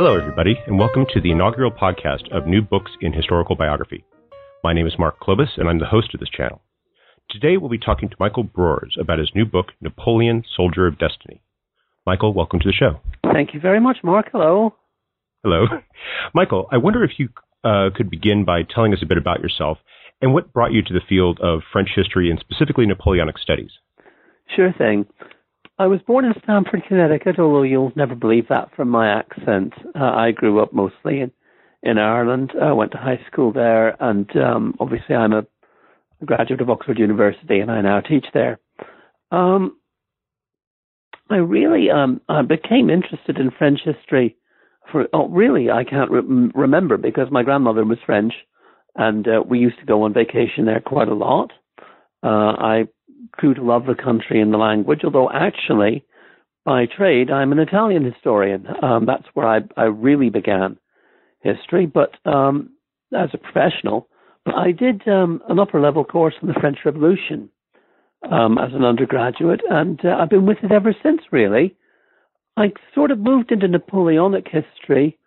Hello, 0.00 0.16
everybody, 0.16 0.54
and 0.68 0.78
welcome 0.78 1.06
to 1.12 1.20
the 1.20 1.32
inaugural 1.32 1.72
podcast 1.72 2.30
of 2.30 2.46
New 2.46 2.62
Books 2.62 2.92
in 3.00 3.12
Historical 3.12 3.56
Biography. 3.56 4.04
My 4.62 4.72
name 4.72 4.86
is 4.86 4.96
Mark 4.96 5.18
Klobas, 5.18 5.56
and 5.58 5.68
I'm 5.68 5.80
the 5.80 5.86
host 5.86 6.14
of 6.14 6.20
this 6.20 6.28
channel. 6.28 6.62
Today, 7.28 7.56
we'll 7.56 7.68
be 7.68 7.78
talking 7.78 8.08
to 8.08 8.14
Michael 8.20 8.44
Broers 8.44 8.96
about 8.96 9.18
his 9.18 9.32
new 9.34 9.44
book, 9.44 9.72
Napoleon, 9.80 10.44
Soldier 10.54 10.86
of 10.86 11.00
Destiny. 11.00 11.42
Michael, 12.06 12.32
welcome 12.32 12.60
to 12.60 12.68
the 12.68 12.72
show. 12.72 13.00
Thank 13.32 13.54
you 13.54 13.58
very 13.58 13.80
much, 13.80 13.96
Mark. 14.04 14.28
Hello. 14.30 14.72
Hello. 15.42 15.66
Michael, 16.32 16.68
I 16.70 16.76
wonder 16.76 17.02
if 17.02 17.18
you 17.18 17.30
uh, 17.64 17.90
could 17.92 18.08
begin 18.08 18.44
by 18.44 18.62
telling 18.62 18.92
us 18.94 19.00
a 19.02 19.06
bit 19.06 19.18
about 19.18 19.40
yourself 19.40 19.78
and 20.22 20.32
what 20.32 20.52
brought 20.52 20.70
you 20.70 20.82
to 20.82 20.94
the 20.94 21.02
field 21.08 21.40
of 21.42 21.62
French 21.72 21.88
history 21.96 22.30
and 22.30 22.38
specifically 22.38 22.86
Napoleonic 22.86 23.36
studies. 23.36 23.72
Sure 24.54 24.72
thing. 24.72 25.06
I 25.80 25.86
was 25.86 26.00
born 26.06 26.24
in 26.24 26.34
Stamford, 26.42 26.82
Connecticut, 26.88 27.38
although 27.38 27.62
you'll 27.62 27.92
never 27.94 28.16
believe 28.16 28.48
that 28.48 28.74
from 28.74 28.88
my 28.88 29.08
accent. 29.08 29.72
Uh, 29.94 30.10
I 30.10 30.32
grew 30.32 30.60
up 30.60 30.72
mostly 30.72 31.20
in, 31.20 31.30
in 31.84 31.98
Ireland. 31.98 32.52
I 32.60 32.72
went 32.72 32.90
to 32.92 32.98
high 32.98 33.20
school 33.30 33.52
there, 33.52 33.96
and 34.02 34.28
um, 34.36 34.74
obviously 34.80 35.14
I'm 35.14 35.32
a 35.32 35.44
graduate 36.24 36.60
of 36.60 36.70
Oxford 36.70 36.98
University, 36.98 37.60
and 37.60 37.70
I 37.70 37.80
now 37.80 38.00
teach 38.00 38.26
there. 38.34 38.58
Um, 39.30 39.76
I 41.30 41.36
really 41.36 41.90
um, 41.90 42.22
I 42.28 42.42
became 42.42 42.90
interested 42.90 43.38
in 43.38 43.52
French 43.56 43.80
history 43.84 44.36
for 44.90 45.06
oh 45.12 45.28
really 45.28 45.70
I 45.70 45.84
can't 45.84 46.10
re- 46.10 46.50
remember 46.54 46.96
because 46.96 47.28
my 47.30 47.42
grandmother 47.42 47.84
was 47.84 47.98
French, 48.04 48.32
and 48.96 49.28
uh, 49.28 49.42
we 49.46 49.60
used 49.60 49.78
to 49.78 49.86
go 49.86 50.02
on 50.02 50.12
vacation 50.12 50.64
there 50.64 50.80
quite 50.80 51.08
a 51.08 51.14
lot. 51.14 51.52
Uh, 52.24 52.26
I 52.58 52.84
grew 53.32 53.54
to 53.54 53.62
love 53.62 53.86
the 53.86 53.94
country 53.94 54.40
and 54.40 54.52
the 54.52 54.58
language, 54.58 55.00
although 55.04 55.30
actually, 55.30 56.04
by 56.64 56.86
trade, 56.86 57.30
I'm 57.30 57.52
an 57.52 57.58
Italian 57.58 58.04
historian. 58.04 58.66
Um, 58.82 59.06
that's 59.06 59.26
where 59.34 59.46
I, 59.46 59.60
I 59.76 59.84
really 59.84 60.30
began 60.30 60.78
history, 61.40 61.86
but 61.86 62.14
um, 62.30 62.70
as 63.16 63.30
a 63.32 63.38
professional. 63.38 64.08
But 64.44 64.54
I 64.54 64.72
did 64.72 65.06
um, 65.08 65.40
an 65.48 65.58
upper 65.58 65.80
level 65.80 66.04
course 66.04 66.34
in 66.40 66.48
the 66.48 66.54
French 66.54 66.78
Revolution 66.84 67.50
um, 68.30 68.58
as 68.58 68.72
an 68.72 68.84
undergraduate, 68.84 69.60
and 69.68 70.00
uh, 70.04 70.16
I've 70.20 70.30
been 70.30 70.46
with 70.46 70.58
it 70.62 70.72
ever 70.72 70.94
since, 71.02 71.20
really. 71.30 71.76
I 72.56 72.72
sort 72.94 73.10
of 73.10 73.18
moved 73.18 73.52
into 73.52 73.68
Napoleonic 73.68 74.46
history 74.50 75.18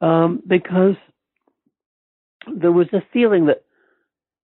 um, 0.00 0.42
because 0.46 0.96
there 2.52 2.72
was 2.72 2.88
a 2.92 3.02
feeling 3.12 3.46
that 3.46 3.64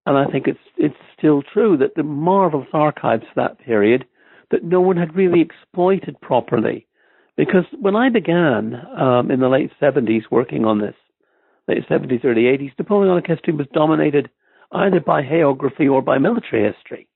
and 0.07 0.17
I 0.17 0.31
think 0.31 0.47
it's 0.47 0.59
it's 0.77 0.95
still 1.21 1.43
true 1.43 1.77
that 1.77 1.95
the 1.95 2.03
marvelous 2.03 2.69
archives 2.73 3.23
of 3.23 3.35
that 3.37 3.61
period 3.61 4.05
that 4.51 4.65
no 4.65 4.81
one 4.81 4.97
had 4.97 5.15
really 5.15 5.41
exploited 5.41 6.21
properly. 6.21 6.87
Because 7.37 7.65
when 7.79 7.95
I 7.95 8.11
began 8.11 8.75
um, 8.99 9.31
in 9.31 9.41
the 9.41 9.48
late 9.48 9.71
70s 9.81 10.23
working 10.31 10.65
on 10.65 10.81
this, 10.81 10.97
late 11.69 11.89
70s, 11.89 12.25
early 12.25 12.43
80s, 12.43 12.73
Napoleonic 12.79 13.27
history 13.27 13.55
was 13.55 13.69
dominated 13.73 14.29
either 14.73 15.01
by 15.01 15.23
hagiography 15.23 15.91
or 15.91 16.03
by 16.03 16.19
military 16.19 16.71
history. 16.73 17.09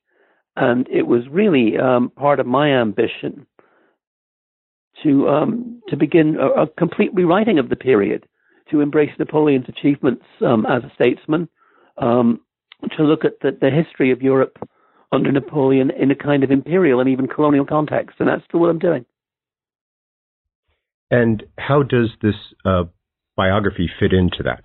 And 0.57 0.89
it 0.89 1.07
was 1.07 1.23
really 1.29 1.77
um, 1.79 2.11
part 2.11 2.39
of 2.39 2.47
my 2.47 2.69
ambition 2.69 3.47
to 5.03 5.29
um, 5.29 5.83
to 5.89 5.97
begin 5.97 6.37
a, 6.37 6.63
a, 6.63 6.67
complete 6.69 7.13
rewriting 7.13 7.59
of 7.59 7.69
the 7.69 7.77
period, 7.77 8.27
to 8.71 8.81
embrace 8.81 9.11
Napoleon's 9.19 9.69
achievements 9.69 10.25
um, 10.41 10.65
as 10.67 10.85
a 10.85 10.93
statesman, 10.95 11.49
um, 11.99 12.41
to 12.97 13.03
look 13.03 13.25
at 13.25 13.41
the, 13.41 13.57
the 13.59 13.71
history 13.71 14.11
of 14.13 14.23
Europe 14.23 14.59
under 15.13 15.31
Napoleon 15.31 15.91
in 15.91 16.11
a 16.11 16.15
kind 16.15 16.43
of 16.45 16.51
imperial 16.51 17.01
and 17.01 17.09
even 17.09 17.29
colonial 17.29 17.65
context, 17.65 18.17
and 18.19 18.29
that's 18.29 18.43
still 18.49 18.61
what 18.61 18.71
I'm 18.71 18.79
doing. 18.79 19.05
And 21.11 21.45
how 21.59 21.83
does 21.83 22.11
this 22.23 22.35
uh, 22.65 22.85
biography 23.37 23.89
fit 24.01 24.13
into 24.13 24.43
that? 24.45 24.65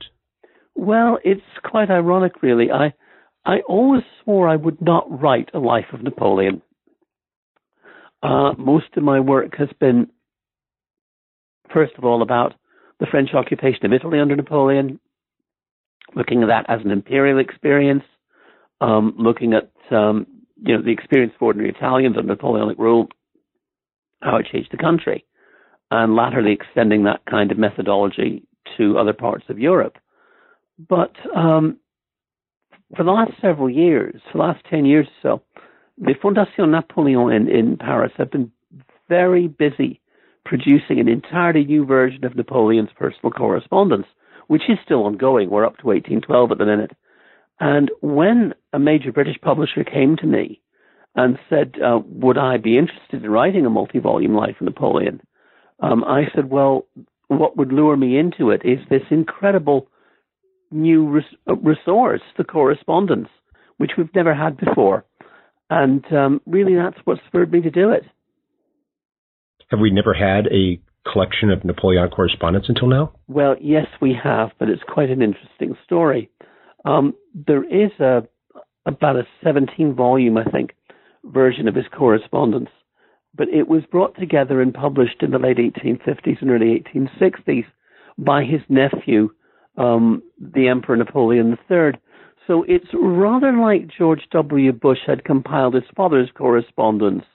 Well, 0.76 1.20
it's 1.24 1.42
quite 1.64 1.90
ironic, 1.92 2.42
really. 2.42 2.72
I 2.72 2.94
I 3.46 3.60
always 3.68 4.04
swore 4.24 4.50
I 4.50 4.56
would 4.56 4.82
not 4.82 5.06
write 5.22 5.50
a 5.54 5.60
life 5.60 5.88
of 5.94 6.04
Napoleon. 6.04 6.62
Uh, 8.22 8.54
most 8.58 8.88
of 8.98 9.04
my 9.04 9.20
work 9.20 9.56
has 9.58 9.70
been, 9.80 10.08
first 11.74 11.94
of 11.98 12.04
all, 12.04 12.22
about 12.22 12.54
the 13.00 13.08
French 13.10 13.34
occupation 13.34 13.86
of 13.86 13.94
Italy 13.94 14.20
under 14.20 14.36
Napoleon, 14.36 15.00
looking 16.16 16.44
at 16.44 16.48
that 16.48 16.66
as 16.70 16.82
an 16.84 16.92
imperial 16.92 17.40
experience, 17.40 18.04
um, 18.82 19.14
looking 19.18 19.54
at 19.54 19.72
um, 19.96 20.28
you 20.62 20.76
know 20.76 20.84
the 20.84 20.92
experience 20.92 21.34
of 21.36 21.42
ordinary 21.42 21.70
Italians 21.70 22.16
under 22.18 22.34
Napoleonic 22.34 22.78
rule, 22.78 23.08
how 24.22 24.38
it 24.38 24.48
changed 24.52 24.72
the 24.72 24.78
country, 24.78 25.26
and 25.92 26.16
latterly 26.16 26.52
extending 26.52 27.04
that 27.04 27.22
kind 27.30 27.52
of 27.52 27.58
methodology 27.58 28.44
to 28.78 28.98
other 28.98 29.14
parts 29.14 29.46
of 29.50 29.60
Europe. 29.60 29.98
But 30.88 31.14
um, 31.36 31.78
for 32.96 33.04
the 33.04 33.12
last 33.12 33.32
several 33.42 33.70
years, 33.70 34.22
for 34.32 34.38
the 34.38 34.44
last 34.44 34.64
ten 34.70 34.86
years 34.86 35.08
or 35.24 35.40
so, 35.40 35.64
the 35.98 36.14
Fondation 36.14 36.72
Napoleon 36.72 37.32
in, 37.32 37.50
in 37.50 37.78
Paris 37.78 38.14
have 38.18 38.32
been 38.32 38.52
very 39.10 39.48
busy 39.48 40.00
producing 40.46 41.00
an 41.00 41.08
entirely 41.08 41.66
new 41.66 41.86
version 41.86 42.24
of 42.26 42.36
Napoleon's 42.36 42.90
personal 42.96 43.32
correspondence 43.32 44.08
which 44.50 44.64
is 44.68 44.80
still 44.84 45.04
ongoing. 45.04 45.48
We're 45.52 45.66
up 45.66 45.78
to 45.78 45.86
1812 45.86 46.52
at 46.52 46.58
the 46.58 46.66
minute. 46.66 46.92
And 47.60 47.92
when 48.02 48.56
a 48.74 48.80
major 48.80 49.12
British 49.12 49.40
publisher 49.42 49.84
came 49.84 50.18
to 50.18 50.26
me 50.26 50.60
and 51.16 51.38
said, 51.50 51.76
uh, 51.80 52.00
Would 52.04 52.40
I 52.40 52.58
be 52.58 52.76
interested 52.76 53.24
in 53.24 53.30
writing 53.30 53.68
a 53.68 53.70
multi 53.70 54.00
volume 54.00 54.34
Life 54.34 54.56
of 54.60 54.66
Napoleon? 54.66 55.22
Um, 55.80 56.04
I 56.04 56.24
said, 56.34 56.50
Well, 56.50 56.88
what 57.28 57.58
would 57.58 57.72
lure 57.72 57.96
me 57.96 58.18
into 58.18 58.50
it 58.50 58.62
is 58.66 58.80
this 58.90 59.04
incredible 59.12 59.88
new 60.72 61.08
res- 61.08 61.38
uh, 61.48 61.56
resource, 61.58 62.22
the 62.36 62.44
correspondence, 62.44 63.30
which 63.78 63.92
we've 64.00 64.14
never 64.16 64.34
had 64.34 64.58
before. 64.58 65.06
And 65.70 66.04
um, 66.12 66.42
really, 66.48 66.74
that's 66.74 66.98
what 67.06 67.20
spurred 67.28 67.52
me 67.52 67.62
to 67.62 67.70
do 67.70 67.92
it. 67.92 68.04
Have 69.70 69.80
we 69.80 69.92
never 69.92 70.16
had 70.16 70.48
a 70.48 70.82
collection 71.12 71.50
of 71.50 71.64
Napoleonic 71.64 72.12
correspondence 72.12 72.66
until 72.70 72.88
now? 72.88 73.14
Well, 73.28 73.56
yes, 73.62 73.88
we 74.02 74.16
have, 74.22 74.50
but 74.60 74.70
it's 74.70 74.84
quite 74.88 75.10
an 75.10 75.22
interesting 75.22 75.76
story. 75.86 76.30
Um, 76.86 77.14
there 77.34 77.64
is 77.64 77.92
a 78.00 78.24
about 78.86 79.18
a 79.18 79.28
17 79.44 79.94
volume, 79.94 80.38
I 80.38 80.46
think, 80.46 80.72
version 81.24 81.68
of 81.68 81.76
his 81.76 81.86
correspondence, 81.96 82.70
but 83.36 83.50
it 83.50 83.68
was 83.68 83.84
brought 83.92 84.18
together 84.18 84.62
and 84.62 84.74
published 84.74 85.22
in 85.22 85.32
the 85.32 85.38
late 85.38 85.58
1850s 85.58 86.42
and 86.42 86.50
early 86.50 86.84
1860s 86.96 87.66
by 88.18 88.44
his 88.44 88.62
nephew, 88.70 89.30
um, 89.78 90.24
the 90.40 90.68
Emperor 90.68 90.98
Napoleon 90.98 91.58
III. 91.70 92.00
So 92.48 92.64
it's 92.68 92.88
rather 92.94 93.54
like 93.54 93.92
George 93.96 94.22
W. 94.32 94.72
Bush 94.72 95.00
had 95.06 95.24
compiled 95.24 95.76
his 95.76 95.84
father's 95.96 96.32
correspondence 96.36 97.26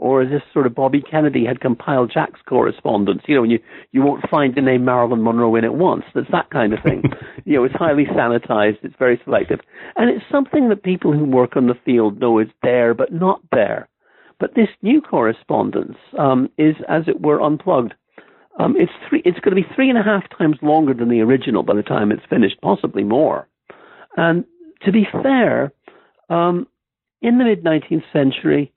or 0.00 0.22
is 0.22 0.30
this 0.30 0.42
sort 0.54 0.66
of 0.66 0.74
Bobby 0.74 1.02
Kennedy 1.02 1.44
had 1.44 1.60
compiled 1.60 2.10
Jack's 2.12 2.40
correspondence? 2.48 3.20
You 3.26 3.34
know, 3.34 3.42
and 3.42 3.52
you, 3.52 3.58
you 3.92 4.00
won't 4.00 4.28
find 4.30 4.54
the 4.54 4.62
name 4.62 4.82
Marilyn 4.82 5.22
Monroe 5.22 5.54
in 5.56 5.64
it 5.64 5.74
once. 5.74 6.04
That's 6.14 6.30
that 6.32 6.48
kind 6.48 6.72
of 6.72 6.82
thing. 6.82 7.02
you 7.44 7.56
know, 7.56 7.64
it's 7.64 7.74
highly 7.74 8.06
sanitized. 8.06 8.78
It's 8.82 8.96
very 8.98 9.20
selective. 9.24 9.60
And 9.96 10.08
it's 10.08 10.24
something 10.32 10.70
that 10.70 10.82
people 10.82 11.12
who 11.12 11.26
work 11.26 11.54
on 11.54 11.66
the 11.66 11.78
field 11.84 12.18
know 12.18 12.38
is 12.38 12.48
there, 12.62 12.94
but 12.94 13.12
not 13.12 13.42
there. 13.52 13.90
But 14.38 14.54
this 14.54 14.70
new 14.80 15.02
correspondence 15.02 15.98
um, 16.18 16.48
is, 16.56 16.76
as 16.88 17.02
it 17.06 17.20
were, 17.20 17.42
unplugged. 17.42 17.92
Um, 18.58 18.76
it's 18.78 18.92
three. 19.06 19.20
It's 19.26 19.38
going 19.40 19.54
to 19.54 19.62
be 19.62 19.74
three 19.74 19.90
and 19.90 19.98
a 19.98 20.02
half 20.02 20.24
times 20.36 20.56
longer 20.62 20.94
than 20.94 21.10
the 21.10 21.20
original 21.20 21.62
by 21.62 21.74
the 21.74 21.82
time 21.82 22.10
it's 22.10 22.24
finished, 22.30 22.56
possibly 22.62 23.04
more. 23.04 23.46
And 24.16 24.46
to 24.86 24.92
be 24.92 25.06
fair, 25.22 25.72
um, 26.30 26.66
in 27.20 27.36
the 27.36 27.44
mid 27.44 27.62
19th 27.62 28.04
century, 28.14 28.72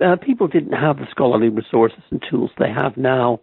uh, 0.00 0.16
people 0.16 0.48
didn't 0.48 0.72
have 0.72 0.96
the 0.96 1.06
scholarly 1.10 1.48
resources 1.48 2.02
and 2.10 2.22
tools 2.28 2.50
they 2.58 2.70
have 2.70 2.96
now. 2.96 3.40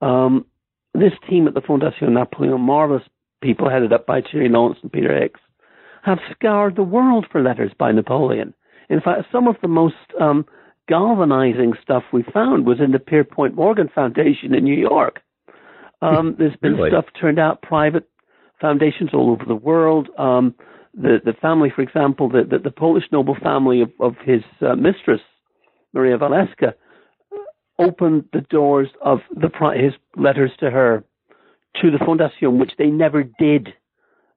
Um, 0.00 0.46
this 0.94 1.12
team 1.28 1.46
at 1.46 1.54
the 1.54 1.60
Fondation 1.60 2.10
Napoleon, 2.12 2.60
marvelous 2.60 3.02
people 3.42 3.70
headed 3.70 3.92
up 3.92 4.06
by 4.06 4.20
Thierry 4.22 4.48
Lentz 4.48 4.80
and 4.82 4.92
Peter 4.92 5.18
Hicks, 5.18 5.40
have 6.02 6.18
scoured 6.32 6.76
the 6.76 6.82
world 6.82 7.26
for 7.30 7.42
letters 7.42 7.72
by 7.78 7.92
Napoleon. 7.92 8.54
In 8.88 9.00
fact, 9.00 9.26
some 9.30 9.46
of 9.46 9.56
the 9.62 9.68
most 9.68 9.94
um, 10.20 10.46
galvanizing 10.88 11.74
stuff 11.82 12.02
we 12.12 12.24
found 12.34 12.66
was 12.66 12.80
in 12.80 12.92
the 12.92 12.98
Pierpont 12.98 13.54
Morgan 13.54 13.88
Foundation 13.94 14.54
in 14.54 14.64
New 14.64 14.74
York. 14.74 15.20
Um, 16.02 16.34
there's 16.38 16.56
been 16.56 16.74
Really? 16.76 16.90
stuff 16.90 17.04
turned 17.20 17.38
out 17.38 17.62
private 17.62 18.08
foundations 18.60 19.10
all 19.12 19.30
over 19.30 19.44
the 19.46 19.54
world. 19.54 20.08
Um, 20.18 20.54
the 20.92 21.18
the 21.24 21.34
family, 21.34 21.70
for 21.74 21.82
example, 21.82 22.28
the 22.28 22.42
the, 22.42 22.58
the 22.58 22.70
Polish 22.70 23.04
noble 23.12 23.36
family 23.40 23.82
of, 23.82 23.92
of 24.00 24.16
his 24.24 24.42
uh, 24.60 24.74
mistress 24.74 25.20
Maria 25.92 26.18
Walewska, 26.18 26.74
opened 27.78 28.24
the 28.32 28.42
doors 28.42 28.88
of 29.00 29.20
the 29.34 29.50
his 29.76 29.94
letters 30.16 30.50
to 30.60 30.70
her 30.70 31.04
to 31.80 31.90
the 31.90 31.98
Fondation, 31.98 32.58
which 32.58 32.72
they 32.78 32.86
never 32.86 33.22
did 33.22 33.68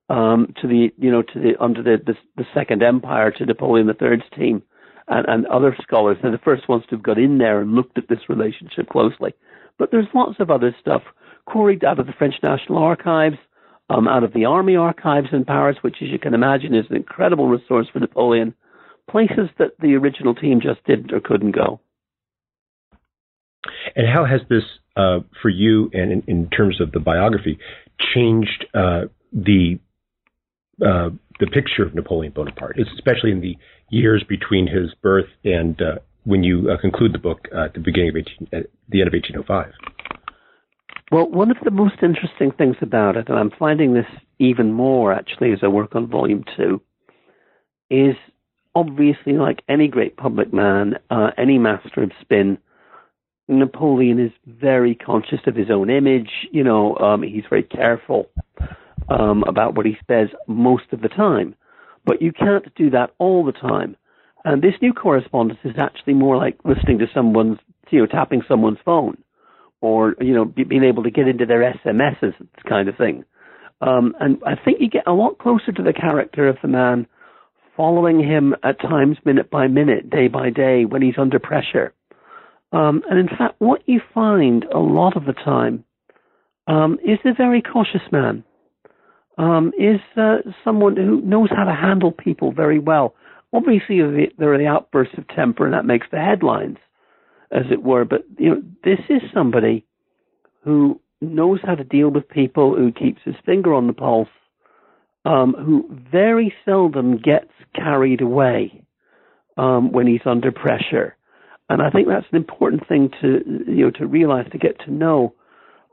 um, 0.10 0.54
to 0.62 0.68
the 0.68 0.92
you 0.98 1.12
know 1.12 1.22
to 1.22 1.40
the 1.40 1.54
under 1.60 1.84
the, 1.84 1.98
the 2.06 2.16
the 2.38 2.46
Second 2.54 2.84
Empire 2.84 3.32
to 3.32 3.46
Napoleon 3.46 3.90
III's 3.90 4.22
team 4.38 4.64
and, 5.08 5.26
and 5.28 5.46
other 5.48 5.76
scholars. 5.82 6.18
They're 6.22 6.32
the 6.32 6.38
first 6.38 6.70
ones 6.70 6.84
to 6.90 6.96
have 6.96 7.04
got 7.04 7.18
in 7.18 7.38
there 7.38 7.62
and 7.62 7.74
looked 7.74 7.98
at 7.98 8.08
this 8.08 8.30
relationship 8.30 8.90
closely. 8.90 9.34
But 9.78 9.92
there's 9.92 10.08
lots 10.14 10.40
of 10.40 10.50
other 10.50 10.76
stuff 10.80 11.02
quarried 11.46 11.84
out 11.84 12.00
of 12.00 12.08
the 12.08 12.14
French 12.14 12.36
National 12.42 12.78
Archives, 12.78 13.38
um, 13.90 14.08
out 14.08 14.24
of 14.24 14.34
the 14.34 14.46
Army 14.46 14.76
Archives 14.76 15.28
in 15.32 15.46
Paris, 15.46 15.78
which, 15.82 15.98
as 16.02 16.10
you 16.10 16.20
can 16.20 16.34
imagine, 16.34 16.74
is 16.74 16.86
an 16.90 16.96
incredible 16.96 17.48
resource 17.48 17.88
for 17.92 18.00
Napoleon. 18.00 18.54
Places 19.10 19.50
that 19.60 19.72
the 19.80 19.96
original 19.96 20.34
team 20.34 20.62
just 20.62 20.84
didn't 20.86 21.14
or 21.14 21.20
couldn't 21.20 21.52
go. 21.52 21.80
And 23.96 24.08
how 24.08 24.26
has 24.26 24.42
this, 24.50 24.64
uh, 24.96 25.20
for 25.42 25.50
you, 25.50 25.90
and 25.94 26.12
in, 26.12 26.24
in, 26.28 26.50
terms 26.50 26.82
of 26.82 26.92
the 26.92 27.00
biography, 27.00 27.60
changed 28.14 28.66
uh, 28.74 29.04
the 29.32 29.80
uh, 30.86 31.10
the 31.40 31.48
picture 31.48 31.84
of 31.86 31.96
Napoleon 31.96 32.34
Bonaparte, 32.34 32.80
especially 32.80 33.32
in 33.32 33.42
the 33.42 33.58
years 33.90 34.24
between 34.28 34.68
his 34.68 34.94
birth 35.02 35.30
and 35.44 35.82
uh, 35.82 35.96
when 36.26 36.44
you 36.44 36.70
uh, 36.70 36.80
conclude 36.80 37.14
the 37.14 37.20
book 37.20 37.48
at 37.56 37.74
the 37.74 37.80
beginning 37.80 38.10
of 38.10 38.16
18, 38.16 38.48
at 38.54 38.66
the 38.90 39.02
end 39.02 39.08
of 39.08 39.14
1805? 39.14 39.72
Well, 41.12 41.30
one 41.30 41.52
of 41.52 41.58
the 41.64 41.72
most 41.72 41.96
interesting 42.02 42.52
things 42.52 42.76
about 42.82 43.18
it, 43.18 43.30
and 43.30 43.38
I'm 43.38 43.52
finding 43.52 43.94
this 43.94 44.06
even 44.40 44.74
more 44.74 45.14
actually 45.14 45.52
as 45.52 45.60
I 45.62 45.68
work 45.68 45.96
on 45.96 46.08
volume 46.08 46.44
two, 46.58 46.82
is 47.90 48.16
obviously 48.76 49.34
like 49.34 49.64
any 49.70 49.88
great 49.88 50.18
public 50.18 50.54
man, 50.54 50.96
uh, 51.10 51.32
any 51.38 51.58
master 51.58 52.04
of 52.04 52.12
spin, 52.22 52.58
Napoleon 53.48 54.20
is 54.20 54.32
very 54.48 54.96
conscious 54.96 55.40
of 55.48 55.56
his 55.56 55.70
own 55.70 55.90
image. 55.90 56.30
You 56.52 56.64
know, 56.64 56.96
um, 56.98 57.24
he's 57.24 57.44
very 57.50 57.64
careful 57.64 58.30
um, 59.10 59.44
about 59.48 59.76
what 59.76 59.86
he 59.86 59.98
says 60.08 60.30
most 60.48 60.86
of 60.92 61.02
the 61.02 61.10
time. 61.10 61.56
But 62.06 62.22
you 62.22 62.32
can't 62.32 62.74
do 62.76 62.90
that 62.92 63.12
all 63.18 63.46
the 63.46 63.52
time. 63.52 63.96
And 64.46 64.62
this 64.62 64.74
new 64.82 64.94
correspondence 64.94 65.60
is 65.64 65.76
actually 65.78 66.14
more 66.14 66.38
like 66.38 66.58
listening 66.66 67.00
to 67.00 67.08
someone's, 67.14 67.60
you 67.90 68.00
know, 68.00 68.06
tapping 68.06 68.42
someone's 68.48 68.80
phone 68.84 69.18
or, 69.82 70.16
you 70.20 70.34
know, 70.34 70.46
be, 70.46 70.64
being 70.64 70.84
able 70.84 71.04
to 71.04 71.12
get 71.12 71.28
into 71.28 71.46
their 71.46 71.74
SMSs, 71.86 72.34
kind 72.68 72.90
of 72.90 72.98
thing. 72.98 73.24
Um, 73.82 74.16
and 74.20 74.38
I 74.46 74.56
think 74.56 74.80
you 74.80 74.90
get 74.90 75.08
a 75.08 75.14
lot 75.14 75.38
closer 75.38 75.72
to 75.72 75.84
the 75.84 75.94
character 75.94 76.48
of 76.48 76.58
the 76.62 76.68
man 76.68 77.08
following 77.76 78.20
him 78.20 78.56
at 78.64 78.80
times 78.80 79.18
minute 79.26 79.50
by 79.50 79.68
minute, 79.68 80.10
day 80.10 80.28
by 80.28 80.50
day, 80.50 80.86
when 80.86 81.02
he's 81.02 81.18
under 81.18 81.40
pressure. 81.40 81.94
Um, 82.72 83.04
and 83.10 83.20
in 83.20 83.28
fact, 83.28 83.56
what 83.60 83.82
you 83.86 84.02
find 84.14 84.66
a 84.66 84.80
lot 84.80 85.16
of 85.16 85.26
the 85.26 85.34
time 85.34 85.84
um, 86.68 86.98
is 87.06 87.20
a 87.26 87.34
very 87.34 87.62
cautious 87.62 88.02
man 88.12 88.44
um, 89.38 89.72
is 89.78 90.00
uh, 90.18 90.38
someone 90.64 90.96
who 90.96 91.22
knows 91.22 91.50
how 91.50 91.64
to 91.64 91.74
handle 91.74 92.12
people 92.12 92.52
very 92.52 92.80
well. 92.80 93.16
Obviously, 93.54 94.00
there 94.38 94.54
are 94.54 94.58
the 94.58 94.68
outbursts 94.68 95.16
of 95.18 95.28
temper, 95.28 95.66
and 95.66 95.74
that 95.74 95.86
makes 95.86 96.08
the 96.12 96.20
headlines, 96.20 96.78
as 97.52 97.64
it 97.72 97.84
were. 97.84 98.06
But 98.06 98.24
you 98.38 98.50
know, 98.50 98.64
this 98.84 99.00
is 99.10 99.22
somebody 99.34 99.86
who 100.64 101.00
knows 101.22 101.60
how 101.64 101.76
to 101.76 101.84
deal 101.84 102.10
with 102.10 102.28
people, 102.28 102.76
who 102.76 102.92
keeps 102.92 103.22
his 103.24 103.36
finger 103.46 103.74
on 103.74 103.88
the 103.88 103.94
pulse, 103.94 104.28
um, 105.26 105.54
who 105.54 105.90
very 106.12 106.54
seldom 106.66 107.18
gets 107.18 107.52
carried 107.76 108.22
away 108.22 108.84
um, 109.58 109.92
when 109.92 110.08
he's 110.08 110.26
under 110.26 110.52
pressure. 110.52 111.16
And 111.70 111.82
I 111.82 111.90
think 111.90 112.08
that's 112.08 112.26
an 112.32 112.38
important 112.38 112.88
thing 112.88 113.10
to 113.22 113.42
you 113.68 113.86
know 113.86 113.92
to 113.92 114.06
realize 114.06 114.46
to 114.52 114.58
get 114.58 114.80
to 114.86 114.92
know. 114.92 115.34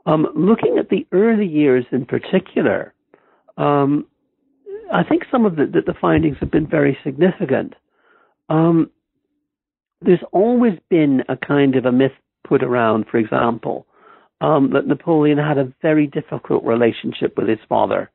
Um, 0.05 0.27
looking 0.35 0.77
at 0.79 0.89
the 0.89 1.05
early 1.11 1.45
years 1.45 1.85
in 1.91 2.05
particular, 2.05 2.93
um, 3.57 4.05
I 4.93 5.03
think 5.03 5.23
some 5.31 5.45
of 5.45 5.55
the, 5.55 5.65
the, 5.65 5.93
findings 6.01 6.37
have 6.39 6.51
been 6.51 6.67
very 6.67 6.97
significant. 7.03 7.75
Um, 8.49 8.89
there's 10.01 10.23
always 10.31 10.73
been 10.89 11.21
a 11.29 11.37
kind 11.37 11.75
of 11.75 11.85
a 11.85 11.91
myth 11.91 12.11
put 12.47 12.63
around, 12.63 13.05
for 13.09 13.17
example, 13.17 13.85
um, 14.41 14.71
that 14.73 14.87
Napoleon 14.87 15.37
had 15.37 15.57
a 15.57 15.71
very 15.81 16.07
difficult 16.07 16.63
relationship 16.63 17.37
with 17.37 17.47
his 17.47 17.59
father. 17.69 18.09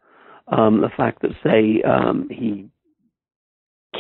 Um, 0.49 0.81
the 0.81 0.91
fact 0.97 1.23
that, 1.23 1.33
say, 1.43 1.83
um, 1.83 2.29
he 2.31 2.69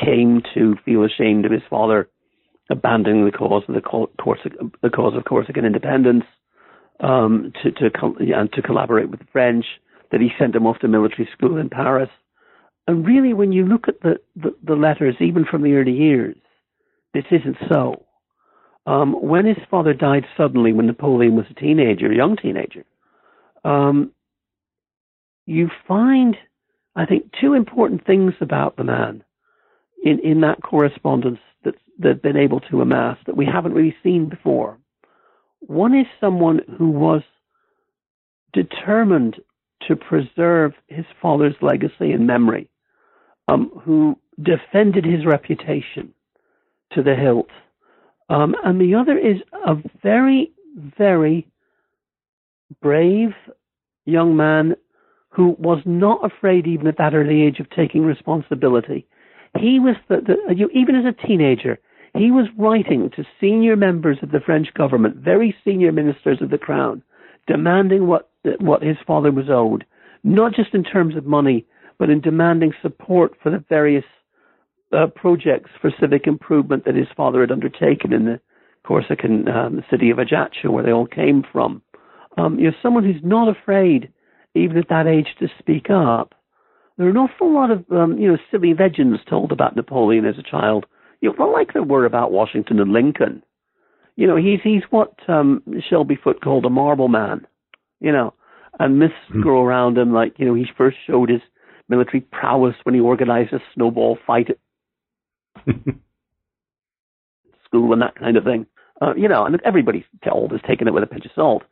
came 0.04 0.42
to 0.54 0.76
feel 0.84 1.04
ashamed 1.04 1.44
of 1.44 1.52
his 1.52 1.62
father 1.68 2.08
abandoning 2.70 3.24
the 3.24 3.32
cause 3.32 3.62
of 3.68 3.74
the, 3.74 4.70
the 4.82 4.90
cause 4.90 5.14
of 5.16 5.24
Corsican 5.24 5.64
independence 5.64 6.24
um, 7.00 7.52
to 7.62 7.70
to, 7.72 7.90
and 8.34 8.52
to 8.52 8.62
collaborate 8.62 9.10
with 9.10 9.20
the 9.20 9.26
French 9.32 9.64
that 10.10 10.20
he 10.20 10.30
sent 10.38 10.54
him 10.54 10.66
off 10.66 10.78
to 10.80 10.88
military 10.88 11.28
school 11.32 11.56
in 11.56 11.68
Paris. 11.68 12.10
And 12.86 13.06
really, 13.06 13.34
when 13.34 13.52
you 13.52 13.64
look 13.64 13.88
at 13.88 14.00
the, 14.00 14.20
the, 14.36 14.54
the 14.64 14.74
letters, 14.74 15.16
even 15.20 15.44
from 15.44 15.62
the 15.62 15.74
early 15.74 15.92
years, 15.92 16.36
this 17.12 17.24
isn't 17.30 17.56
so. 17.68 18.04
Um, 18.86 19.14
when 19.14 19.46
his 19.46 19.56
father 19.68 19.92
died 19.92 20.24
suddenly, 20.36 20.72
when 20.72 20.86
Napoleon 20.86 21.34
was 21.34 21.46
a 21.50 21.54
teenager, 21.54 22.10
a 22.10 22.16
young 22.16 22.36
teenager, 22.36 22.84
um, 23.64 24.12
you 25.46 25.70
find, 25.86 26.36
I 26.96 27.06
think, 27.06 27.30
two 27.40 27.54
important 27.54 28.04
things 28.04 28.34
about 28.40 28.76
the 28.76 28.84
man 28.84 29.24
in, 30.02 30.18
in 30.20 30.40
that 30.42 30.62
correspondence 30.62 31.38
that 31.64 31.74
they've 31.98 32.20
been 32.20 32.36
able 32.36 32.60
to 32.60 32.82
amass 32.82 33.16
that 33.26 33.36
we 33.36 33.46
haven't 33.46 33.72
really 33.72 33.96
seen 34.02 34.28
before. 34.28 34.78
One 35.60 35.94
is 35.94 36.06
someone 36.20 36.60
who 36.76 36.90
was 36.90 37.22
determined 38.52 39.36
to 39.88 39.96
preserve 39.96 40.72
his 40.88 41.04
father's 41.20 41.54
legacy 41.60 42.12
and 42.12 42.26
memory, 42.26 42.68
um, 43.48 43.70
who 43.84 44.18
defended 44.42 45.04
his 45.04 45.24
reputation 45.24 46.12
to 46.92 47.02
the 47.02 47.14
hilt. 47.14 47.50
Um, 48.28 48.54
and 48.64 48.80
the 48.80 48.94
other 48.94 49.16
is 49.16 49.36
a 49.66 49.76
very, 50.02 50.52
very 50.98 51.46
brave 52.82 53.30
young 54.04 54.36
man 54.36 54.76
who 55.36 55.54
was 55.58 55.82
not 55.84 56.24
afraid, 56.24 56.66
even 56.66 56.86
at 56.86 56.96
that 56.96 57.14
early 57.14 57.42
age, 57.42 57.60
of 57.60 57.68
taking 57.68 58.02
responsibility. 58.02 59.06
He 59.58 59.78
was 59.78 59.94
the, 60.08 60.16
the 60.26 60.54
you, 60.54 60.70
even 60.72 60.96
as 60.96 61.04
a 61.04 61.26
teenager, 61.26 61.78
he 62.16 62.30
was 62.30 62.46
writing 62.56 63.10
to 63.14 63.24
senior 63.38 63.76
members 63.76 64.16
of 64.22 64.30
the 64.30 64.40
French 64.40 64.72
government, 64.72 65.16
very 65.16 65.54
senior 65.62 65.92
ministers 65.92 66.40
of 66.40 66.48
the 66.48 66.58
crown, 66.58 67.02
demanding 67.46 68.06
what 68.06 68.30
what 68.60 68.82
his 68.82 68.96
father 69.06 69.30
was 69.30 69.50
owed, 69.50 69.84
not 70.24 70.54
just 70.54 70.72
in 70.72 70.82
terms 70.82 71.16
of 71.16 71.26
money, 71.26 71.66
but 71.98 72.08
in 72.08 72.20
demanding 72.22 72.72
support 72.80 73.32
for 73.42 73.50
the 73.50 73.62
various 73.68 74.04
uh, 74.92 75.06
projects 75.08 75.70
for 75.82 75.92
civic 76.00 76.26
improvement 76.26 76.86
that 76.86 76.94
his 76.94 77.08
father 77.14 77.42
had 77.42 77.50
undertaken 77.50 78.14
in 78.14 78.24
the 78.24 78.40
Corsican 78.84 79.48
um, 79.48 79.84
city 79.90 80.08
of 80.08 80.18
Ajaccio, 80.18 80.70
where 80.70 80.84
they 80.84 80.92
all 80.92 81.06
came 81.06 81.44
from. 81.52 81.82
Um, 82.38 82.58
you 82.58 82.70
know, 82.70 82.76
someone 82.82 83.04
who's 83.04 83.22
not 83.22 83.48
afraid, 83.48 84.10
even 84.56 84.76
at 84.78 84.88
that 84.88 85.06
age, 85.06 85.28
to 85.40 85.48
speak 85.58 85.90
up. 85.90 86.34
There 86.96 87.06
are 87.06 87.10
an 87.10 87.16
awful 87.16 87.52
lot 87.52 87.70
of 87.70 87.84
um, 87.90 88.18
you 88.18 88.30
know 88.30 88.38
silly 88.50 88.74
legends 88.74 89.20
told 89.28 89.52
about 89.52 89.76
Napoleon 89.76 90.24
as 90.24 90.38
a 90.38 90.50
child. 90.50 90.86
You 91.20 91.30
know, 91.30 91.46
not 91.46 91.52
like 91.52 91.72
there 91.72 91.82
were 91.82 92.04
about 92.04 92.32
Washington 92.32 92.80
and 92.80 92.92
Lincoln. 92.92 93.42
You 94.16 94.26
know, 94.26 94.36
he's 94.36 94.60
he's 94.62 94.82
what 94.90 95.14
um, 95.28 95.62
Shelby 95.88 96.18
Foote 96.22 96.40
called 96.42 96.64
a 96.64 96.70
marble 96.70 97.08
man 97.08 97.46
you 98.00 98.12
know, 98.12 98.34
and 98.78 98.98
myths 98.98 99.14
mm. 99.32 99.42
grow 99.42 99.64
around 99.64 99.98
him. 99.98 100.12
Like, 100.12 100.34
you 100.38 100.46
know, 100.46 100.54
he 100.54 100.66
first 100.76 100.96
showed 101.06 101.30
his 101.30 101.40
military 101.88 102.20
prowess 102.20 102.74
when 102.84 102.94
he 102.94 103.00
organized 103.00 103.52
a 103.52 103.60
snowball 103.74 104.18
fight 104.26 104.50
at 104.50 104.58
school 107.64 107.92
and 107.92 108.02
that 108.02 108.16
kind 108.16 108.36
of 108.36 108.44
thing. 108.44 108.66
Uh, 109.00 109.14
you 109.14 109.28
know, 109.28 109.44
and 109.44 109.60
everybody 109.64 110.04
told 110.24 110.52
has 110.52 110.60
taken 110.66 110.88
it 110.88 110.94
with 110.94 111.02
a 111.02 111.06
pinch 111.06 111.24
of 111.24 111.30
salt. 111.34 111.62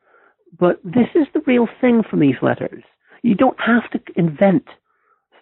But 0.59 0.81
this 0.85 1.09
is 1.15 1.27
the 1.33 1.43
real 1.47 1.69
thing 1.81 2.03
from 2.09 2.21
these 2.21 2.37
letters. 2.43 2.83
You 3.23 3.35
don't 3.35 3.59
have 3.61 3.91
to 3.91 4.01
invent 4.17 4.65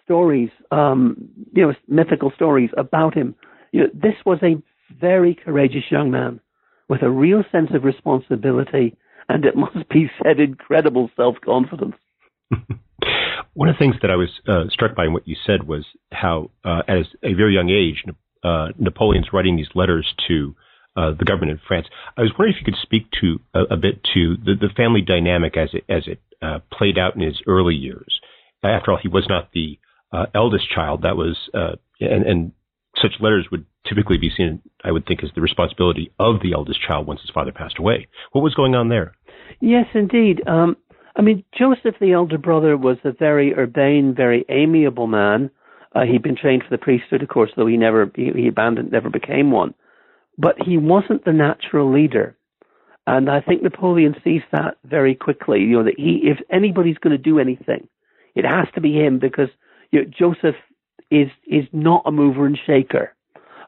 stories, 0.03 0.49
um, 0.71 1.29
you 1.53 1.65
know, 1.65 1.73
mythical 1.87 2.31
stories 2.35 2.69
about 2.77 3.13
him. 3.13 3.35
You 3.71 3.81
know, 3.81 3.89
this 3.93 4.15
was 4.25 4.39
a 4.41 4.61
very 4.99 5.35
courageous 5.35 5.83
young 5.89 6.11
man 6.11 6.39
with 6.89 7.01
a 7.01 7.09
real 7.09 7.43
sense 7.51 7.69
of 7.73 7.83
responsibility 7.83 8.95
and 9.29 9.45
it 9.45 9.55
must 9.55 9.87
be 9.89 10.09
said, 10.21 10.39
incredible 10.39 11.09
self 11.15 11.35
confidence. 11.43 11.95
One 13.53 13.69
of 13.69 13.75
the 13.75 13.79
things 13.79 13.95
that 14.01 14.09
I 14.09 14.15
was 14.15 14.29
uh, 14.47 14.69
struck 14.69 14.95
by 14.95 15.05
in 15.05 15.13
what 15.13 15.27
you 15.27 15.35
said 15.45 15.67
was 15.67 15.85
how, 16.11 16.49
uh, 16.63 16.81
at 16.87 16.97
a 17.23 17.33
very 17.33 17.53
young 17.53 17.69
age, 17.69 18.03
uh, 18.43 18.69
Napoleon's 18.79 19.27
writing 19.31 19.55
these 19.55 19.69
letters 19.75 20.11
to 20.27 20.55
uh, 20.95 21.11
the 21.17 21.25
government 21.25 21.51
in 21.51 21.59
France. 21.67 21.87
I 22.17 22.21
was 22.21 22.31
wondering 22.37 22.55
if 22.55 22.61
you 22.61 22.71
could 22.71 22.81
speak 22.81 23.07
to 23.21 23.39
a, 23.53 23.73
a 23.73 23.77
bit 23.77 24.03
to 24.13 24.37
the, 24.37 24.53
the, 24.59 24.69
family 24.75 25.01
dynamic 25.01 25.57
as 25.57 25.69
it 25.73 25.83
as 25.89 26.03
it 26.07 26.21
uh, 26.41 26.59
played 26.71 26.97
out 26.97 27.15
in 27.15 27.21
his 27.21 27.41
early 27.47 27.75
years. 27.75 28.19
After 28.63 28.91
all, 28.91 28.99
he 29.01 29.09
was 29.09 29.25
not 29.27 29.49
the 29.53 29.79
uh, 30.11 30.27
eldest 30.33 30.69
child. 30.69 31.01
That 31.01 31.17
was 31.17 31.37
uh, 31.53 31.75
and, 31.99 32.25
and 32.25 32.51
such 33.01 33.13
letters 33.19 33.47
would 33.51 33.65
typically 33.87 34.17
be 34.17 34.29
seen, 34.35 34.61
I 34.83 34.91
would 34.91 35.05
think, 35.05 35.23
as 35.23 35.29
the 35.35 35.41
responsibility 35.41 36.11
of 36.19 36.41
the 36.41 36.53
eldest 36.53 36.79
child 36.85 37.07
once 37.07 37.21
his 37.21 37.31
father 37.31 37.51
passed 37.51 37.79
away. 37.79 38.07
What 38.31 38.43
was 38.43 38.53
going 38.53 38.75
on 38.75 38.89
there? 38.89 39.13
Yes, 39.59 39.87
indeed. 39.93 40.41
Um, 40.47 40.77
I 41.15 41.21
mean, 41.21 41.43
Joseph, 41.57 41.95
the 41.99 42.13
elder 42.13 42.37
brother, 42.37 42.77
was 42.77 42.97
a 43.03 43.11
very 43.11 43.53
urbane, 43.53 44.13
very 44.15 44.45
amiable 44.49 45.07
man. 45.07 45.49
Uh, 45.95 46.03
he'd 46.03 46.23
been 46.23 46.35
trained 46.35 46.63
for 46.63 46.75
the 46.75 46.81
priesthood, 46.81 47.21
of 47.21 47.29
course, 47.29 47.51
though 47.55 47.67
he 47.67 47.77
never 47.77 48.11
he, 48.15 48.31
he 48.35 48.47
abandoned, 48.47 48.91
never 48.91 49.09
became 49.09 49.51
one. 49.51 49.73
But 50.37 50.55
he 50.61 50.77
wasn't 50.77 51.25
the 51.25 51.33
natural 51.33 51.91
leader, 51.91 52.35
and 53.05 53.29
I 53.29 53.41
think 53.41 53.61
Napoleon 53.61 54.15
sees 54.23 54.41
that 54.51 54.77
very 54.83 55.13
quickly. 55.13 55.59
You 55.59 55.77
know 55.77 55.83
that 55.83 55.99
he, 55.99 56.21
if 56.23 56.39
anybody's 56.49 56.97
going 56.97 57.15
to 57.15 57.21
do 57.23 57.39
anything, 57.39 57.87
it 58.35 58.45
has 58.45 58.67
to 58.75 58.81
be 58.81 58.93
him 58.93 59.19
because 59.19 59.49
you 59.91 60.01
know, 60.01 60.09
Joseph 60.09 60.55
is 61.11 61.29
is 61.45 61.65
not 61.71 62.03
a 62.05 62.11
mover 62.11 62.45
and 62.45 62.57
shaker. 62.65 63.13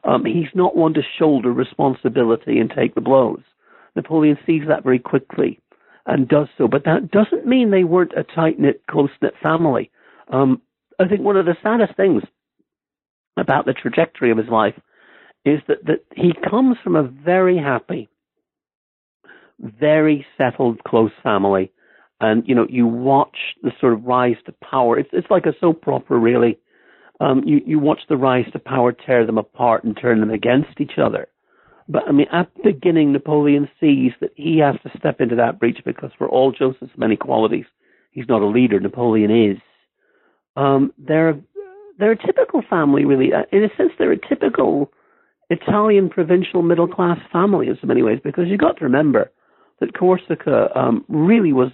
Um, 0.04 0.24
he's 0.24 0.54
not 0.54 0.76
one 0.76 0.94
to 0.94 1.02
shoulder 1.18 1.52
responsibility 1.52 2.58
and 2.58 2.70
take 2.70 2.94
the 2.94 3.00
blows. 3.00 3.42
Napoleon 3.96 4.38
sees 4.46 4.62
that 4.68 4.84
very 4.84 4.98
quickly 4.98 5.60
and 6.06 6.28
does 6.28 6.48
so, 6.56 6.68
but 6.68 6.84
that 6.84 7.10
doesn't 7.10 7.46
mean 7.46 7.70
they 7.70 7.84
weren't 7.84 8.12
a 8.16 8.22
tight 8.22 8.58
knit, 8.58 8.82
close 8.88 9.10
knit 9.20 9.34
family. 9.42 9.90
Um, 10.28 10.62
I 11.00 11.08
think 11.08 11.22
one 11.22 11.36
of 11.36 11.46
the 11.46 11.56
saddest 11.62 11.96
things 11.96 12.22
about 13.36 13.66
the 13.66 13.72
trajectory 13.72 14.30
of 14.30 14.38
his 14.38 14.48
life 14.48 14.74
is 15.46 15.60
that, 15.68 15.86
that 15.86 16.04
he 16.14 16.32
comes 16.50 16.76
from 16.82 16.96
a 16.96 17.04
very 17.04 17.56
happy, 17.56 18.08
very 19.60 20.26
settled, 20.36 20.82
close 20.84 21.12
family. 21.22 21.72
And, 22.20 22.42
you 22.46 22.54
know, 22.54 22.66
you 22.68 22.86
watch 22.86 23.36
the 23.62 23.70
sort 23.80 23.92
of 23.92 24.04
rise 24.04 24.36
to 24.46 24.52
power. 24.52 24.98
It's, 24.98 25.10
it's 25.12 25.30
like 25.30 25.46
a 25.46 25.54
soap 25.60 25.86
opera, 25.86 26.18
really. 26.18 26.58
Um, 27.20 27.42
you, 27.46 27.60
you 27.64 27.78
watch 27.78 28.00
the 28.08 28.16
rise 28.16 28.46
to 28.52 28.58
power 28.58 28.92
tear 28.92 29.24
them 29.24 29.38
apart 29.38 29.84
and 29.84 29.96
turn 29.96 30.20
them 30.20 30.30
against 30.30 30.80
each 30.80 30.98
other. 31.02 31.28
But 31.88 32.02
I 32.08 32.12
mean, 32.12 32.26
at 32.32 32.50
the 32.56 32.72
beginning, 32.72 33.12
Napoleon 33.12 33.68
sees 33.80 34.12
that 34.20 34.30
he 34.34 34.58
has 34.58 34.74
to 34.82 34.98
step 34.98 35.20
into 35.20 35.36
that 35.36 35.60
breach 35.60 35.78
because, 35.84 36.10
for 36.18 36.28
all 36.28 36.50
Joseph's 36.50 36.90
many 36.96 37.16
qualities, 37.16 37.66
he's 38.10 38.28
not 38.28 38.42
a 38.42 38.46
leader. 38.46 38.80
Napoleon 38.80 39.30
is. 39.30 39.58
Um, 40.56 40.92
they're 40.98 41.38
they're 41.98 42.12
a 42.12 42.26
typical 42.26 42.62
family, 42.68 43.04
really. 43.04 43.32
Uh, 43.32 43.44
in 43.52 43.62
a 43.62 43.68
sense, 43.76 43.92
they're 43.98 44.12
a 44.12 44.28
typical 44.28 44.90
Italian 45.50 46.08
provincial 46.08 46.62
middle 46.62 46.88
class 46.88 47.18
family 47.32 47.68
in 47.68 47.78
many 47.84 48.02
ways 48.02 48.18
because 48.22 48.44
you've 48.48 48.60
got 48.60 48.78
to 48.78 48.84
remember 48.84 49.30
that 49.80 49.96
Corsica 49.96 50.68
um, 50.74 51.04
really 51.08 51.52
was 51.52 51.70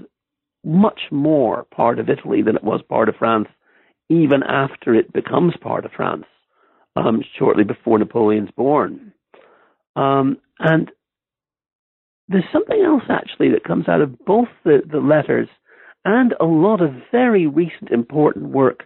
much 0.65 1.01
more 1.11 1.65
part 1.75 1.99
of 1.99 2.09
Italy 2.09 2.43
than 2.43 2.57
it 2.57 2.65
was 2.65 2.83
part 2.89 3.09
of 3.09 3.17
France, 3.17 3.49
even 4.09 4.43
after 4.43 4.95
it 4.95 5.13
becomes 5.13 5.55
part 5.61 5.85
of 5.85 5.93
France, 5.93 6.25
um, 6.97 7.23
shortly 7.39 7.65
before 7.65 7.99
Napoleon's 7.99 8.51
born. 8.57 9.13
Um, 9.97 10.39
and 10.59 10.91
there's 12.29 12.45
something 12.53 12.83
else 12.85 13.05
actually 13.09 13.51
that 13.51 13.65
comes 13.65 13.89
out 13.89 14.01
of 14.01 14.19
both 14.25 14.49
the, 14.65 14.83
the 14.91 14.99
letters 14.99 15.49
and 16.05 16.35
a 16.41 16.45
lot 16.45 16.81
of 16.81 16.91
very 17.11 17.47
recent 17.47 17.91
important 17.91 18.51
work 18.51 18.85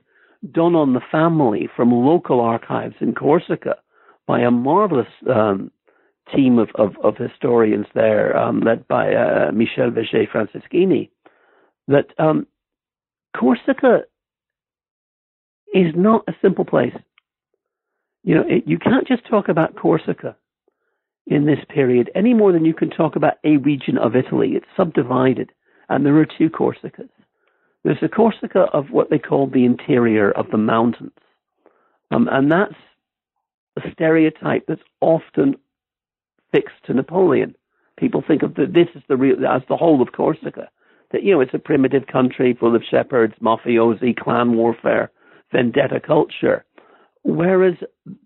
done 0.52 0.74
on 0.74 0.92
the 0.92 1.00
family 1.10 1.68
from 1.74 1.90
local 1.92 2.40
archives 2.40 2.94
in 3.00 3.14
Corsica 3.14 3.76
by 4.26 4.40
a 4.40 4.50
marvelous 4.50 5.08
um, 5.28 5.70
team 6.34 6.58
of, 6.58 6.68
of, 6.74 6.96
of, 7.02 7.16
historians 7.16 7.86
there, 7.94 8.36
um, 8.36 8.60
led 8.60 8.86
by 8.88 9.14
uh, 9.14 9.52
Michel 9.52 9.90
Vergé-Franceschi, 9.90 11.10
that 11.88 12.06
um, 12.18 12.46
Corsica 13.36 14.00
is 15.72 15.92
not 15.94 16.24
a 16.28 16.32
simple 16.42 16.64
place. 16.64 16.94
You 18.24 18.34
know, 18.34 18.44
it, 18.48 18.64
you 18.66 18.78
can't 18.78 19.06
just 19.06 19.26
talk 19.28 19.48
about 19.48 19.76
Corsica 19.76 20.36
in 21.26 21.46
this 21.46 21.58
period 21.68 22.10
any 22.14 22.34
more 22.34 22.52
than 22.52 22.64
you 22.64 22.74
can 22.74 22.90
talk 22.90 23.16
about 23.16 23.34
a 23.44 23.56
region 23.58 23.98
of 23.98 24.16
Italy. 24.16 24.52
It's 24.54 24.66
subdivided, 24.76 25.52
and 25.88 26.04
there 26.04 26.16
are 26.16 26.26
two 26.26 26.50
Corsicas. 26.50 27.08
There's 27.84 28.02
a 28.02 28.08
Corsica 28.08 28.66
of 28.72 28.90
what 28.90 29.10
they 29.10 29.18
call 29.18 29.46
the 29.46 29.64
interior 29.64 30.32
of 30.32 30.46
the 30.50 30.58
mountains, 30.58 31.12
um, 32.10 32.28
and 32.30 32.50
that's 32.50 32.74
a 33.76 33.90
stereotype 33.92 34.64
that's 34.66 34.82
often 35.00 35.56
fixed 36.52 36.84
to 36.86 36.94
Napoleon. 36.94 37.54
People 37.98 38.22
think 38.26 38.42
of 38.42 38.54
the, 38.54 38.66
this 38.66 38.88
as 38.94 39.02
the 39.08 39.16
real, 39.16 39.36
as 39.46 39.62
the 39.68 39.76
whole 39.76 40.02
of 40.02 40.12
Corsica. 40.12 40.68
That 41.12 41.22
you 41.22 41.32
know, 41.32 41.40
it's 41.40 41.54
a 41.54 41.58
primitive 41.58 42.06
country 42.08 42.56
full 42.58 42.74
of 42.74 42.82
shepherds, 42.88 43.34
mafiosi, 43.40 44.16
clan 44.16 44.54
warfare, 44.54 45.10
vendetta 45.52 46.00
culture. 46.00 46.64
Whereas 47.22 47.74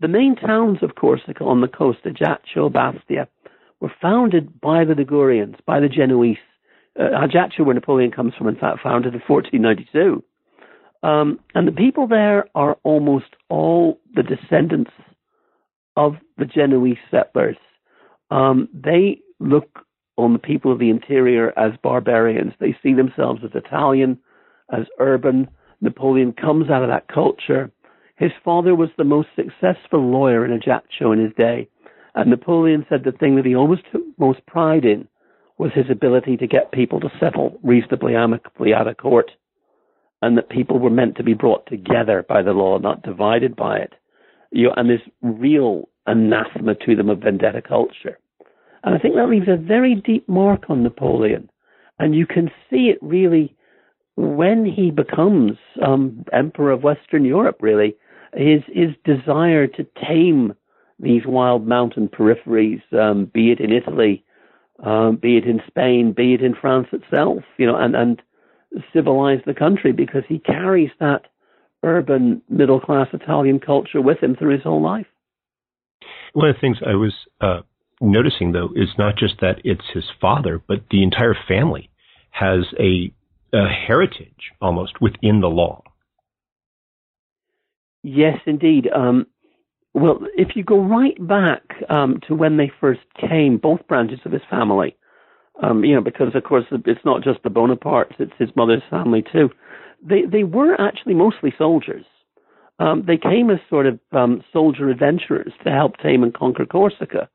the 0.00 0.08
main 0.08 0.36
towns 0.36 0.78
of 0.82 0.94
Corsica 0.94 1.44
on 1.44 1.60
the 1.60 1.68
coast, 1.68 2.00
Ajaccio, 2.04 2.68
Bastia, 2.68 3.28
were 3.80 3.92
founded 4.00 4.60
by 4.60 4.84
the 4.84 4.94
Ligurians, 4.94 5.56
by 5.66 5.80
the 5.80 5.88
Genoese. 5.88 6.38
Uh, 6.98 7.24
Ajaccio, 7.24 7.64
where 7.64 7.74
Napoleon 7.74 8.10
comes 8.10 8.34
from, 8.36 8.48
in 8.48 8.56
fact, 8.56 8.80
founded 8.82 9.14
in 9.14 9.20
1492. 9.26 10.22
Um, 11.02 11.40
and 11.54 11.66
the 11.66 11.72
people 11.72 12.06
there 12.06 12.46
are 12.54 12.76
almost 12.82 13.36
all 13.48 14.00
the 14.14 14.22
descendants 14.22 14.90
of 15.96 16.16
the 16.38 16.44
Genoese 16.44 16.98
settlers. 17.10 17.56
Um, 18.30 18.68
they 18.72 19.20
look 19.38 19.80
on 20.16 20.32
the 20.32 20.38
people 20.38 20.72
of 20.72 20.78
the 20.78 20.90
interior 20.90 21.52
as 21.58 21.72
barbarians. 21.82 22.52
They 22.60 22.76
see 22.82 22.94
themselves 22.94 23.40
as 23.44 23.50
Italian, 23.54 24.18
as 24.72 24.86
urban. 24.98 25.48
Napoleon 25.80 26.32
comes 26.32 26.70
out 26.70 26.82
of 26.82 26.88
that 26.88 27.08
culture. 27.08 27.70
His 28.16 28.32
father 28.44 28.74
was 28.74 28.90
the 28.96 29.04
most 29.04 29.28
successful 29.34 30.10
lawyer 30.10 30.44
in 30.44 30.52
Ajaccio 30.52 31.12
in 31.12 31.20
his 31.20 31.32
day, 31.36 31.68
and 32.14 32.28
Napoleon 32.28 32.84
said 32.88 33.02
the 33.02 33.12
thing 33.12 33.36
that 33.36 33.46
he 33.46 33.54
always 33.54 33.80
took 33.90 34.02
most 34.18 34.44
pride 34.46 34.84
in 34.84 35.08
was 35.56 35.72
his 35.74 35.90
ability 35.90 36.36
to 36.36 36.46
get 36.46 36.72
people 36.72 37.00
to 37.00 37.10
settle 37.18 37.58
reasonably 37.62 38.14
amicably 38.14 38.74
out 38.74 38.88
of 38.88 38.98
court, 38.98 39.30
and 40.20 40.36
that 40.36 40.50
people 40.50 40.78
were 40.78 40.90
meant 40.90 41.16
to 41.16 41.22
be 41.22 41.34
brought 41.34 41.66
together 41.66 42.24
by 42.28 42.42
the 42.42 42.52
law, 42.52 42.78
not 42.78 43.02
divided 43.02 43.56
by 43.56 43.78
it. 43.78 43.94
You 44.50 44.68
know, 44.68 44.74
and 44.76 44.90
this 44.90 45.02
real 45.22 45.88
anathema 46.06 46.74
to 46.74 46.96
them 46.96 47.08
of 47.08 47.20
vendetta 47.20 47.62
culture. 47.62 48.18
And 48.82 48.94
I 48.94 48.98
think 48.98 49.14
that 49.14 49.28
leaves 49.28 49.48
a 49.48 49.56
very 49.56 49.94
deep 49.94 50.28
mark 50.28 50.64
on 50.68 50.82
Napoleon. 50.82 51.50
And 51.98 52.14
you 52.14 52.26
can 52.26 52.50
see 52.68 52.88
it 52.88 52.98
really 53.02 53.54
when 54.16 54.64
he 54.64 54.90
becomes 54.90 55.52
um, 55.86 56.24
emperor 56.32 56.72
of 56.72 56.82
Western 56.82 57.24
Europe, 57.24 57.58
really 57.60 57.96
his 58.34 58.62
his 58.68 58.90
desire 59.04 59.66
to 59.66 59.86
tame 60.06 60.54
these 60.98 61.22
wild 61.26 61.66
mountain 61.66 62.08
peripheries, 62.08 62.82
um, 62.92 63.26
be 63.32 63.50
it 63.50 63.60
in 63.60 63.72
Italy, 63.72 64.22
um, 64.84 65.16
be 65.16 65.36
it 65.38 65.46
in 65.46 65.62
Spain, 65.66 66.12
be 66.12 66.34
it 66.34 66.42
in 66.42 66.54
France 66.54 66.88
itself, 66.92 67.42
you 67.56 67.66
know, 67.66 67.76
and, 67.76 67.96
and 67.96 68.22
civilize 68.92 69.40
the 69.46 69.54
country 69.54 69.92
because 69.92 70.22
he 70.28 70.38
carries 70.38 70.90
that 71.00 71.26
urban 71.82 72.42
middle 72.48 72.80
class 72.80 73.08
Italian 73.12 73.60
culture 73.60 74.00
with 74.00 74.22
him 74.22 74.36
through 74.36 74.54
his 74.54 74.62
whole 74.62 74.82
life. 74.82 75.06
One 76.32 76.48
of 76.48 76.54
the 76.54 76.60
things 76.60 76.78
I 76.86 76.94
was 76.94 77.14
uh, 77.40 77.60
noticing, 78.00 78.52
though, 78.52 78.70
is 78.74 78.90
not 78.98 79.16
just 79.16 79.40
that 79.40 79.60
it's 79.64 79.84
his 79.92 80.04
father, 80.20 80.62
but 80.66 80.84
the 80.90 81.02
entire 81.02 81.34
family 81.48 81.90
has 82.30 82.66
a, 82.78 83.12
a 83.52 83.68
heritage 83.68 84.52
almost 84.60 85.00
within 85.00 85.40
the 85.40 85.48
law. 85.48 85.82
Yes, 88.02 88.38
indeed. 88.46 88.88
Um, 88.94 89.26
well, 89.92 90.20
if 90.36 90.54
you 90.54 90.62
go 90.62 90.80
right 90.82 91.16
back 91.26 91.62
um, 91.88 92.20
to 92.28 92.34
when 92.34 92.56
they 92.56 92.70
first 92.80 93.00
came, 93.20 93.58
both 93.58 93.86
branches 93.88 94.20
of 94.24 94.32
his 94.32 94.42
family, 94.48 94.96
um, 95.62 95.84
you 95.84 95.94
know, 95.94 96.00
because 96.00 96.34
of 96.34 96.44
course 96.44 96.64
it's 96.70 97.04
not 97.04 97.22
just 97.22 97.42
the 97.42 97.50
Bonapartes; 97.50 98.18
it's 98.18 98.32
his 98.38 98.48
mother's 98.56 98.82
family 98.88 99.22
too. 99.32 99.50
They 100.02 100.22
they 100.24 100.44
were 100.44 100.80
actually 100.80 101.14
mostly 101.14 101.52
soldiers. 101.56 102.04
Um, 102.78 103.04
they 103.06 103.18
came 103.18 103.50
as 103.50 103.58
sort 103.68 103.86
of 103.86 104.00
um, 104.12 104.42
soldier 104.52 104.88
adventurers 104.88 105.52
to 105.64 105.70
help 105.70 105.98
tame 105.98 106.22
and 106.22 106.32
conquer 106.32 106.64
Corsica, 106.64 107.28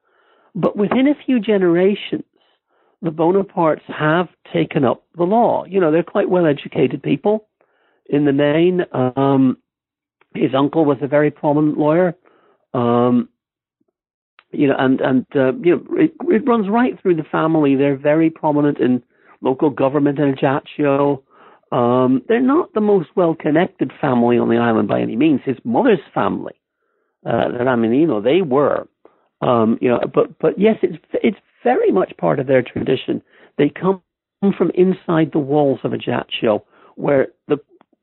but 0.56 0.76
within 0.76 1.08
a 1.08 1.14
few 1.26 1.40
generations, 1.40 2.24
the 3.02 3.12
Bonapartes 3.12 3.84
have 3.84 4.28
taken 4.52 4.84
up 4.84 5.04
the 5.16 5.24
law. 5.24 5.66
You 5.66 5.80
know, 5.80 5.92
they're 5.92 6.02
quite 6.02 6.30
well 6.30 6.48
educated 6.48 7.04
people 7.04 7.48
in 8.08 8.26
the 8.26 8.34
main. 8.34 8.82
Um, 8.92 9.58
his 10.34 10.56
uncle 10.56 10.86
was 10.86 10.98
a 11.02 11.08
very 11.08 11.32
prominent 11.32 11.78
lawyer. 11.78 12.16
Um, 12.74 13.30
you 14.52 14.68
know, 14.68 14.76
and 14.78 15.02
and 15.02 15.26
uh, 15.36 15.54
you 15.62 15.76
know, 15.76 15.98
it, 15.98 16.14
it 16.28 16.48
runs 16.48 16.70
right 16.70 17.00
through 17.02 17.16
the 17.16 17.24
family. 17.24 17.76
They're 17.76 17.98
very 17.98 18.30
prominent 18.30 18.80
in 18.80 19.04
local 19.42 19.70
government 19.70 20.20
in 20.20 20.30
Ajaccio. 20.30 21.22
Um, 21.72 22.22
they're 22.28 22.40
not 22.42 22.74
the 22.74 22.82
most 22.82 23.10
well-connected 23.16 23.92
family 24.00 24.38
on 24.38 24.50
the 24.50 24.58
island 24.58 24.88
by 24.88 25.02
any 25.02 25.16
means. 25.16 25.42
His 25.44 25.58
mother's 25.64 26.00
family, 26.14 26.54
uh, 27.26 27.50
you 27.50 28.08
know, 28.08 28.22
they 28.22 28.42
were 28.42 28.88
Um, 29.42 29.78
you 29.82 29.90
know, 29.90 30.00
but 30.14 30.38
but 30.40 30.58
yes, 30.58 30.78
it's 30.82 30.98
it's 31.14 31.38
very 31.64 31.92
much 31.92 32.16
part 32.18 32.40
of 32.40 32.48
their 32.48 32.62
tradition. 32.64 33.22
They 33.58 33.70
come 33.70 34.02
from 34.58 34.72
inside 34.74 35.32
the 35.32 35.40
walls 35.40 35.80
of 35.84 35.94
Ajaccio, 35.94 36.64
where 36.96 37.28
the 37.48 37.58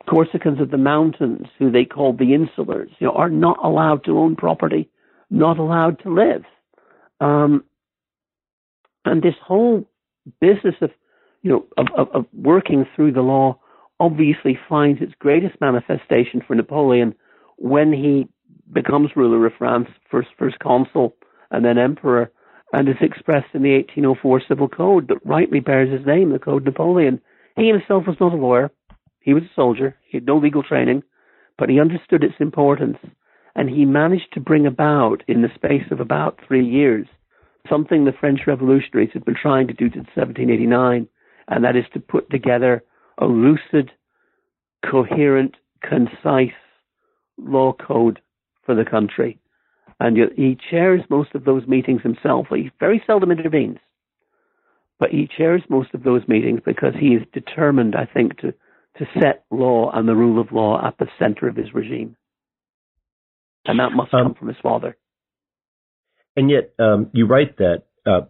Corsicans 0.09 0.61
of 0.61 0.71
the 0.71 0.79
mountains, 0.79 1.47
who 1.59 1.71
they 1.71 1.85
called 1.85 2.19
the 2.19 2.33
insulars, 2.39 2.91
you 2.99 3.07
know, 3.07 3.15
are 3.15 3.31
not 3.31 3.59
allowed 3.65 4.05
to 4.05 4.19
own 4.19 4.37
property, 4.37 4.89
not 5.31 5.59
allowed 5.59 5.99
to 6.03 6.11
live. 6.13 6.45
Um, 7.21 7.65
and 9.05 9.23
this 9.23 9.39
whole 9.43 9.85
business 10.41 10.75
of, 10.81 10.91
you 11.43 11.51
know, 11.51 11.65
of, 11.77 11.87
of, 11.97 12.09
of 12.15 12.27
working 12.33 12.87
through 12.95 13.13
the 13.13 13.21
law 13.21 13.59
obviously 14.01 14.59
finds 14.69 15.01
its 15.01 15.13
greatest 15.19 15.61
manifestation 15.61 16.41
for 16.47 16.55
Napoleon 16.55 17.15
when 17.57 17.93
he 17.93 18.29
becomes 18.73 19.11
ruler 19.15 19.47
of 19.47 19.53
France, 19.59 19.89
first 20.11 20.29
first 20.39 20.59
consul 20.59 21.15
and 21.51 21.65
then 21.65 21.79
emperor, 21.79 22.33
and 22.73 22.89
is 22.89 22.97
expressed 23.01 23.55
in 23.55 23.63
the 23.63 23.75
1804 23.75 24.43
Civil 24.49 24.69
Code 24.69 25.09
that 25.09 25.25
rightly 25.25 25.61
bears 25.61 25.91
his 25.91 26.07
name, 26.07 26.33
the 26.33 26.39
Code 26.39 26.65
Napoleon. 26.65 27.21
He 27.57 27.69
himself 27.69 28.05
was 28.07 28.17
not 28.19 28.33
a 28.33 28.37
lawyer. 28.37 28.71
He 29.21 29.35
was 29.35 29.43
a 29.43 29.55
soldier. 29.55 29.97
He 30.09 30.17
had 30.17 30.27
no 30.27 30.39
legal 30.39 30.63
training, 30.63 31.03
but 31.59 31.69
he 31.69 31.79
understood 31.79 32.25
its 32.25 32.35
importance. 32.41 32.97
And 33.55 33.69
he 33.69 33.85
managed 33.85 34.33
to 34.33 34.41
bring 34.41 34.67
about, 34.67 35.23
in 35.29 35.43
the 35.43 35.51
space 35.55 35.85
of 35.91 36.01
about 36.01 36.41
three 36.49 36.67
years, 36.67 37.07
something 37.69 38.05
the 38.05 38.13
French 38.19 38.41
revolutionaries 38.47 39.11
had 39.13 39.25
been 39.25 39.37
trying 39.41 39.69
to 39.69 39.75
do 39.75 39.91
since 39.91 40.09
1789, 40.15 41.07
and 41.53 41.65
that 41.65 41.77
is 41.77 41.85
to 41.93 42.01
put 42.01 42.31
together 42.31 42.83
a 43.19 43.27
lucid, 43.27 43.91
coherent, 44.91 45.55
concise 45.83 46.57
law 47.37 47.75
code 47.75 48.21
for 48.65 48.75
the 48.75 48.87
country. 48.89 49.39
And 50.01 50.17
he 50.35 50.59
chairs 50.71 51.03
most 51.11 51.35
of 51.35 51.45
those 51.45 51.67
meetings 51.67 52.01
himself. 52.03 52.47
He 52.51 52.71
very 52.81 53.03
seldom 53.07 53.31
intervenes, 53.31 53.79
but 54.99 55.11
he 55.11 55.29
chairs 55.37 55.63
most 55.69 55.93
of 55.93 56.03
those 56.03 56.23
meetings 56.27 56.61
because 56.65 56.95
he 56.99 57.09
is 57.09 57.23
determined, 57.35 57.95
I 57.95 58.07
think, 58.07 58.39
to, 58.39 58.53
to 58.99 59.07
set 59.21 59.45
law 59.51 59.91
and 59.93 60.09
the 60.09 60.17
rule 60.17 60.41
of 60.41 60.53
law 60.53 60.85
at 60.85 60.97
the 60.99 61.07
center 61.19 61.49
of 61.49 61.57
his 61.57 61.75
regime. 61.75 62.17
And 63.67 63.79
that 63.79 63.93
must 63.93 64.13
um, 64.15 64.25
come 64.25 64.35
from 64.35 64.49
his 64.49 64.57
father. 64.63 64.97
And 66.35 66.51
yet, 66.51 66.73
um, 66.79 67.11
you 67.13 67.27
write 67.27 67.59
that 67.59 67.83
uh, 68.07 68.23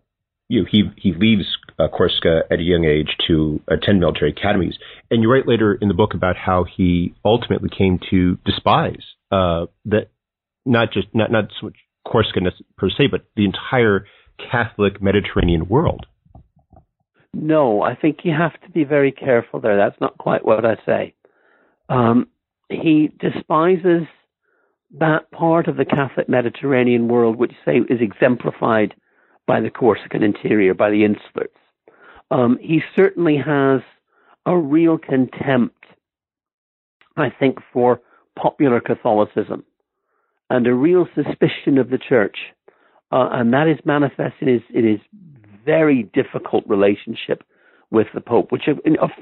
you 0.53 0.61
know, 0.61 0.69
he 0.71 0.83
he 0.97 1.15
leaves 1.15 1.47
uh, 1.79 1.89
Corsica 1.89 2.43
at 2.51 2.59
a 2.59 2.63
young 2.63 2.85
age 2.85 3.17
to 3.27 3.59
attend 3.69 4.01
military 4.01 4.33
academies, 4.33 4.75
and 5.11 5.23
you 5.23 5.33
write 5.33 5.49
later 5.49 5.75
in 5.75 5.89
the 5.89 5.95
book 5.95 6.13
about 6.13 6.37
how 6.37 6.65
he 6.65 7.15
ultimately 7.25 7.71
came 7.71 7.99
to 8.11 8.37
despise 8.45 9.03
uh, 9.31 9.65
that 9.87 10.09
not 10.67 10.93
just 10.93 11.09
not 11.15 11.33
not 11.33 11.45
so 11.59 11.67
much 11.67 11.77
Corsica 12.07 12.41
per 12.77 12.91
se, 12.91 13.07
but 13.11 13.23
the 13.35 13.47
entire 13.47 14.05
Catholic 14.51 15.01
Mediterranean 15.01 15.69
world. 15.71 16.05
No, 17.33 17.81
I 17.81 17.95
think 17.95 18.19
you 18.25 18.33
have 18.33 18.61
to 18.61 18.71
be 18.71 18.85
very 18.85 19.11
careful 19.11 19.59
there. 19.59 19.79
That's 19.79 20.01
not 20.03 20.19
quite 20.19 20.45
what 20.45 20.67
I 20.67 20.77
say. 20.85 21.15
Um, 21.89 22.29
he 22.69 23.11
despises 23.19 24.03
that 24.99 25.31
part 25.31 25.67
of 25.67 25.79
the 25.79 25.87
Catholic 25.87 26.29
Mediterranean 26.29 27.09
world 27.09 27.37
which 27.37 27.53
say 27.65 27.79
is 27.89 28.03
exemplified 28.03 28.95
by 29.47 29.61
the 29.61 29.71
Corsican 29.71 30.23
interior, 30.23 30.75
by 30.75 30.91
the 30.91 31.03
insulars. 31.03 31.49
Um, 32.31 32.59
he 32.61 32.81
certainly 32.97 33.37
has 33.37 33.81
a 34.47 34.57
real 34.57 34.99
contempt, 34.99 35.85
I 37.17 37.31
think, 37.31 37.59
for 37.73 38.01
popular 38.39 38.81
Catholicism 38.81 39.65
and 40.49 40.67
a 40.67 40.75
real 40.75 41.07
suspicion 41.15 41.79
of 41.79 41.91
the 41.91 41.99
church. 41.99 42.37
Uh, 43.11 43.29
and 43.33 43.53
that 43.53 43.69
is 43.69 43.79
manifest 43.85 44.35
in 44.41 44.49
his, 44.49 44.63
in 44.75 44.87
his 44.87 45.01
very 45.65 46.05
difficult 46.15 46.65
relationship 46.67 47.45
with 47.91 48.07
the 48.15 48.21
Pope, 48.23 48.51
which, 48.51 48.63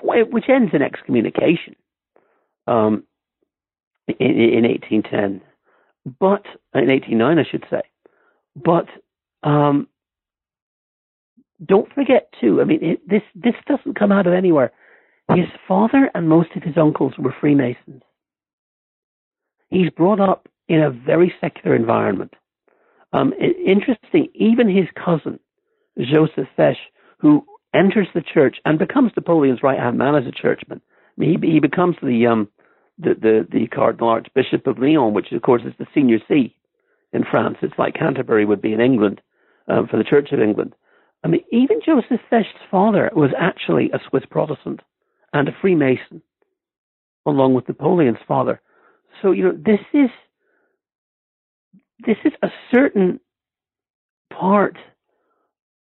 which 0.04 0.44
ends 0.48 0.70
in 0.72 0.80
excommunication 0.80 1.74
um, 2.68 3.02
in, 4.06 4.30
in 4.30 4.64
1810 4.64 5.40
but 6.18 6.44
in 6.74 6.90
89, 6.90 7.38
I 7.38 7.44
should 7.48 7.64
say. 7.70 7.82
But 8.56 8.86
um, 9.42 9.88
don't 11.64 11.92
forget 11.92 12.32
too. 12.40 12.60
I 12.60 12.64
mean, 12.64 12.80
it, 12.82 13.08
this 13.08 13.22
this 13.34 13.54
doesn't 13.66 13.98
come 13.98 14.12
out 14.12 14.26
of 14.26 14.32
anywhere. 14.32 14.72
His 15.34 15.46
father 15.68 16.10
and 16.12 16.28
most 16.28 16.50
of 16.56 16.64
his 16.64 16.76
uncles 16.76 17.12
were 17.16 17.34
Freemasons. 17.40 18.02
He's 19.68 19.90
brought 19.90 20.18
up 20.18 20.48
in 20.68 20.82
a 20.82 20.90
very 20.90 21.32
secular 21.40 21.76
environment. 21.76 22.34
Um, 23.12 23.32
interesting, 23.34 24.28
even 24.34 24.68
his 24.68 24.88
cousin 24.96 25.38
Joseph 25.98 26.48
Fesch, 26.58 26.76
who 27.18 27.44
enters 27.74 28.08
the 28.14 28.22
church 28.22 28.56
and 28.64 28.78
becomes 28.78 29.12
Napoleon's 29.16 29.62
right 29.62 29.78
hand 29.78 29.98
man 29.98 30.16
as 30.16 30.26
a 30.26 30.32
churchman. 30.32 30.80
I 31.16 31.20
mean, 31.20 31.40
he, 31.40 31.52
he 31.52 31.60
becomes 31.60 31.96
the 32.02 32.26
um, 32.26 32.48
the, 32.98 33.14
the, 33.14 33.46
the 33.50 33.66
Cardinal 33.68 34.08
Archbishop 34.08 34.66
of 34.66 34.78
Lyon, 34.78 35.14
which 35.14 35.32
of 35.32 35.42
course 35.42 35.62
is 35.64 35.72
the 35.78 35.86
senior 35.94 36.18
see 36.28 36.56
in 37.12 37.24
France. 37.28 37.56
It's 37.62 37.78
like 37.78 37.94
Canterbury 37.94 38.44
would 38.44 38.60
be 38.60 38.72
in 38.72 38.80
England 38.80 39.20
um, 39.68 39.86
for 39.88 39.96
the 39.96 40.04
Church 40.04 40.30
of 40.32 40.40
England. 40.40 40.74
I 41.24 41.28
mean, 41.28 41.42
even 41.52 41.80
Joseph 41.84 42.20
Fesch's 42.30 42.46
father 42.70 43.10
was 43.14 43.30
actually 43.38 43.90
a 43.92 44.00
Swiss 44.08 44.24
Protestant 44.30 44.80
and 45.32 45.48
a 45.48 45.52
Freemason, 45.60 46.22
along 47.26 47.54
with 47.54 47.68
Napoleon's 47.68 48.18
father. 48.26 48.60
So 49.20 49.32
you 49.32 49.44
know, 49.44 49.52
this 49.52 49.80
is 49.92 50.10
this 52.06 52.16
is 52.24 52.32
a 52.42 52.48
certain 52.72 53.20
part 54.32 54.76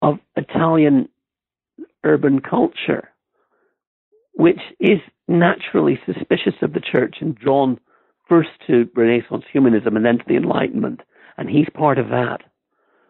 of 0.01 0.19
Italian 0.35 1.07
urban 2.03 2.41
culture 2.41 3.09
which 4.39 4.61
is 4.79 4.99
naturally 5.27 5.99
suspicious 6.05 6.53
of 6.61 6.71
the 6.71 6.79
church 6.79 7.17
and 7.19 7.35
drawn 7.35 7.77
first 8.29 8.47
to 8.65 8.89
Renaissance 8.95 9.43
humanism 9.51 9.97
and 9.97 10.05
then 10.05 10.17
to 10.17 10.23
the 10.25 10.37
Enlightenment. 10.37 11.01
And 11.37 11.49
he's 11.49 11.67
part 11.73 11.97
of 11.99 12.07
that. 12.07 12.39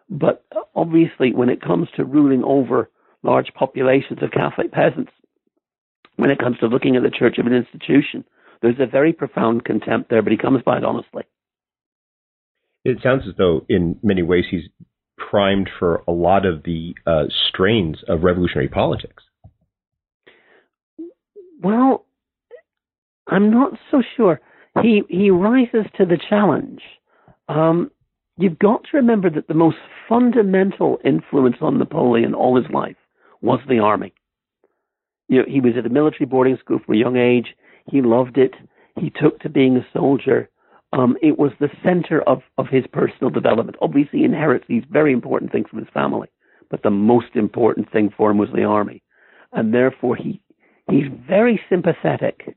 But 0.09 0.45
obviously, 0.75 1.33
when 1.33 1.49
it 1.49 1.61
comes 1.61 1.87
to 1.95 2.05
ruling 2.05 2.43
over 2.43 2.89
large 3.21 3.53
populations 3.53 4.19
of 4.21 4.31
Catholic 4.31 4.71
peasants, 4.71 5.11
when 6.15 6.31
it 6.31 6.39
comes 6.39 6.57
to 6.59 6.67
looking 6.67 6.95
at 6.95 7.03
the 7.03 7.11
church 7.11 7.37
of 7.37 7.45
an 7.45 7.53
institution, 7.53 8.25
there's 8.61 8.79
a 8.79 8.87
very 8.87 9.13
profound 9.13 9.65
contempt 9.65 10.09
there, 10.09 10.21
but 10.21 10.31
he 10.31 10.37
comes 10.37 10.61
by 10.63 10.77
it 10.77 10.83
honestly. 10.83 11.23
It 12.83 12.97
sounds 13.03 13.23
as 13.27 13.35
though, 13.37 13.65
in 13.69 13.99
many 14.01 14.21
ways, 14.21 14.45
he's 14.49 14.63
primed 15.17 15.69
for 15.77 16.03
a 16.07 16.11
lot 16.11 16.45
of 16.45 16.63
the 16.63 16.95
uh, 17.05 17.25
strains 17.49 17.97
of 18.07 18.23
revolutionary 18.23 18.69
politics. 18.69 19.23
Well, 21.61 22.05
I'm 23.27 23.51
not 23.51 23.73
so 23.91 24.01
sure. 24.15 24.39
He 24.81 25.03
he 25.09 25.29
rises 25.29 25.85
to 25.97 26.05
the 26.05 26.17
challenge. 26.29 26.81
Um, 27.49 27.91
you've 28.39 28.59
got 28.59 28.83
to 28.83 28.97
remember 28.97 29.29
that 29.29 29.47
the 29.47 29.53
most 29.53 29.77
fundamental 30.07 30.97
influence 31.03 31.57
on 31.61 31.77
Napoleon 31.77 32.33
all 32.33 32.55
his 32.55 32.71
life 32.71 32.95
was 33.41 33.59
the 33.67 33.79
army. 33.79 34.13
You 35.27 35.39
know, 35.39 35.45
he 35.47 35.61
was 35.61 35.73
at 35.77 35.85
a 35.85 35.89
military 35.89 36.25
boarding 36.25 36.57
school 36.57 36.79
from 36.83 36.95
a 36.95 36.97
young 36.97 37.17
age. 37.17 37.55
He 37.91 38.01
loved 38.01 38.37
it. 38.37 38.53
He 38.99 39.11
took 39.11 39.39
to 39.39 39.49
being 39.49 39.77
a 39.77 39.87
soldier. 39.93 40.49
Um, 40.91 41.17
it 41.21 41.37
was 41.37 41.51
the 41.59 41.69
center 41.83 42.21
of, 42.23 42.41
of 42.57 42.67
his 42.67 42.85
personal 42.91 43.29
development. 43.29 43.77
Obviously, 43.81 44.19
he 44.19 44.25
inherits 44.25 44.65
these 44.67 44.83
very 44.89 45.13
important 45.13 45.51
things 45.51 45.67
from 45.69 45.79
his 45.79 45.87
family, 45.93 46.29
but 46.71 46.81
the 46.81 46.89
most 46.89 47.35
important 47.35 47.91
thing 47.91 48.11
for 48.15 48.31
him 48.31 48.37
was 48.37 48.49
the 48.53 48.63
army. 48.63 49.03
And 49.53 49.73
therefore, 49.73 50.15
he, 50.15 50.41
he's 50.89 51.05
very 51.27 51.61
sympathetic 51.69 52.55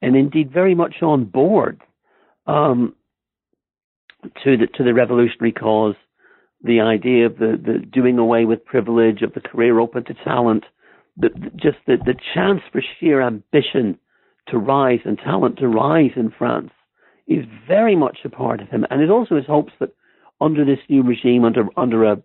and 0.00 0.16
indeed 0.16 0.52
very 0.52 0.74
much 0.74 0.96
on 1.02 1.24
board 1.24 1.82
um, 2.46 2.94
to 4.44 4.56
the 4.56 4.66
to 4.66 4.84
the 4.84 4.94
revolutionary 4.94 5.52
cause, 5.52 5.96
the 6.62 6.80
idea 6.80 7.26
of 7.26 7.38
the, 7.38 7.58
the 7.62 7.78
doing 7.78 8.18
away 8.18 8.44
with 8.44 8.64
privilege, 8.64 9.22
of 9.22 9.34
the 9.34 9.40
career 9.40 9.78
open 9.78 10.04
to 10.04 10.14
talent, 10.24 10.64
the, 11.16 11.28
just 11.56 11.78
the, 11.86 11.96
the 12.04 12.14
chance 12.34 12.60
for 12.72 12.82
sheer 12.98 13.20
ambition 13.20 13.98
to 14.48 14.58
rise 14.58 15.00
and 15.04 15.18
talent 15.18 15.58
to 15.58 15.68
rise 15.68 16.10
in 16.16 16.32
France 16.36 16.70
is 17.26 17.44
very 17.66 17.96
much 17.96 18.18
a 18.24 18.28
part 18.28 18.60
of 18.60 18.68
him, 18.68 18.84
and 18.90 19.00
it 19.00 19.10
also 19.10 19.36
his 19.36 19.46
hopes 19.46 19.72
that 19.80 19.90
under 20.40 20.64
this 20.64 20.80
new 20.88 21.02
regime, 21.02 21.44
under 21.44 21.66
under 21.76 22.04
a 22.04 22.22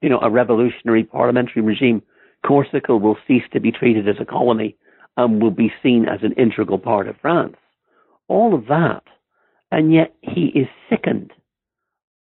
you 0.00 0.08
know 0.08 0.20
a 0.20 0.30
revolutionary 0.30 1.04
parliamentary 1.04 1.62
regime, 1.62 2.02
Corsica 2.46 2.96
will 2.96 3.16
cease 3.26 3.44
to 3.52 3.60
be 3.60 3.72
treated 3.72 4.08
as 4.08 4.16
a 4.20 4.24
colony 4.24 4.76
and 5.16 5.42
will 5.42 5.50
be 5.50 5.72
seen 5.82 6.06
as 6.08 6.20
an 6.22 6.32
integral 6.32 6.78
part 6.78 7.08
of 7.08 7.16
France. 7.20 7.56
All 8.28 8.54
of 8.54 8.66
that. 8.66 9.02
And 9.72 9.92
yet 9.92 10.14
he 10.20 10.52
is 10.54 10.68
sickened 10.90 11.32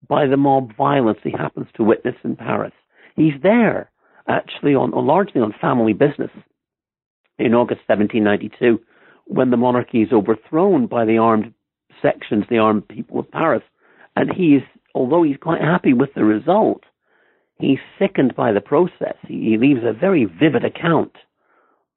by 0.07 0.27
the 0.27 0.37
mob 0.37 0.75
violence 0.77 1.17
he 1.23 1.31
happens 1.31 1.67
to 1.75 1.83
witness 1.83 2.15
in 2.23 2.35
Paris. 2.35 2.71
He's 3.15 3.33
there, 3.41 3.89
actually, 4.27 4.75
on, 4.75 4.91
largely 4.91 5.41
on 5.41 5.53
family 5.59 5.93
business 5.93 6.29
in 7.39 7.55
August 7.55 7.81
1792 7.87 8.79
when 9.25 9.49
the 9.49 9.57
monarchy 9.57 10.03
is 10.03 10.11
overthrown 10.11 10.85
by 10.85 11.03
the 11.03 11.17
armed 11.17 11.53
sections, 11.99 12.45
the 12.49 12.59
armed 12.59 12.87
people 12.87 13.19
of 13.19 13.31
Paris. 13.31 13.63
And 14.15 14.31
he 14.31 14.55
is 14.55 14.63
although 14.93 15.23
he's 15.23 15.37
quite 15.37 15.61
happy 15.61 15.93
with 15.93 16.13
the 16.13 16.23
result, 16.23 16.83
he's 17.59 17.79
sickened 17.97 18.35
by 18.35 18.51
the 18.51 18.61
process. 18.61 19.15
He, 19.27 19.51
he 19.51 19.57
leaves 19.57 19.81
a 19.83 19.93
very 19.93 20.25
vivid 20.25 20.63
account 20.63 21.13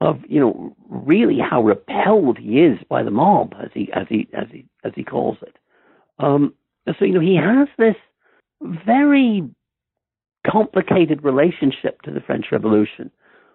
of 0.01 0.19
you 0.29 0.41
know 0.41 0.77
really 0.89 1.39
how 1.39 1.63
repelled 1.63 2.39
he 2.39 2.61
is 2.61 2.79
by 2.89 3.03
the 3.03 3.11
mob, 3.11 3.55
as 3.63 3.71
he 3.75 3.91
as 3.93 4.07
he 4.09 4.29
as 4.35 4.47
he 4.51 4.67
as 4.85 4.93
he 4.95 5.05
calls 5.05 5.39
it. 5.43 5.57
Um, 6.19 6.55
so 6.87 7.05
you 7.05 7.15
know 7.15 7.21
he 7.21 7.37
has 7.37 7.69
this 7.79 7.97
very 8.87 9.43
complicated 10.51 11.25
relationship 11.25 12.03
to 12.03 12.11
the 12.11 12.21
French 12.21 12.47
Revolution. 12.53 13.11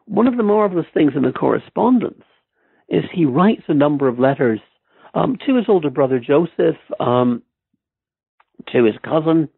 One 0.06 0.28
of 0.28 0.38
the 0.38 0.44
marvelous 0.44 0.88
things 0.94 1.14
in 1.16 1.22
the 1.22 1.32
correspondence 1.32 2.24
is 2.90 3.04
he 3.12 3.26
writes 3.26 3.64
a 3.68 3.74
number 3.74 4.08
of 4.08 4.20
letters 4.20 4.60
um, 5.14 5.38
to 5.46 5.56
his 5.56 5.66
older 5.68 5.90
brother 5.90 6.20
Joseph, 6.20 6.78
um, 7.00 7.44
to 8.72 8.84
his 8.84 8.96
cousin 9.04 9.50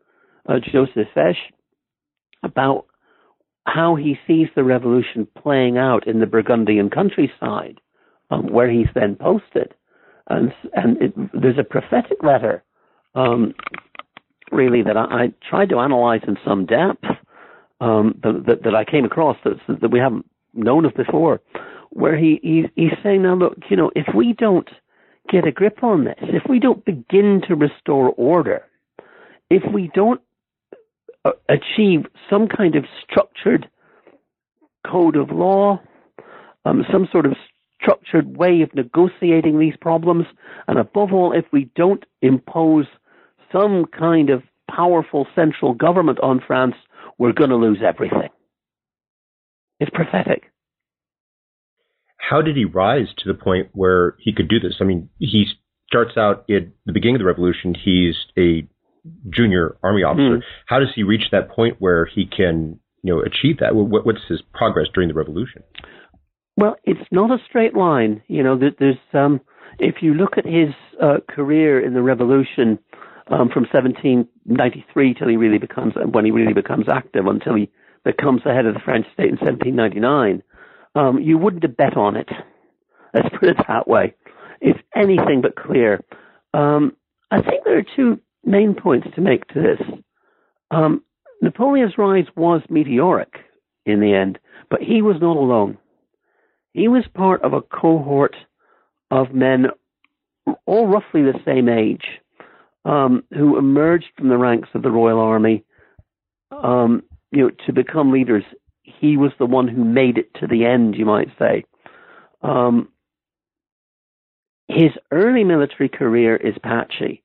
uh, 0.48 0.60
Joseph 0.60 1.08
Fesch, 1.16 1.36
about 2.44 2.86
how 3.66 3.96
he 3.96 4.18
sees 4.28 4.48
the 4.56 4.64
revolution 4.64 5.28
playing 5.42 5.78
out 5.78 6.08
in 6.08 6.20
the 6.20 6.26
Burgundian 6.26 6.90
countryside, 6.90 7.80
um, 8.30 8.48
where 8.48 8.70
he's 8.70 8.88
then 8.96 9.16
posted. 9.16 9.74
And, 10.30 10.54
and 10.74 11.02
it, 11.02 11.14
there's 11.34 11.60
a 11.60 11.64
prophetic 11.64 12.24
letter, 12.24 12.64
um, 13.16 13.54
really, 14.52 14.82
that 14.84 14.98
I, 14.98 15.04
I, 15.04 15.34
tried 15.48 15.70
to 15.70 15.80
analyze 15.80 16.22
in 16.28 16.38
some 16.46 16.66
depth 16.66 17.04
um, 17.82 18.20
that, 18.24 18.44
that, 18.48 18.64
that, 18.64 18.76
I 18.76 18.86
came 18.86 19.06
across 19.06 19.38
that, 19.44 19.58
that 19.82 19.92
we 19.92 20.00
haven't 20.00 20.26
known 20.54 20.86
of 20.86 20.94
before, 20.96 21.42
where 21.90 22.18
he, 22.18 22.40
he, 22.42 22.66
he's 22.76 22.98
saying, 23.04 23.24
now 23.24 23.36
look, 23.36 23.58
you 23.70 23.76
know, 23.76 23.92
if 23.96 24.14
we 24.16 24.34
don't 24.34 24.70
get 25.30 25.46
a 25.46 25.52
grip 25.52 25.84
on 25.84 26.06
this, 26.06 26.20
if 26.22 26.44
we 26.50 26.60
don't 26.60 26.84
begin 26.86 27.42
to 27.48 27.56
restore 27.56 28.10
order, 28.18 28.66
if 29.50 29.64
we 29.74 29.92
don't 29.94 30.22
achieve 31.50 32.06
some 32.30 32.48
kind 32.48 32.76
of 32.76 32.86
structured 33.04 33.70
code 34.90 35.16
of 35.16 35.30
law, 35.32 35.80
um, 36.66 36.84
some 36.92 37.08
sort 37.12 37.26
of 37.26 37.34
structured 37.82 38.38
way 38.38 38.62
of 38.62 38.74
negotiating 38.76 39.60
these 39.60 39.76
problems, 39.82 40.26
and 40.68 40.80
above 40.80 41.14
all, 41.14 41.32
if 41.34 41.46
we 41.52 41.70
don't 41.76 42.04
impose 42.22 42.86
some 43.52 43.86
kind 43.86 44.30
of 44.30 44.44
powerful 44.70 45.28
central 45.36 45.74
government 45.74 46.20
on 46.22 46.42
France, 46.46 46.76
we're 47.18 47.34
going 47.34 47.50
to 47.50 47.56
lose 47.56 47.80
everything. 47.86 48.30
It's 49.80 49.92
prophetic. 49.92 50.44
How 52.18 52.42
did 52.42 52.56
he 52.56 52.66
rise 52.66 53.08
to 53.18 53.28
the 53.28 53.38
point 53.38 53.70
where 53.74 54.16
he 54.20 54.32
could 54.32 54.48
do 54.48 54.60
this? 54.60 54.76
I 54.80 54.84
mean, 54.84 55.10
he 55.18 55.46
starts 55.88 56.18
out 56.18 56.46
at 56.50 56.68
the 56.86 56.94
beginning 56.94 57.16
of 57.16 57.20
the 57.20 57.26
revolution, 57.26 57.76
he's 57.76 58.16
a 58.38 58.66
junior 59.30 59.78
army 59.84 60.04
officer. 60.04 60.38
Mm. 60.38 60.42
How 60.66 60.80
does 60.80 60.90
he 60.96 61.04
reach 61.04 61.26
that 61.32 61.50
point 61.50 61.78
where 61.80 62.06
he 62.06 62.26
can, 62.26 62.80
you 63.04 63.14
know, 63.14 63.22
achieve 63.22 63.60
that? 63.60 63.76
What, 63.76 64.06
what's 64.06 64.22
his 64.28 64.42
progress 64.54 64.88
during 64.94 65.10
the 65.10 65.16
revolution? 65.16 65.64
Well, 66.58 66.76
it's 66.84 67.00
not 67.12 67.32
a 67.32 67.44
straight 67.48 67.76
line. 67.76 68.22
You 68.28 68.44
know, 68.44 68.60
there's 68.60 68.98
um, 69.14 69.42
if 69.80 69.96
you 70.02 70.14
look 70.14 70.38
at 70.38 70.46
his 70.46 70.70
uh, 71.02 71.18
career 71.30 71.84
in 71.84 71.94
the 71.94 72.02
revolution 72.02 72.78
um, 73.28 73.50
from 73.50 73.64
1793 73.72 75.14
till 75.14 75.28
he 75.28 75.38
really 75.38 75.58
becomes 75.58 75.94
when 76.12 76.26
he 76.26 76.32
really 76.32 76.54
becomes 76.54 76.86
active 76.92 77.26
until 77.26 77.56
he 77.56 77.72
becomes 78.04 78.42
the 78.44 78.54
head 78.54 78.66
of 78.66 78.74
the 78.74 78.80
French 78.80 79.06
state 79.14 79.30
in 79.30 79.38
1799, 79.38 80.44
um, 80.96 81.20
you 81.20 81.38
wouldn't 81.38 81.64
have 81.64 81.78
bet 81.78 81.96
on 81.96 82.16
it. 82.16 82.30
Let's 83.14 83.30
put 83.40 83.50
it 83.50 83.58
that 83.68 83.88
way. 83.88 84.16
It's 84.60 84.80
anything 84.96 85.42
but 85.42 85.56
clear. 85.56 86.04
Um, 86.54 86.96
I 87.30 87.42
think 87.42 87.64
there 87.64 87.78
are 87.78 87.86
two 87.96 88.20
main 88.46 88.74
points 88.74 89.08
to 89.16 89.22
make 89.22 89.48
to 89.48 89.62
this. 89.62 89.88
Um, 90.72 91.04
Napoleon's 91.42 91.98
rise 91.98 92.28
was 92.36 92.62
meteoric 92.70 93.34
in 93.86 94.00
the 94.00 94.14
end, 94.14 94.40
but 94.70 94.82
he 94.82 95.02
was 95.02 95.18
not 95.22 95.38
alone. 95.38 95.78
He 96.74 96.88
was 96.88 97.04
part 97.14 97.42
of 97.44 97.54
a 97.54 97.62
cohort 97.62 98.36
of 99.10 99.34
men, 99.34 99.68
all 100.66 100.88
roughly 100.88 101.22
the 101.22 101.40
same 101.46 101.68
age, 101.68 102.06
um, 102.86 103.24
who 103.32 103.58
emerged 103.58 104.08
from 104.18 104.30
the 104.30 104.38
ranks 104.38 104.70
of 104.74 104.84
the 104.84 104.92
Royal 104.92 105.20
Army, 105.20 105.64
um, 106.52 107.04
you 107.32 107.44
know, 107.44 107.52
to 107.66 107.74
become 107.74 108.12
leaders. 108.12 108.44
He 108.84 109.18
was 109.18 109.32
the 109.38 109.46
one 109.46 109.68
who 109.68 109.84
made 109.84 110.18
it 110.18 110.34
to 110.40 110.48
the 110.48 110.66
end, 110.66 110.96
you 110.96 111.06
might 111.06 111.30
say. 111.38 111.66
Um, 112.42 112.90
his 114.68 114.92
early 115.12 115.44
military 115.44 115.90
career 115.90 116.36
is 116.36 116.56
patchy 116.64 117.24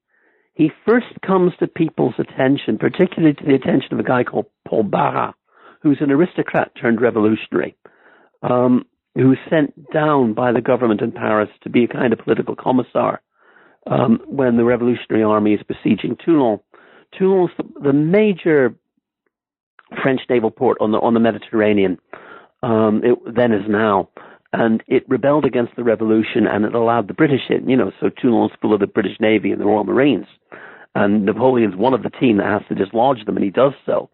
he 0.56 0.70
first 0.86 1.20
comes 1.24 1.52
to 1.58 1.66
people's 1.66 2.14
attention, 2.18 2.78
particularly 2.78 3.34
to 3.34 3.44
the 3.44 3.54
attention 3.54 3.92
of 3.92 4.00
a 4.00 4.02
guy 4.02 4.24
called 4.24 4.46
Paul 4.66 4.84
Barras, 4.84 5.34
who's 5.82 5.98
an 6.00 6.10
aristocrat 6.10 6.72
turned 6.80 7.02
revolutionary, 7.02 7.76
um, 8.42 8.86
who 9.14 9.28
was 9.28 9.38
sent 9.50 9.74
down 9.92 10.32
by 10.32 10.52
the 10.52 10.62
government 10.62 11.02
in 11.02 11.12
Paris 11.12 11.50
to 11.62 11.68
be 11.68 11.84
a 11.84 11.88
kind 11.88 12.14
of 12.14 12.18
political 12.20 12.56
commissar 12.56 13.20
um, 13.86 14.18
when 14.26 14.56
the 14.56 14.64
revolutionary 14.64 15.22
army 15.22 15.52
is 15.52 15.60
besieging 15.68 16.16
Toulon. 16.24 16.58
Toulon's 17.18 17.50
the, 17.58 17.64
the 17.82 17.92
major 17.92 18.74
French 20.02 20.22
naval 20.30 20.50
port 20.50 20.78
on 20.80 20.90
the 20.90 20.98
on 20.98 21.12
the 21.12 21.20
Mediterranean. 21.20 21.98
Um, 22.62 23.02
it 23.04 23.34
then 23.34 23.52
as 23.52 23.68
now 23.68 24.08
and 24.56 24.82
it 24.86 25.04
rebelled 25.06 25.44
against 25.44 25.76
the 25.76 25.84
revolution 25.84 26.46
and 26.50 26.64
it 26.64 26.74
allowed 26.74 27.08
the 27.08 27.14
British 27.14 27.50
in, 27.50 27.68
you 27.68 27.76
know, 27.76 27.92
so 28.00 28.08
Toulon's 28.08 28.52
full 28.60 28.72
of 28.72 28.80
the 28.80 28.86
British 28.86 29.20
Navy 29.20 29.50
and 29.50 29.60
the 29.60 29.66
Royal 29.66 29.84
Marines. 29.84 30.26
And 30.94 31.26
Napoleon's 31.26 31.76
one 31.76 31.92
of 31.92 32.02
the 32.02 32.08
team 32.08 32.38
that 32.38 32.46
has 32.46 32.62
to 32.68 32.74
dislodge 32.74 33.22
them, 33.26 33.36
and 33.36 33.44
he 33.44 33.50
does 33.50 33.74
so 33.84 34.08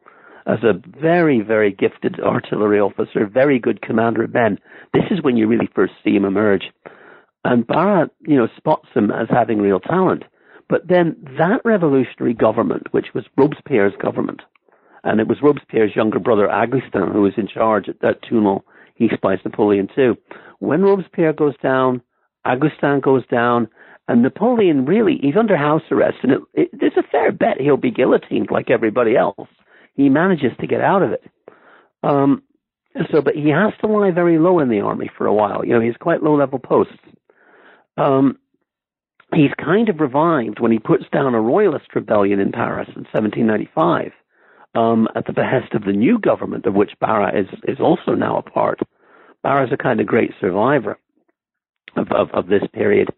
as 0.45 0.59
a 0.65 0.73
very, 1.01 1.41
very 1.43 1.71
gifted 1.71 2.19
artillery 2.19 2.81
officer, 2.81 3.25
very 3.25 3.61
good 3.61 3.83
commander 3.83 4.25
of 4.25 4.35
men. 4.35 4.59
This 4.93 5.05
is 5.13 5.23
when 5.23 5.37
you 5.37 5.47
really 5.47 5.71
first 5.77 5.93
see 6.03 6.17
him 6.17 6.25
emerge. 6.25 6.65
And 7.45 7.65
Barras, 7.65 8.11
you 8.27 8.37
know, 8.37 8.49
spots 8.57 8.89
him 8.93 9.13
as 9.13 9.29
having 9.31 9.61
real 9.61 9.79
talent. 9.79 10.25
But 10.69 10.89
then 10.89 11.15
that 11.39 11.61
revolutionary 11.65 12.35
government, 12.35 12.89
which 12.91 13.15
was 13.15 13.25
Robespierre's 13.37 13.95
government, 14.03 14.43
and 15.05 15.21
it 15.21 15.29
was 15.29 15.39
Robespierre's 15.41 15.95
younger 15.95 16.19
brother 16.19 16.51
Augustin 16.51 17.13
who 17.13 17.23
was 17.23 17.35
in 17.37 17.47
charge 17.47 17.89
at, 17.89 18.03
at 18.03 18.23
Toulon, 18.29 18.61
he 18.95 19.09
spies 19.15 19.39
Napoleon 19.45 19.89
too. 19.95 20.17
When 20.59 20.83
Robespierre 20.83 21.33
goes 21.33 21.55
down, 21.63 22.03
Augustin 22.45 23.01
goes 23.01 23.27
down, 23.27 23.69
and 24.09 24.23
Napoleon 24.23 24.85
really, 24.85 25.19
he's 25.21 25.37
under 25.37 25.57
house 25.57 25.83
arrest, 25.91 26.19
and 26.23 26.33
it, 26.33 26.71
it, 26.73 26.93
a 26.97 27.03
fair 27.11 27.33
bet 27.33 27.61
he'll 27.61 27.77
be 27.77 27.91
guillotined 27.91 28.51
like 28.51 28.71
everybody 28.71 29.17
else. 29.17 29.49
He 29.95 30.09
manages 30.09 30.53
to 30.61 30.67
get 30.67 30.81
out 30.81 31.03
of 31.03 31.13
it. 31.13 31.25
Um, 32.03 32.43
so, 33.11 33.23
but 33.23 33.35
he 33.35 33.49
has 33.49 33.73
to 33.81 33.87
lie 33.87 34.11
very 34.11 34.39
low 34.39 34.59
in 34.59 34.69
the 34.69 34.81
army 34.81 35.11
for 35.17 35.27
a 35.27 35.35
while. 35.35 35.65
You 35.65 35.75
know, 35.75 35.81
he's 35.81 35.97
quite 35.99 36.23
low 36.23 36.37
level 36.37 36.59
posts. 36.59 36.93
Um, 37.97 38.39
he's 39.35 39.53
kind 39.63 39.89
of 39.89 40.01
revived 40.01 40.61
when 40.61 40.73
he 40.73 40.79
puts 40.79 41.05
down 41.13 41.35
a 41.35 41.41
royalist 41.41 41.95
rebellion 41.95 42.41
in 42.41 42.53
Paris 42.53 42.89
in 42.89 43.05
1795 43.13 44.13
um, 44.75 45.09
at 45.15 45.27
the 45.27 45.33
behest 45.33 45.75
of 45.75 45.85
the 45.85 45.93
new 45.93 46.19
government, 46.19 46.67
of 46.67 46.75
which 46.75 46.93
Barras 47.01 47.47
is, 47.47 47.59
is 47.69 47.81
also 47.81 48.13
now 48.13 48.39
a 48.39 48.43
part. 48.43 48.81
Barras 49.43 49.69
is 49.69 49.75
a 49.75 49.83
kind 49.83 50.01
of 50.01 50.07
great 50.07 50.33
survivor 50.41 50.99
of, 51.97 52.11
of, 52.13 52.31
of 52.33 52.47
this 52.47 52.63
period. 52.73 53.09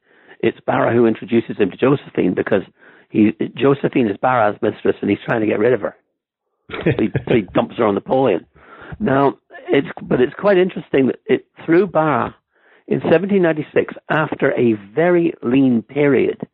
It's 0.41 0.59
Barras 0.67 0.95
who 0.95 1.07
introduces 1.07 1.57
him 1.59 1.71
to 1.71 1.77
Josephine 1.77 2.35
because 2.35 2.63
he 3.11 3.33
Josephine 3.57 4.09
is 4.09 4.17
Barras' 4.21 4.59
mistress 4.61 4.97
and 5.01 5.11
he's 5.11 5.21
trying 5.25 5.41
to 5.41 5.47
get 5.47 5.59
rid 5.59 5.73
of 5.73 5.81
her. 5.81 5.97
so, 6.71 6.91
he, 6.99 7.09
so 7.29 7.35
he 7.35 7.43
dumps 7.55 7.77
her 7.79 7.87
on 7.87 7.95
Napoleon. 7.95 8.47
Now, 8.99 9.39
it's 9.69 9.89
but 10.03 10.21
it's 10.21 10.35
quite 10.35 10.59
interesting 10.59 11.07
that 11.07 11.21
it 11.27 11.47
through 11.65 11.87
Barras, 11.89 12.35
in 12.87 13.01
1796, 13.01 13.95
after 14.11 14.53
a 14.53 14.75
very 14.95 15.33
lean 15.43 15.83
period, 15.83 16.47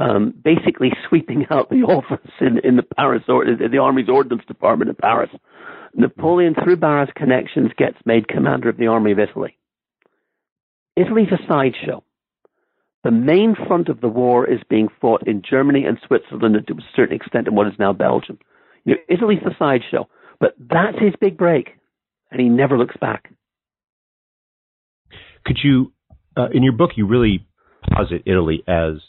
um, 0.00 0.34
basically 0.42 0.90
sweeping 1.08 1.46
out 1.50 1.68
the 1.68 1.82
office 1.88 2.32
in, 2.40 2.58
in 2.64 2.76
the 2.76 2.82
Paris 2.82 3.22
or 3.28 3.44
the 3.44 3.78
Army's 3.78 4.08
Ordnance 4.08 4.42
Department 4.48 4.88
in 4.88 4.96
Paris. 4.96 5.30
Napoleon, 5.94 6.54
through 6.54 6.76
Barras' 6.76 7.10
connections, 7.14 7.70
gets 7.76 7.98
made 8.06 8.28
commander 8.28 8.68
of 8.68 8.76
the 8.76 8.86
Army 8.86 9.12
of 9.12 9.18
Italy. 9.18 9.56
Italy's 10.96 11.32
a 11.32 11.46
sideshow. 11.48 12.02
The 13.02 13.10
main 13.10 13.56
front 13.66 13.88
of 13.88 14.00
the 14.00 14.08
war 14.08 14.48
is 14.48 14.60
being 14.68 14.88
fought 15.00 15.26
in 15.26 15.42
Germany 15.48 15.84
and 15.84 15.98
Switzerland, 16.06 16.56
and 16.56 16.66
to 16.66 16.74
a 16.74 16.88
certain 16.94 17.16
extent 17.16 17.48
in 17.48 17.54
what 17.54 17.66
is 17.66 17.72
now 17.78 17.92
Belgium. 17.92 18.38
You 18.84 18.94
know, 18.94 19.00
Italy's 19.08 19.40
the 19.44 19.54
sideshow, 19.58 20.08
but 20.38 20.54
that's 20.58 20.98
his 20.98 21.14
big 21.20 21.36
break, 21.36 21.70
and 22.30 22.40
he 22.40 22.48
never 22.48 22.78
looks 22.78 22.96
back. 23.00 23.32
Could 25.44 25.58
you, 25.62 25.92
uh, 26.36 26.48
in 26.52 26.62
your 26.62 26.74
book, 26.74 26.92
you 26.96 27.06
really 27.06 27.46
posit 27.90 28.22
Italy 28.26 28.62
as 28.68 29.00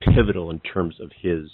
pivotal 0.00 0.50
in 0.50 0.60
terms 0.60 0.96
of 1.00 1.10
his 1.20 1.50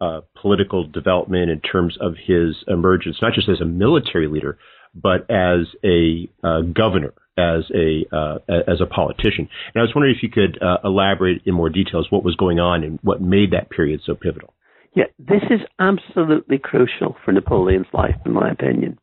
uh, 0.00 0.20
political 0.40 0.86
development, 0.86 1.50
in 1.50 1.60
terms 1.60 1.96
of 2.00 2.14
his 2.26 2.56
emergence, 2.68 3.18
not 3.22 3.32
just 3.32 3.48
as 3.48 3.60
a 3.60 3.64
military 3.64 4.28
leader, 4.28 4.58
but 4.94 5.28
as 5.30 5.66
a 5.84 6.28
uh, 6.42 6.60
governor, 6.60 7.14
as 7.36 7.64
a 7.74 8.04
uh, 8.14 8.38
as 8.68 8.80
a 8.80 8.86
politician. 8.86 9.48
And 9.74 9.80
I 9.80 9.82
was 9.82 9.92
wondering 9.94 10.14
if 10.16 10.22
you 10.22 10.30
could 10.30 10.60
uh, 10.62 10.78
elaborate 10.84 11.42
in 11.46 11.54
more 11.54 11.70
details 11.70 12.06
what 12.10 12.24
was 12.24 12.36
going 12.36 12.60
on 12.60 12.84
and 12.84 12.98
what 13.02 13.20
made 13.20 13.52
that 13.52 13.70
period 13.70 14.00
so 14.04 14.14
pivotal. 14.14 14.54
Yeah, 14.94 15.04
this 15.18 15.42
is 15.50 15.60
absolutely 15.80 16.58
crucial 16.58 17.16
for 17.24 17.32
Napoleon's 17.32 17.86
life, 17.92 18.14
in 18.24 18.32
my 18.32 18.50
opinion. 18.50 18.98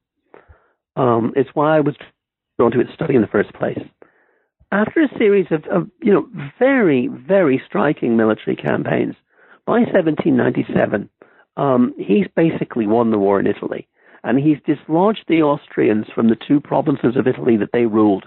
Um, 0.95 1.33
it's 1.35 1.49
why 1.53 1.77
I 1.77 1.81
was 1.81 1.95
drawn 2.57 2.71
to 2.71 2.79
its 2.79 2.93
study 2.93 3.15
in 3.15 3.21
the 3.21 3.27
first 3.27 3.53
place. 3.53 3.79
After 4.73 5.01
a 5.01 5.17
series 5.17 5.47
of, 5.51 5.65
of, 5.65 5.89
you 6.01 6.13
know, 6.13 6.27
very, 6.57 7.07
very 7.07 7.61
striking 7.65 8.15
military 8.15 8.55
campaigns, 8.55 9.15
by 9.65 9.79
1797, 9.79 11.09
um, 11.57 11.93
he's 11.97 12.27
basically 12.37 12.87
won 12.87 13.11
the 13.11 13.17
war 13.17 13.37
in 13.39 13.47
Italy, 13.47 13.89
and 14.23 14.39
he's 14.39 14.57
dislodged 14.65 15.25
the 15.27 15.41
Austrians 15.41 16.05
from 16.15 16.29
the 16.29 16.37
two 16.47 16.61
provinces 16.61 17.17
of 17.17 17.27
Italy 17.27 17.57
that 17.57 17.71
they 17.73 17.85
ruled. 17.85 18.25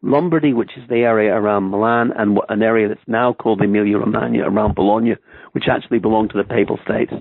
Lombardy, 0.00 0.54
which 0.54 0.72
is 0.76 0.88
the 0.88 1.02
area 1.02 1.34
around 1.34 1.70
Milan, 1.70 2.12
and 2.16 2.38
an 2.48 2.62
area 2.62 2.88
that's 2.88 3.00
now 3.06 3.34
called 3.34 3.60
Emilia-Romagna 3.60 4.42
around 4.42 4.74
Bologna, 4.74 5.16
which 5.52 5.64
actually 5.70 5.98
belonged 5.98 6.30
to 6.30 6.38
the 6.38 6.44
Papal 6.44 6.78
States. 6.84 7.12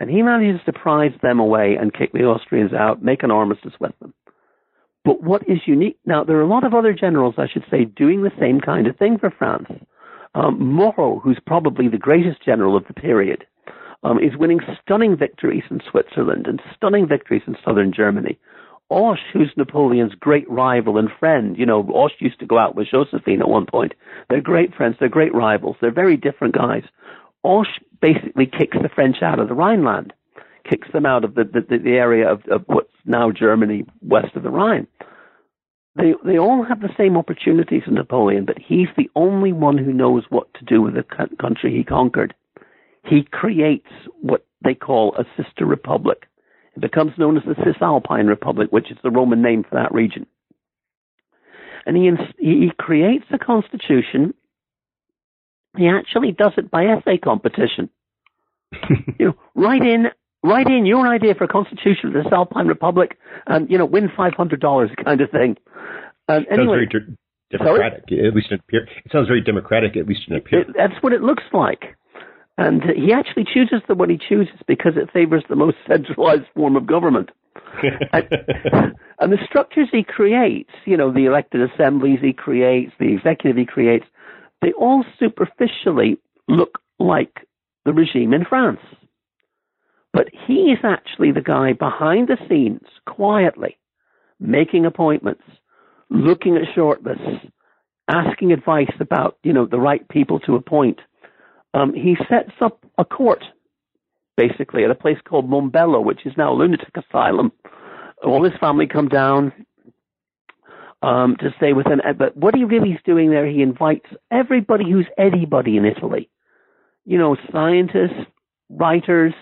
And 0.00 0.10
he 0.10 0.22
manages 0.22 0.60
to 0.66 0.72
prize 0.72 1.12
them 1.22 1.38
away 1.38 1.76
and 1.80 1.94
kick 1.94 2.12
the 2.12 2.24
Austrians 2.24 2.72
out, 2.72 3.02
make 3.02 3.22
an 3.22 3.30
armistice 3.30 3.74
with 3.80 3.92
them. 4.00 4.14
But 5.04 5.22
what 5.22 5.42
is 5.48 5.58
unique 5.66 5.98
now, 6.04 6.24
there 6.24 6.36
are 6.36 6.42
a 6.42 6.46
lot 6.46 6.64
of 6.64 6.74
other 6.74 6.92
generals, 6.92 7.34
I 7.38 7.48
should 7.48 7.64
say, 7.70 7.84
doing 7.84 8.22
the 8.22 8.32
same 8.38 8.60
kind 8.60 8.86
of 8.86 8.96
thing 8.96 9.18
for 9.18 9.30
France. 9.30 9.68
Um, 10.34 10.60
Moreau, 10.60 11.18
who's 11.18 11.40
probably 11.44 11.88
the 11.88 11.98
greatest 11.98 12.44
general 12.44 12.76
of 12.76 12.86
the 12.86 12.94
period, 12.94 13.44
um, 14.02 14.18
is 14.18 14.36
winning 14.36 14.60
stunning 14.82 15.16
victories 15.16 15.64
in 15.70 15.80
Switzerland 15.90 16.46
and 16.46 16.62
stunning 16.74 17.08
victories 17.08 17.42
in 17.46 17.56
southern 17.64 17.92
Germany. 17.92 18.38
Hoche, 18.90 19.18
who's 19.32 19.52
Napoleon's 19.56 20.14
great 20.14 20.50
rival 20.50 20.98
and 20.98 21.08
friend, 21.18 21.56
you 21.56 21.64
know, 21.64 21.82
Hoche 21.84 22.20
used 22.20 22.40
to 22.40 22.46
go 22.46 22.58
out 22.58 22.74
with 22.74 22.88
Josephine 22.90 23.40
at 23.40 23.48
one 23.48 23.66
point. 23.66 23.92
They're 24.28 24.40
great 24.40 24.74
friends, 24.74 24.96
they're 24.98 25.08
great 25.08 25.34
rivals, 25.34 25.76
they're 25.80 25.92
very 25.92 26.16
different 26.16 26.54
guys. 26.54 26.82
Hoche 27.44 27.78
basically 28.00 28.46
kicks 28.46 28.76
the 28.80 28.88
French 28.88 29.22
out 29.22 29.38
of 29.38 29.48
the 29.48 29.54
Rhineland, 29.54 30.12
kicks 30.68 30.88
them 30.92 31.06
out 31.06 31.24
of 31.24 31.34
the, 31.34 31.44
the, 31.44 31.78
the 31.78 31.90
area 31.90 32.30
of, 32.30 32.42
of 32.50 32.62
what's 32.66 32.92
now 33.04 33.30
Germany 33.30 33.84
west 34.02 34.34
of 34.36 34.42
the 34.42 34.50
Rhine. 34.50 34.86
They, 35.96 36.14
they 36.24 36.38
all 36.38 36.64
have 36.64 36.80
the 36.80 36.94
same 36.96 37.16
opportunities 37.16 37.82
in 37.86 37.94
Napoleon, 37.94 38.44
but 38.44 38.58
he's 38.58 38.88
the 38.96 39.10
only 39.16 39.52
one 39.52 39.76
who 39.76 39.92
knows 39.92 40.24
what 40.28 40.52
to 40.54 40.64
do 40.64 40.80
with 40.80 40.94
the 40.94 41.04
country 41.40 41.76
he 41.76 41.82
conquered. 41.82 42.34
He 43.04 43.22
creates 43.22 43.90
what 44.20 44.46
they 44.62 44.74
call 44.74 45.16
a 45.16 45.24
sister 45.42 45.66
republic 45.66 46.26
it 46.76 46.80
becomes 46.80 47.12
known 47.18 47.36
as 47.36 47.42
the 47.44 47.56
Cisalpine 47.64 48.26
Republic, 48.26 48.68
which 48.70 48.90
is 48.90 48.98
the 49.02 49.10
Roman 49.10 49.42
name 49.42 49.64
for 49.64 49.74
that 49.74 49.92
region. 49.92 50.26
And 51.86 51.96
he, 51.96 52.10
he 52.38 52.70
creates 52.78 53.24
a 53.32 53.38
constitution. 53.38 54.34
He 55.76 55.88
actually 55.88 56.32
does 56.32 56.52
it 56.56 56.70
by 56.70 56.86
essay 56.86 57.18
competition. 57.18 57.90
you 59.18 59.26
know, 59.26 59.34
write 59.54 59.82
in, 59.82 60.06
write 60.42 60.68
in 60.68 60.86
your 60.86 61.06
idea 61.06 61.34
for 61.34 61.44
a 61.44 61.48
constitution 61.48 62.08
of 62.08 62.12
the 62.12 62.22
Cisalpine 62.24 62.68
Republic, 62.68 63.18
and 63.46 63.70
you 63.70 63.78
know, 63.78 63.86
win 63.86 64.10
five 64.16 64.34
hundred 64.34 64.60
dollars, 64.60 64.90
kind 65.04 65.20
of 65.20 65.30
thing. 65.30 65.56
And 66.28 66.46
anyway, 66.48 66.86
sounds 66.88 66.90
very 66.90 67.16
democratic, 67.50 68.04
sorry? 68.08 68.26
at 68.28 68.34
least 68.34 68.50
in 68.50 68.58
appear. 68.58 68.88
It 69.04 69.12
sounds 69.12 69.28
very 69.28 69.40
democratic, 69.40 69.96
at 69.96 70.06
least 70.06 70.22
in 70.28 70.36
appearance. 70.36 70.70
That's 70.76 71.02
what 71.02 71.12
it 71.12 71.22
looks 71.22 71.44
like. 71.52 71.96
And 72.58 72.82
he 72.94 73.12
actually 73.12 73.44
chooses 73.44 73.80
the 73.88 73.94
one 73.94 74.10
he 74.10 74.18
chooses 74.18 74.56
because 74.66 74.92
it 74.96 75.10
favors 75.12 75.42
the 75.48 75.56
most 75.56 75.78
centralized 75.88 76.44
form 76.54 76.76
of 76.76 76.86
government. 76.86 77.30
and, 78.12 78.28
and 79.18 79.32
the 79.32 79.38
structures 79.46 79.88
he 79.90 80.04
creates, 80.04 80.70
you 80.84 80.96
know, 80.96 81.10
the 81.10 81.24
elected 81.24 81.62
assemblies 81.62 82.18
he 82.20 82.34
creates, 82.34 82.92
the 83.00 83.12
executive 83.14 83.56
he 83.56 83.64
creates, 83.64 84.04
they 84.60 84.72
all 84.72 85.04
superficially 85.18 86.18
look 86.48 86.80
like 86.98 87.46
the 87.86 87.92
regime 87.92 88.34
in 88.34 88.44
France. 88.44 88.80
But 90.12 90.28
he 90.46 90.72
is 90.72 90.78
actually 90.82 91.32
the 91.32 91.40
guy 91.40 91.72
behind 91.72 92.28
the 92.28 92.36
scenes, 92.48 92.86
quietly, 93.06 93.78
making 94.40 94.86
appointments, 94.86 95.44
looking 96.08 96.56
at 96.56 96.74
shortlists, 96.76 97.50
asking 98.08 98.52
advice 98.52 98.92
about, 98.98 99.38
you 99.44 99.52
know, 99.52 99.66
the 99.66 99.78
right 99.78 100.06
people 100.08 100.40
to 100.40 100.56
appoint 100.56 101.00
um, 101.74 101.94
he 101.94 102.16
sets 102.28 102.52
up 102.60 102.84
a 102.98 103.04
court, 103.04 103.44
basically, 104.36 104.84
at 104.84 104.90
a 104.90 104.94
place 104.94 105.18
called 105.24 105.48
Mombello, 105.48 106.02
which 106.02 106.26
is 106.26 106.32
now 106.36 106.52
a 106.52 106.56
lunatic 106.56 106.94
asylum. 106.96 107.52
All 108.24 108.44
his 108.44 108.58
family 108.60 108.86
come 108.86 109.08
down 109.08 109.52
um, 111.02 111.36
to 111.40 111.54
stay 111.56 111.72
with 111.72 111.86
him. 111.86 112.00
But 112.18 112.36
what 112.36 112.54
he 112.54 112.64
really 112.64 112.90
is 112.90 113.00
doing 113.04 113.30
there, 113.30 113.46
he 113.46 113.62
invites 113.62 114.06
everybody 114.30 114.90
who's 114.90 115.06
anybody 115.16 115.76
in 115.76 115.84
Italy. 115.84 116.28
You 117.06 117.18
know, 117.18 117.36
scientists, 117.52 118.26
writers, 118.68 119.34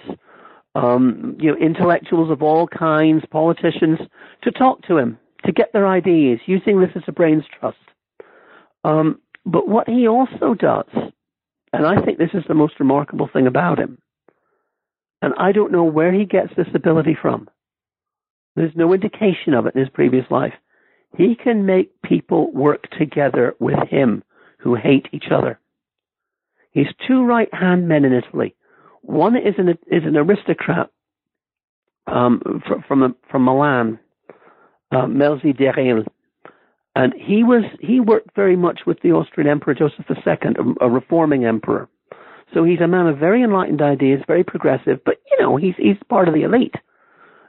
um, 0.74 1.36
you 1.40 1.50
know, 1.50 1.56
intellectuals 1.56 2.30
of 2.30 2.42
all 2.42 2.66
kinds, 2.66 3.24
politicians, 3.30 3.98
to 4.42 4.50
talk 4.50 4.82
to 4.82 4.96
him, 4.96 5.18
to 5.44 5.52
get 5.52 5.72
their 5.72 5.86
ideas, 5.86 6.40
using 6.46 6.80
this 6.80 6.90
as 6.94 7.02
a 7.08 7.12
brains 7.12 7.44
trust. 7.58 7.76
Um, 8.84 9.20
but 9.44 9.68
what 9.68 9.88
he 9.88 10.06
also 10.06 10.54
does 10.54 10.86
and 11.72 11.86
I 11.86 12.00
think 12.00 12.18
this 12.18 12.34
is 12.34 12.44
the 12.48 12.54
most 12.54 12.80
remarkable 12.80 13.28
thing 13.32 13.46
about 13.46 13.78
him. 13.78 13.98
And 15.20 15.34
I 15.38 15.52
don't 15.52 15.72
know 15.72 15.84
where 15.84 16.12
he 16.12 16.24
gets 16.24 16.54
this 16.56 16.68
ability 16.74 17.16
from. 17.20 17.48
There's 18.56 18.74
no 18.74 18.92
indication 18.92 19.54
of 19.54 19.66
it 19.66 19.74
in 19.74 19.80
his 19.80 19.90
previous 19.90 20.24
life. 20.30 20.54
He 21.16 21.34
can 21.34 21.66
make 21.66 22.02
people 22.02 22.52
work 22.52 22.88
together 22.98 23.54
with 23.60 23.78
him 23.88 24.22
who 24.58 24.74
hate 24.74 25.08
each 25.12 25.26
other. 25.30 25.58
He's 26.72 26.86
two 27.06 27.24
right 27.24 27.52
hand 27.52 27.88
men 27.88 28.04
in 28.04 28.12
Italy. 28.12 28.54
One 29.08 29.36
is 29.36 29.54
an, 29.56 29.70
is 29.70 30.02
an 30.04 30.18
aristocrat 30.18 30.90
um, 32.06 32.62
from, 32.86 33.16
from, 33.30 33.42
Milan, 33.42 33.98
uh, 34.92 35.06
Melzi 35.06 35.56
d'Eril, 35.56 36.04
and 36.94 37.14
he 37.16 37.42
was 37.42 37.64
he 37.80 38.00
worked 38.00 38.36
very 38.36 38.54
much 38.54 38.80
with 38.86 39.00
the 39.00 39.12
Austrian 39.12 39.48
Emperor 39.48 39.72
Joseph 39.72 40.04
II, 40.10 40.34
a, 40.80 40.84
a 40.84 40.90
reforming 40.90 41.46
emperor. 41.46 41.88
So 42.52 42.64
he's 42.64 42.80
a 42.80 42.86
man 42.86 43.06
of 43.06 43.16
very 43.16 43.42
enlightened 43.42 43.80
ideas, 43.80 44.20
very 44.26 44.44
progressive, 44.44 45.00
but 45.06 45.14
you 45.30 45.42
know, 45.42 45.56
he's 45.56 45.74
he's 45.78 45.96
part 46.10 46.28
of 46.28 46.34
the 46.34 46.42
elite. 46.42 46.74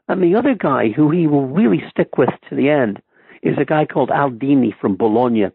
And 0.08 0.24
the 0.24 0.36
other 0.36 0.56
guy 0.56 0.92
who 0.96 1.12
he 1.12 1.28
will 1.28 1.48
really 1.48 1.84
stick 1.92 2.18
with 2.18 2.30
to 2.50 2.56
the 2.56 2.70
end 2.70 3.02
is 3.44 3.58
a 3.60 3.66
guy 3.66 3.86
called 3.86 4.12
Aldini 4.12 4.72
from 4.80 4.96
Bologna, 4.96 5.48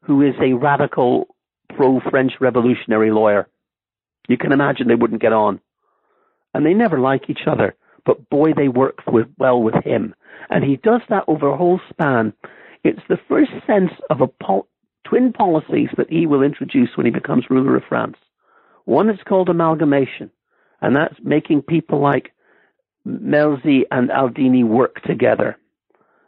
who 0.00 0.22
is 0.22 0.34
a 0.40 0.54
radical 0.54 1.26
pro-French 1.76 2.32
revolutionary 2.40 3.10
lawyer. 3.10 3.46
You 4.30 4.38
can 4.38 4.52
imagine 4.52 4.86
they 4.86 4.94
wouldn't 4.94 5.22
get 5.22 5.32
on. 5.32 5.60
And 6.54 6.64
they 6.64 6.74
never 6.74 7.00
like 7.00 7.28
each 7.28 7.46
other, 7.46 7.74
but 8.06 8.30
boy, 8.30 8.52
they 8.54 8.68
work 8.68 9.00
with, 9.06 9.26
well 9.38 9.60
with 9.60 9.74
him. 9.84 10.14
And 10.48 10.64
he 10.64 10.76
does 10.76 11.00
that 11.08 11.24
over 11.26 11.48
a 11.48 11.56
whole 11.56 11.80
span 11.90 12.32
it's 12.82 13.00
the 13.08 13.18
first 13.28 13.50
sense 13.66 13.90
of 14.08 14.20
a 14.20 14.26
pol- 14.26 14.68
twin 15.04 15.32
policies 15.32 15.88
that 15.96 16.10
he 16.10 16.26
will 16.26 16.42
introduce 16.42 16.90
when 16.96 17.06
he 17.06 17.12
becomes 17.12 17.50
ruler 17.50 17.76
of 17.76 17.82
France. 17.88 18.16
One 18.84 19.10
is 19.10 19.18
called 19.28 19.48
amalgamation, 19.48 20.30
and 20.80 20.96
that's 20.96 21.14
making 21.22 21.62
people 21.62 22.00
like 22.00 22.32
Melzi 23.06 23.82
and 23.90 24.08
Aldini 24.10 24.64
work 24.64 25.02
together. 25.02 25.58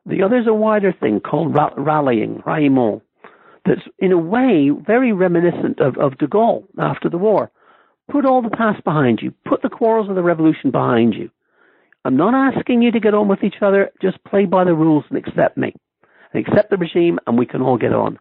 The 0.04 0.22
other 0.22 0.38
is 0.38 0.46
a 0.46 0.52
wider 0.52 0.92
thing 0.92 1.20
called 1.20 1.54
ra- 1.54 1.72
rallying, 1.76 2.42
ralliement, 2.44 3.02
that's 3.64 3.86
in 3.98 4.12
a 4.12 4.18
way 4.18 4.70
very 4.70 5.12
reminiscent 5.12 5.80
of, 5.80 5.96
of 5.96 6.18
de 6.18 6.26
Gaulle 6.26 6.64
after 6.78 7.08
the 7.08 7.18
war. 7.18 7.50
Put 8.10 8.26
all 8.26 8.42
the 8.42 8.50
past 8.50 8.84
behind 8.84 9.20
you. 9.22 9.32
Put 9.46 9.62
the 9.62 9.68
quarrels 9.68 10.08
of 10.08 10.16
the 10.16 10.22
revolution 10.22 10.70
behind 10.70 11.14
you. 11.14 11.30
I'm 12.04 12.16
not 12.16 12.34
asking 12.34 12.82
you 12.82 12.90
to 12.90 13.00
get 13.00 13.14
on 13.14 13.28
with 13.28 13.44
each 13.44 13.62
other. 13.62 13.90
Just 14.02 14.22
play 14.24 14.44
by 14.44 14.64
the 14.64 14.74
rules 14.74 15.04
and 15.08 15.18
accept 15.18 15.56
me 15.56 15.74
and 16.32 16.46
accept 16.46 16.70
the 16.70 16.76
regime, 16.76 17.18
and 17.26 17.38
we 17.38 17.46
can 17.46 17.62
all 17.62 17.76
get 17.76 17.92
on. 17.92 18.18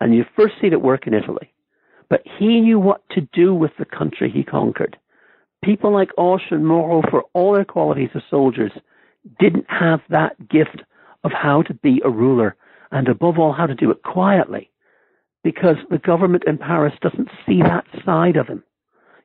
And 0.00 0.14
you 0.14 0.24
first 0.36 0.54
see 0.60 0.68
it 0.68 0.82
work 0.82 1.06
in 1.06 1.14
Italy. 1.14 1.52
But 2.08 2.22
he 2.38 2.60
knew 2.60 2.78
what 2.78 3.02
to 3.10 3.20
do 3.32 3.54
with 3.54 3.72
the 3.78 3.84
country 3.84 4.30
he 4.30 4.42
conquered. 4.42 4.98
People 5.64 5.92
like 5.92 6.10
Hoche 6.18 6.50
and 6.50 6.66
Moreau, 6.66 7.02
for 7.10 7.24
all 7.34 7.52
their 7.52 7.64
qualities 7.64 8.10
as 8.14 8.22
soldiers, 8.28 8.72
didn't 9.38 9.66
have 9.68 10.00
that 10.10 10.48
gift 10.48 10.82
of 11.24 11.30
how 11.32 11.62
to 11.62 11.74
be 11.74 12.02
a 12.04 12.10
ruler, 12.10 12.56
and 12.90 13.08
above 13.08 13.38
all, 13.38 13.52
how 13.52 13.66
to 13.66 13.74
do 13.74 13.90
it 13.90 14.02
quietly, 14.02 14.70
because 15.44 15.76
the 15.90 15.98
government 15.98 16.42
in 16.46 16.58
Paris 16.58 16.94
doesn't 17.00 17.28
see 17.46 17.62
that 17.62 17.84
side 18.04 18.36
of 18.36 18.48
him. 18.48 18.64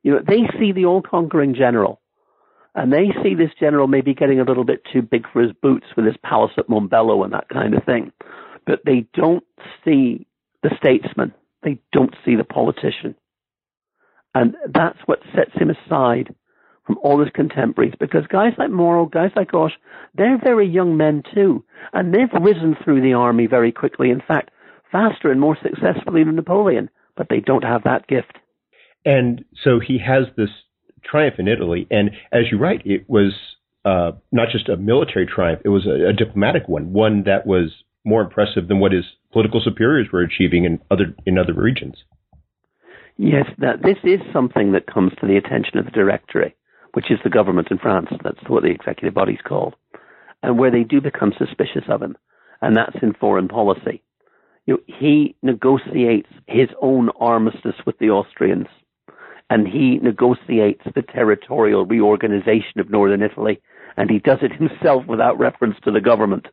You 0.07 0.13
know, 0.13 0.21
they 0.25 0.47
see 0.57 0.71
the 0.71 0.85
all-conquering 0.85 1.53
general, 1.53 1.99
and 2.73 2.93
they 2.93 3.11
see 3.21 3.35
this 3.35 3.51
general 3.59 3.87
maybe 3.87 4.13
getting 4.13 4.39
a 4.39 4.45
little 4.45 4.63
bit 4.63 4.81
too 4.93 5.01
big 5.01 5.25
for 5.33 5.41
his 5.41 5.51
boots 5.61 5.87
with 5.97 6.05
his 6.05 6.15
palace 6.23 6.53
at 6.57 6.69
Mombello 6.69 7.25
and 7.25 7.33
that 7.33 7.49
kind 7.49 7.73
of 7.73 7.83
thing. 7.83 8.13
But 8.65 8.79
they 8.85 9.05
don't 9.13 9.43
see 9.83 10.25
the 10.63 10.69
statesman. 10.77 11.33
They 11.61 11.81
don't 11.91 12.15
see 12.23 12.37
the 12.37 12.45
politician. 12.45 13.15
And 14.33 14.55
that's 14.73 14.97
what 15.07 15.19
sets 15.35 15.51
him 15.55 15.71
aside 15.71 16.33
from 16.85 16.99
all 17.03 17.19
his 17.19 17.33
contemporaries 17.35 17.95
because 17.99 18.25
guys 18.27 18.53
like 18.57 18.71
Moreau, 18.71 19.07
guys 19.07 19.31
like 19.35 19.51
Hoche, 19.51 19.71
they're 20.15 20.39
very 20.41 20.69
young 20.69 20.95
men 20.95 21.21
too. 21.35 21.65
And 21.91 22.13
they've 22.13 22.41
risen 22.41 22.77
through 22.81 23.01
the 23.01 23.11
army 23.11 23.47
very 23.47 23.73
quickly. 23.73 24.09
In 24.09 24.21
fact, 24.25 24.51
faster 24.89 25.29
and 25.31 25.41
more 25.41 25.57
successfully 25.61 26.23
than 26.23 26.37
Napoleon, 26.37 26.89
but 27.17 27.27
they 27.29 27.41
don't 27.41 27.65
have 27.65 27.83
that 27.83 28.07
gift. 28.07 28.37
And 29.05 29.45
so 29.63 29.79
he 29.79 29.99
has 29.99 30.25
this 30.35 30.49
triumph 31.03 31.35
in 31.39 31.47
Italy. 31.47 31.87
And 31.89 32.11
as 32.31 32.43
you 32.51 32.57
write, 32.57 32.85
it 32.85 33.09
was 33.09 33.33
uh, 33.85 34.11
not 34.31 34.49
just 34.51 34.69
a 34.69 34.77
military 34.77 35.25
triumph; 35.25 35.61
it 35.63 35.69
was 35.69 35.85
a, 35.87 36.09
a, 36.09 36.13
diplomatic 36.13 36.67
one, 36.67 36.91
one 36.91 37.23
that 37.23 37.47
was 37.47 37.71
more 38.03 38.21
impressive 38.21 38.67
than 38.67 38.79
what 38.79 38.91
his 38.91 39.05
political 39.31 39.61
superiors 39.63 40.07
were 40.11 40.21
achieving 40.21 40.65
in 40.65 40.79
other 40.91 41.15
in 41.25 41.37
other 41.37 41.53
regions. 41.53 41.95
Yes, 43.17 43.45
that 43.59 43.81
this 43.81 43.97
is 44.03 44.19
something 44.31 44.73
that 44.73 44.85
comes 44.85 45.13
to 45.19 45.27
the 45.27 45.37
attention 45.37 45.77
of 45.77 45.85
the 45.85 45.91
Directory, 45.91 46.55
which 46.93 47.09
is 47.09 47.19
the 47.23 47.29
government 47.29 47.69
in 47.71 47.77
France. 47.77 48.09
That's 48.23 48.47
what 48.47 48.63
the 48.63 48.69
executive 48.69 49.13
body's 49.13 49.41
called, 49.47 49.75
and 50.43 50.59
where 50.59 50.71
they 50.71 50.83
do 50.83 51.01
become 51.01 51.33
suspicious 51.37 51.85
of 51.89 52.01
him, 52.01 52.17
and 52.61 52.75
that's 52.75 52.97
in 53.01 53.13
foreign 53.13 53.47
policy. 53.47 54.03
You 54.65 54.73
know, 54.73 54.79
he 54.99 55.35
negotiates 55.41 56.29
his 56.45 56.67
own 56.81 57.09
armistice 57.19 57.75
with 57.85 57.97
the 57.99 58.09
Austrians, 58.09 58.67
and 59.49 59.67
he 59.67 59.97
negotiates 59.99 60.83
the 60.93 61.01
territorial 61.01 61.85
reorganization 61.85 62.79
of 62.79 62.89
northern 62.89 63.21
Italy 63.21 63.61
and 63.97 64.09
he 64.09 64.19
does 64.19 64.37
it 64.41 64.53
himself 64.61 65.05
without 65.07 65.37
reference 65.37 65.75
to 65.83 65.91
the 65.91 66.01
government. 66.01 66.47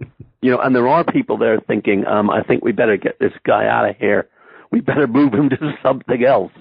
You 0.42 0.52
know, 0.52 0.60
and 0.60 0.74
there 0.74 0.88
are 0.88 1.04
people 1.04 1.36
there 1.36 1.60
thinking, 1.60 2.06
um, 2.06 2.30
I 2.30 2.42
think 2.42 2.64
we 2.64 2.72
better 2.72 2.96
get 2.96 3.18
this 3.18 3.34
guy 3.44 3.66
out 3.66 3.86
of 3.90 3.96
here. 3.98 4.26
We 4.72 4.80
better 4.80 5.06
move 5.06 5.34
him 5.34 5.50
to 5.50 5.74
something 5.82 6.24
else. 6.24 6.52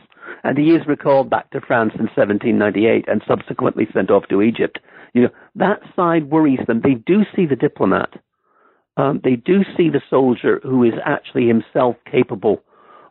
And 0.43 0.57
he 0.57 0.71
is 0.71 0.85
recalled 0.85 1.29
back 1.29 1.49
to 1.51 1.61
France 1.61 1.93
in 1.93 2.07
1798 2.07 3.05
and 3.07 3.23
subsequently 3.25 3.87
sent 3.93 4.11
off 4.11 4.27
to 4.27 4.41
Egypt. 4.41 4.79
You 5.13 5.21
know, 5.21 5.29
that 5.55 5.79
side 5.95 6.29
worries 6.29 6.59
them. 6.67 6.81
They 6.83 6.95
do 6.95 7.23
see 7.33 7.45
the 7.45 7.55
diplomat. 7.55 8.09
Um, 8.97 9.21
they 9.23 9.37
do 9.37 9.63
see 9.77 9.89
the 9.89 10.01
soldier 10.09 10.59
who 10.61 10.83
is 10.83 10.95
actually 11.05 11.47
himself 11.47 11.95
capable 12.11 12.61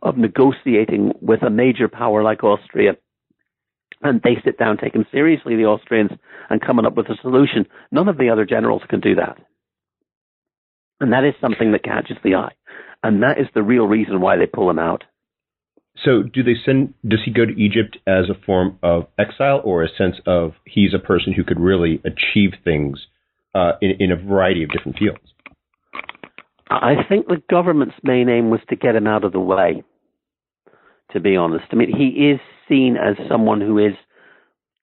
of 0.02 0.16
negotiating 0.16 1.12
with 1.20 1.42
a 1.42 1.50
major 1.50 1.88
power 1.88 2.22
like 2.22 2.44
Austria 2.44 2.94
and 4.02 4.20
they 4.22 4.36
sit 4.44 4.58
down, 4.58 4.76
take 4.76 4.92
taking 4.92 5.06
seriously, 5.10 5.56
the 5.56 5.64
Austrians, 5.64 6.12
and 6.50 6.60
coming 6.60 6.86
up 6.86 6.96
with 6.96 7.06
a 7.06 7.16
solution. 7.20 7.66
None 7.90 8.08
of 8.08 8.18
the 8.18 8.30
other 8.30 8.44
generals 8.44 8.82
can 8.88 9.00
do 9.00 9.16
that. 9.16 9.38
And 11.00 11.12
that 11.12 11.24
is 11.24 11.34
something 11.40 11.72
that 11.72 11.84
catches 11.84 12.16
the 12.22 12.36
eye. 12.36 12.52
And 13.02 13.22
that 13.22 13.38
is 13.38 13.46
the 13.54 13.62
real 13.62 13.86
reason 13.86 14.20
why 14.20 14.36
they 14.36 14.46
pull 14.46 14.70
him 14.70 14.78
out. 14.78 15.04
So, 16.04 16.22
do 16.22 16.44
they 16.44 16.54
send? 16.64 16.94
Does 17.06 17.20
he 17.24 17.32
go 17.32 17.44
to 17.44 17.60
Egypt 17.60 17.98
as 18.06 18.30
a 18.30 18.44
form 18.46 18.78
of 18.84 19.08
exile, 19.18 19.60
or 19.64 19.82
a 19.82 19.88
sense 19.88 20.14
of 20.26 20.52
he's 20.64 20.94
a 20.94 20.98
person 21.04 21.32
who 21.32 21.42
could 21.42 21.58
really 21.58 22.00
achieve 22.04 22.52
things 22.62 23.06
uh, 23.52 23.72
in, 23.82 23.94
in 23.98 24.12
a 24.12 24.16
variety 24.16 24.62
of 24.62 24.70
different 24.70 24.96
fields? 24.96 25.18
I 26.70 26.96
think 27.08 27.26
the 27.26 27.42
government's 27.50 27.96
main 28.02 28.28
aim 28.28 28.50
was 28.50 28.60
to 28.68 28.76
get 28.76 28.94
him 28.94 29.06
out 29.06 29.24
of 29.24 29.32
the 29.32 29.40
way 29.40 29.82
to 31.12 31.20
be 31.20 31.36
honest. 31.36 31.64
I 31.70 31.76
mean, 31.76 31.94
he 31.96 32.30
is 32.30 32.40
seen 32.68 32.96
as 32.96 33.16
someone 33.28 33.60
who 33.60 33.78
is, 33.78 33.94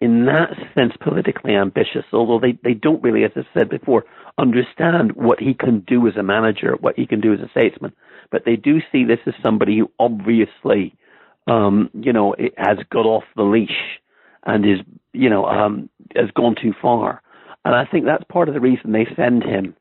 in 0.01 0.25
that 0.25 0.49
sense, 0.73 0.93
politically 0.99 1.55
ambitious, 1.55 2.03
although 2.11 2.39
they, 2.39 2.57
they 2.63 2.73
don't 2.73 3.03
really, 3.03 3.23
as 3.23 3.31
I 3.35 3.41
said 3.57 3.69
before, 3.69 4.05
understand 4.37 5.15
what 5.15 5.39
he 5.39 5.53
can 5.53 5.81
do 5.81 6.07
as 6.07 6.15
a 6.15 6.23
manager, 6.23 6.75
what 6.79 6.95
he 6.95 7.05
can 7.05 7.21
do 7.21 7.33
as 7.33 7.39
a 7.39 7.49
statesman. 7.49 7.93
But 8.31 8.43
they 8.45 8.55
do 8.55 8.79
see 8.91 9.03
this 9.03 9.19
as 9.27 9.33
somebody 9.41 9.79
who 9.79 9.91
obviously, 9.99 10.95
um, 11.47 11.89
you 11.93 12.11
know, 12.11 12.35
has 12.57 12.79
got 12.91 13.05
off 13.05 13.23
the 13.35 13.43
leash 13.43 13.99
and 14.45 14.65
is, 14.65 14.79
you 15.13 15.29
know, 15.29 15.45
um, 15.45 15.89
has 16.15 16.31
gone 16.35 16.55
too 16.59 16.73
far. 16.81 17.21
And 17.63 17.75
I 17.75 17.85
think 17.85 18.05
that's 18.05 18.23
part 18.29 18.47
of 18.47 18.55
the 18.55 18.61
reason 18.61 18.91
they 18.91 19.07
send 19.15 19.43
him. 19.43 19.75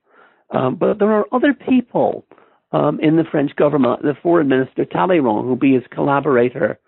Um, 0.50 0.76
but 0.76 0.98
there 0.98 1.12
are 1.12 1.26
other 1.32 1.54
people 1.54 2.24
um, 2.72 3.00
in 3.00 3.16
the 3.16 3.24
French 3.24 3.54
government, 3.56 4.02
the 4.02 4.16
foreign 4.22 4.48
minister 4.48 4.84
Talleyrand, 4.84 5.46
who'll 5.46 5.56
be 5.56 5.74
his 5.74 5.84
collaborator, 5.90 6.78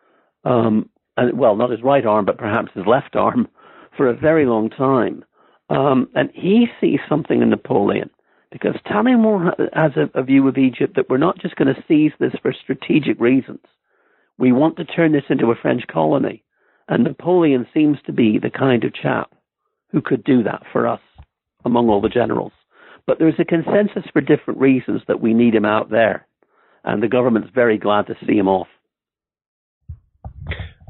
um, 0.45 0.89
and 1.17 1.39
well, 1.39 1.57
not 1.57 1.71
his 1.71 1.83
right 1.83 2.05
arm, 2.05 2.25
but 2.25 2.39
perhaps 2.39 2.73
his 2.75 2.87
left 2.87 3.17
arm, 3.17 3.49
for 3.97 4.09
a 4.09 4.17
very 4.17 4.47
long 4.47 4.69
time. 4.69 5.25
Um, 5.71 6.09
and 6.15 6.31
he 6.35 6.67
sees 6.81 7.01
something 7.09 7.43
in 7.43 7.51
Napoleon 7.51 8.11
because 8.53 8.75
Talleyrand 8.87 9.55
has 9.73 9.93
a, 9.97 10.19
a 10.19 10.23
view 10.23 10.47
of 10.47 10.59
Egypt 10.59 10.95
that 10.97 11.09
we're 11.09 11.17
not 11.17 11.39
just 11.39 11.57
going 11.57 11.75
to 11.75 11.85
seize 11.89 12.13
this 12.21 12.35
for 12.43 12.53
strategic 12.53 13.21
reasons. 13.21 13.61
We 14.39 14.53
want 14.53 14.77
to 14.77 14.85
turn 14.85 15.13
this 15.13 15.25
into 15.31 15.51
a 15.51 15.57
French 15.57 15.87
colony. 15.89 16.45
And 16.89 17.03
Napoleon 17.03 17.67
seems 17.75 17.99
to 18.07 18.13
be 18.13 18.39
the 18.39 18.51
kind 18.51 18.85
of 18.85 18.95
chap 18.95 19.33
who 19.91 20.01
could 20.01 20.23
do 20.23 20.43
that 20.45 20.63
for 20.73 20.87
us 20.87 21.01
among 21.65 21.89
all 21.89 22.01
the 22.01 22.09
generals. 22.09 22.53
But 23.07 23.19
there's 23.19 23.39
a 23.39 23.45
consensus 23.45 24.05
for 24.13 24.21
different 24.21 24.61
reasons 24.61 25.03
that 25.07 25.21
we 25.21 25.35
need 25.35 25.55
him 25.55 25.65
out 25.65 25.91
there. 25.91 26.27
And 26.85 27.03
the 27.03 27.09
government's 27.09 27.51
very 27.55 27.79
glad 27.79 28.07
to 28.09 28.15
see 28.27 28.37
him 28.37 28.49
off. 28.49 28.69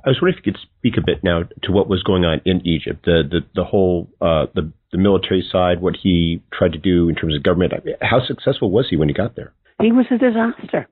I 0.07 0.11
was 0.11 0.19
wondering 0.23 0.39
if 0.39 0.47
you 0.47 0.53
could 0.53 0.61
speak 0.79 0.95
a 0.97 1.05
bit 1.05 1.25
now 1.25 1.43
to 1.65 1.73
what 1.73 1.89
was 1.89 2.03
going 2.05 2.25
on 2.25 2.41
in 2.45 2.65
Egypt, 2.65 3.05
the 3.05 3.23
the, 3.29 3.41
the 3.57 3.65
whole 3.65 4.09
uh, 4.21 4.47
the 4.55 4.73
the 4.93 4.99
military 4.99 5.45
side, 5.51 5.81
what 5.81 5.97
he 6.01 6.41
tried 6.53 6.73
to 6.73 6.79
do 6.79 7.09
in 7.09 7.17
terms 7.17 7.35
of 7.35 7.43
government. 7.43 7.73
How 8.01 8.25
successful 8.25 8.71
was 8.71 8.87
he 8.89 8.97
when 8.97 9.09
he 9.09 9.15
got 9.15 9.35
there? 9.35 9.53
He 9.83 9.91
was 9.91 10.07
a 10.11 10.17
disaster. 10.17 10.89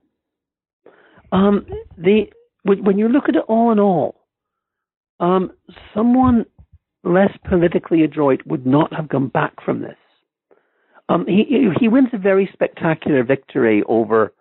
Um, 1.31 1.65
the 1.97 2.25
when 2.63 2.97
you 2.97 3.07
look 3.07 3.29
at 3.29 3.35
it 3.35 3.43
all 3.47 3.71
in 3.71 3.79
all, 3.79 4.15
um, 5.19 5.51
someone 5.93 6.45
less 7.03 7.31
politically 7.47 8.03
adroit 8.03 8.41
would 8.45 8.65
not 8.65 8.91
have 8.93 9.07
come 9.07 9.29
back 9.29 9.53
from 9.63 9.81
this. 9.81 9.95
Um, 11.07 11.25
he 11.27 11.69
he 11.79 11.87
wins 11.87 12.09
a 12.13 12.17
very 12.17 12.49
spectacular 12.51 13.23
victory 13.23 13.83
over 13.87 14.33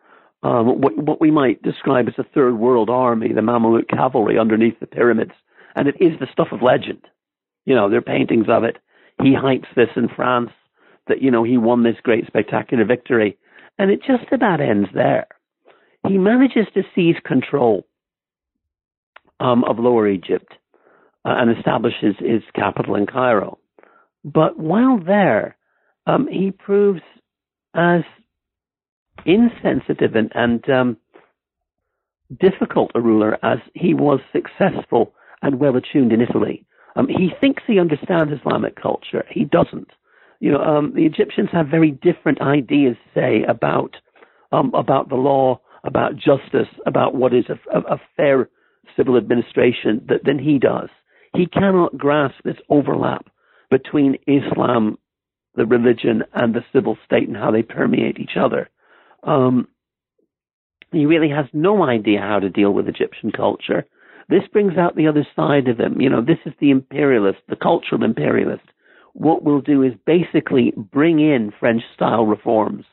um, 0.42 0.80
what 0.80 0.96
what 0.96 1.20
we 1.20 1.30
might 1.30 1.62
describe 1.62 2.08
as 2.08 2.14
a 2.18 2.28
third 2.34 2.58
world 2.58 2.90
army, 2.90 3.32
the 3.32 3.40
Mamluk 3.40 3.88
cavalry 3.88 4.38
underneath 4.38 4.78
the 4.80 4.86
pyramids, 4.86 5.32
and 5.74 5.88
it 5.88 5.96
is 6.00 6.18
the 6.18 6.28
stuff 6.32 6.48
of 6.52 6.62
legend. 6.62 7.02
You 7.66 7.74
know, 7.74 7.88
there 7.88 7.98
are 7.98 8.02
paintings 8.02 8.46
of 8.48 8.64
it. 8.64 8.78
He 9.22 9.34
hypes 9.34 9.72
this 9.76 9.90
in 9.96 10.08
France 10.08 10.50
that 11.08 11.22
you 11.22 11.30
know 11.30 11.44
he 11.44 11.58
won 11.58 11.82
this 11.82 11.96
great 12.02 12.26
spectacular 12.26 12.84
victory, 12.84 13.36
and 13.78 13.90
it 13.90 14.00
just 14.06 14.32
about 14.32 14.60
ends 14.60 14.88
there. 14.94 15.26
He 16.06 16.18
manages 16.18 16.66
to 16.74 16.82
seize 16.94 17.16
control 17.24 17.86
um, 19.40 19.64
of 19.64 19.78
Lower 19.78 20.08
Egypt 20.08 20.52
uh, 21.24 21.34
and 21.36 21.56
establishes 21.56 22.16
his 22.18 22.42
capital 22.54 22.94
in 22.94 23.06
Cairo. 23.06 23.58
But 24.24 24.58
while 24.58 24.98
there, 24.98 25.56
um, 26.06 26.28
he 26.28 26.50
proves 26.50 27.00
as 27.74 28.02
insensitive 29.24 30.14
and, 30.14 30.30
and 30.34 30.68
um, 30.70 30.96
difficult 32.40 32.90
a 32.94 33.00
ruler 33.00 33.38
as 33.44 33.58
he 33.74 33.94
was 33.94 34.20
successful 34.32 35.14
and 35.42 35.58
well 35.58 35.76
attuned 35.76 36.12
in 36.12 36.20
Italy. 36.20 36.66
Um, 36.96 37.08
he 37.08 37.30
thinks 37.40 37.62
he 37.66 37.80
understands 37.80 38.32
Islamic 38.32 38.80
culture. 38.80 39.24
He 39.30 39.44
doesn't. 39.44 39.90
You 40.40 40.52
know, 40.52 40.60
um, 40.60 40.92
the 40.94 41.06
Egyptians 41.06 41.48
have 41.52 41.68
very 41.68 41.90
different 41.90 42.40
ideas, 42.40 42.96
say, 43.14 43.42
about 43.48 43.96
um, 44.52 44.72
about 44.74 45.08
the 45.08 45.16
law, 45.16 45.60
about 45.84 46.14
justice, 46.14 46.68
about 46.86 47.14
what 47.14 47.34
is 47.34 47.44
a, 47.48 47.76
a, 47.76 47.94
a 47.94 48.00
fair 48.16 48.48
civil 48.96 49.16
administration 49.16 50.04
that, 50.08 50.24
than 50.24 50.38
he 50.38 50.58
does. 50.58 50.88
He 51.34 51.46
cannot 51.46 51.98
grasp 51.98 52.36
this 52.44 52.56
overlap 52.68 53.26
between 53.70 54.16
Islam 54.26 54.98
the 55.56 55.66
religion 55.66 56.24
and 56.32 56.54
the 56.54 56.64
civil 56.72 56.96
state 57.04 57.28
and 57.28 57.36
how 57.36 57.50
they 57.50 57.62
permeate 57.62 58.18
each 58.18 58.36
other. 58.38 58.68
Um, 59.22 59.68
he 60.92 61.06
really 61.06 61.30
has 61.30 61.46
no 61.52 61.84
idea 61.84 62.20
how 62.20 62.38
to 62.38 62.48
deal 62.48 62.72
with 62.72 62.88
Egyptian 62.88 63.32
culture. 63.32 63.84
This 64.28 64.42
brings 64.52 64.78
out 64.78 64.96
the 64.96 65.08
other 65.08 65.26
side 65.36 65.68
of 65.68 65.78
him. 65.78 66.00
You 66.00 66.08
know, 66.08 66.22
this 66.22 66.38
is 66.46 66.52
the 66.60 66.70
imperialist, 66.70 67.40
the 67.48 67.56
cultural 67.56 68.04
imperialist. 68.04 68.64
What 69.12 69.44
we'll 69.44 69.60
do 69.60 69.82
is 69.82 69.92
basically 70.06 70.72
bring 70.76 71.20
in 71.20 71.52
French 71.58 71.82
style 71.94 72.26
reforms. 72.26 72.84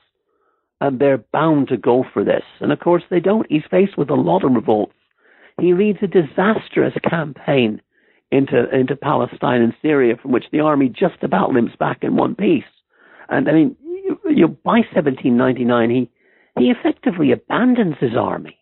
And 0.79 0.99
they're 0.99 1.23
bound 1.31 1.67
to 1.67 1.77
go 1.77 2.03
for 2.11 2.23
this. 2.23 2.43
And 2.59 2.71
of 2.71 2.79
course 2.79 3.03
they 3.09 3.19
don't. 3.19 3.45
He's 3.49 3.61
faced 3.69 3.97
with 3.97 4.09
a 4.09 4.15
lot 4.15 4.43
of 4.43 4.51
revolts. 4.51 4.93
He 5.59 5.73
leads 5.73 5.99
a 6.01 6.07
disastrous 6.07 6.93
campaign 7.07 7.81
into 8.31 8.69
into 8.73 8.95
Palestine 8.95 9.61
and 9.61 9.73
Syria, 9.81 10.15
from 10.21 10.31
which 10.31 10.45
the 10.51 10.61
army 10.61 10.89
just 10.89 11.21
about 11.21 11.51
limps 11.51 11.75
back 11.77 11.99
in 12.03 12.15
one 12.15 12.35
piece. 12.35 12.63
And 13.29 13.49
I 13.49 13.53
mean, 13.53 13.75
you, 13.83 14.19
you, 14.29 14.47
by 14.47 14.79
1799, 14.93 15.89
he 15.89 16.09
he 16.57 16.71
effectively 16.71 17.31
abandons 17.31 17.95
his 17.99 18.15
army. 18.17 18.57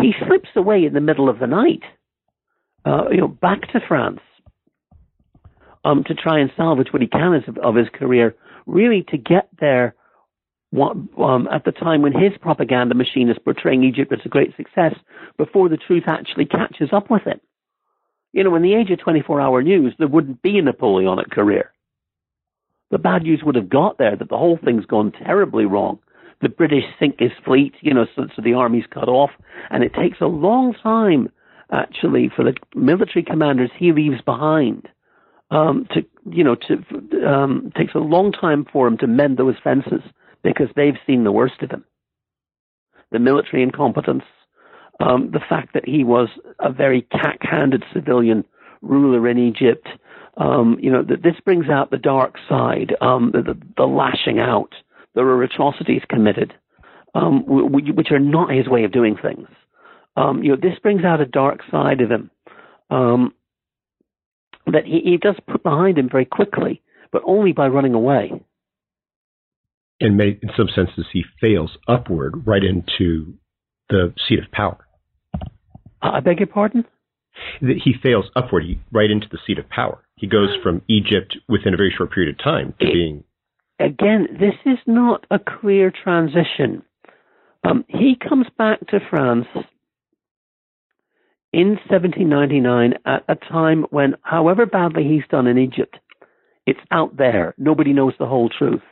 He 0.00 0.12
slips 0.26 0.48
away 0.56 0.84
in 0.84 0.94
the 0.94 1.00
middle 1.00 1.28
of 1.28 1.38
the 1.38 1.46
night, 1.46 1.82
uh, 2.84 3.08
you 3.10 3.18
know, 3.18 3.28
back 3.28 3.70
to 3.72 3.80
France 3.86 4.20
um, 5.84 6.04
to 6.04 6.14
try 6.14 6.38
and 6.38 6.50
salvage 6.56 6.88
what 6.92 7.02
he 7.02 7.08
can 7.08 7.34
of, 7.34 7.58
of 7.58 7.74
his 7.74 7.88
career, 7.92 8.34
really 8.66 9.04
to 9.10 9.16
get 9.16 9.48
there 9.60 9.94
um, 10.74 11.48
at 11.52 11.64
the 11.64 11.72
time 11.72 12.02
when 12.02 12.12
his 12.12 12.32
propaganda 12.40 12.94
machine 12.94 13.28
is 13.28 13.36
portraying 13.44 13.84
Egypt 13.84 14.12
as 14.12 14.20
a 14.24 14.28
great 14.28 14.56
success 14.56 14.94
before 15.36 15.68
the 15.68 15.76
truth 15.76 16.04
actually 16.06 16.46
catches 16.46 16.90
up 16.92 17.10
with 17.10 17.26
it. 17.26 17.40
You 18.32 18.44
know, 18.44 18.54
in 18.54 18.62
the 18.62 18.74
age 18.74 18.90
of 18.90 18.98
24 18.98 19.40
hour 19.40 19.62
news, 19.62 19.94
there 19.98 20.08
wouldn't 20.08 20.42
be 20.42 20.58
a 20.58 20.62
Napoleonic 20.62 21.30
career. 21.30 21.72
The 22.90 22.98
bad 22.98 23.22
news 23.22 23.42
would 23.44 23.54
have 23.54 23.68
got 23.68 23.98
there 23.98 24.16
that 24.16 24.28
the 24.28 24.38
whole 24.38 24.58
thing's 24.62 24.86
gone 24.86 25.12
terribly 25.12 25.64
wrong. 25.64 25.98
The 26.40 26.48
British 26.48 26.84
sink 26.98 27.20
his 27.20 27.30
fleet, 27.44 27.74
you 27.80 27.94
know, 27.94 28.06
so, 28.16 28.26
so 28.34 28.42
the 28.42 28.54
army's 28.54 28.84
cut 28.92 29.08
off, 29.08 29.30
and 29.70 29.84
it 29.84 29.94
takes 29.94 30.20
a 30.20 30.26
long 30.26 30.74
time 30.82 31.30
actually, 31.72 32.30
for 32.34 32.44
the 32.44 32.54
military 32.74 33.24
commanders 33.24 33.70
he 33.76 33.92
leaves 33.92 34.20
behind, 34.20 34.88
um, 35.50 35.86
to 35.92 36.04
you 36.30 36.44
know, 36.44 36.54
to 36.54 37.26
um, 37.26 37.72
takes 37.76 37.94
a 37.94 37.98
long 37.98 38.30
time 38.30 38.66
for 38.70 38.86
him 38.86 38.98
to 38.98 39.06
mend 39.06 39.38
those 39.38 39.56
fences 39.64 40.02
because 40.44 40.68
they've 40.76 40.98
seen 41.06 41.24
the 41.24 41.32
worst 41.32 41.62
of 41.62 41.70
him. 41.70 41.84
The 43.10 43.18
military 43.18 43.62
incompetence, 43.62 44.24
um, 45.02 45.30
the 45.32 45.40
fact 45.40 45.74
that 45.74 45.86
he 45.86 46.04
was 46.04 46.28
a 46.60 46.70
very 46.72 47.02
cack-handed 47.02 47.84
civilian 47.92 48.44
ruler 48.82 49.28
in 49.28 49.38
Egypt. 49.38 49.88
Um, 50.36 50.78
you 50.80 50.90
know, 50.90 51.02
that 51.02 51.22
this 51.22 51.34
brings 51.44 51.68
out 51.68 51.90
the 51.90 51.98
dark 51.98 52.36
side, 52.48 52.94
um, 53.02 53.32
the, 53.32 53.54
the, 53.76 53.84
lashing 53.84 54.38
out. 54.38 54.70
There 55.14 55.26
are 55.26 55.42
atrocities 55.42 56.00
committed, 56.08 56.54
um, 57.14 57.44
which 57.46 58.10
are 58.10 58.18
not 58.18 58.50
his 58.50 58.66
way 58.66 58.84
of 58.84 58.92
doing 58.92 59.16
things. 59.20 59.46
Um, 60.16 60.42
you 60.42 60.50
know, 60.50 60.56
this 60.56 60.78
brings 60.82 61.04
out 61.04 61.20
a 61.20 61.26
dark 61.26 61.60
side 61.70 62.00
of 62.00 62.10
him 62.10 62.30
um, 62.88 63.34
that 64.66 64.86
he, 64.86 65.00
he 65.04 65.16
does 65.18 65.36
put 65.46 65.62
behind 65.62 65.98
him 65.98 66.08
very 66.10 66.24
quickly, 66.24 66.80
but 67.10 67.22
only 67.26 67.52
by 67.52 67.66
running 67.66 67.92
away. 67.92 68.32
In, 70.00 70.16
many, 70.16 70.38
in 70.42 70.48
some 70.56 70.68
senses, 70.74 71.04
he 71.12 71.24
fails 71.42 71.76
upward 71.86 72.46
right 72.46 72.64
into 72.64 73.34
the 73.90 74.14
seat 74.26 74.38
of 74.38 74.50
power. 74.50 74.86
I 76.02 76.20
beg 76.20 76.40
your 76.40 76.48
pardon? 76.48 76.84
He 77.60 77.94
fails 78.02 78.26
upward, 78.36 78.64
he, 78.64 78.78
right 78.90 79.10
into 79.10 79.28
the 79.30 79.38
seat 79.46 79.58
of 79.58 79.68
power. 79.70 80.02
He 80.16 80.26
goes 80.26 80.50
from 80.62 80.82
Egypt 80.88 81.36
within 81.48 81.74
a 81.74 81.76
very 81.76 81.94
short 81.96 82.12
period 82.12 82.34
of 82.34 82.44
time 82.44 82.74
to 82.80 82.86
it, 82.86 82.92
being. 82.92 83.24
Again, 83.80 84.28
this 84.38 84.54
is 84.66 84.78
not 84.86 85.26
a 85.30 85.38
clear 85.38 85.90
transition. 85.90 86.82
Um, 87.64 87.84
he 87.88 88.16
comes 88.16 88.46
back 88.58 88.80
to 88.88 89.00
France 89.08 89.46
in 91.52 91.78
1799 91.88 92.94
at 93.04 93.24
a 93.28 93.34
time 93.34 93.84
when, 93.90 94.14
however 94.22 94.66
badly 94.66 95.04
he's 95.04 95.28
done 95.30 95.46
in 95.46 95.58
Egypt, 95.58 95.98
it's 96.66 96.80
out 96.90 97.16
there. 97.16 97.54
Nobody 97.58 97.92
knows 97.92 98.14
the 98.18 98.26
whole 98.26 98.48
truth. 98.48 98.82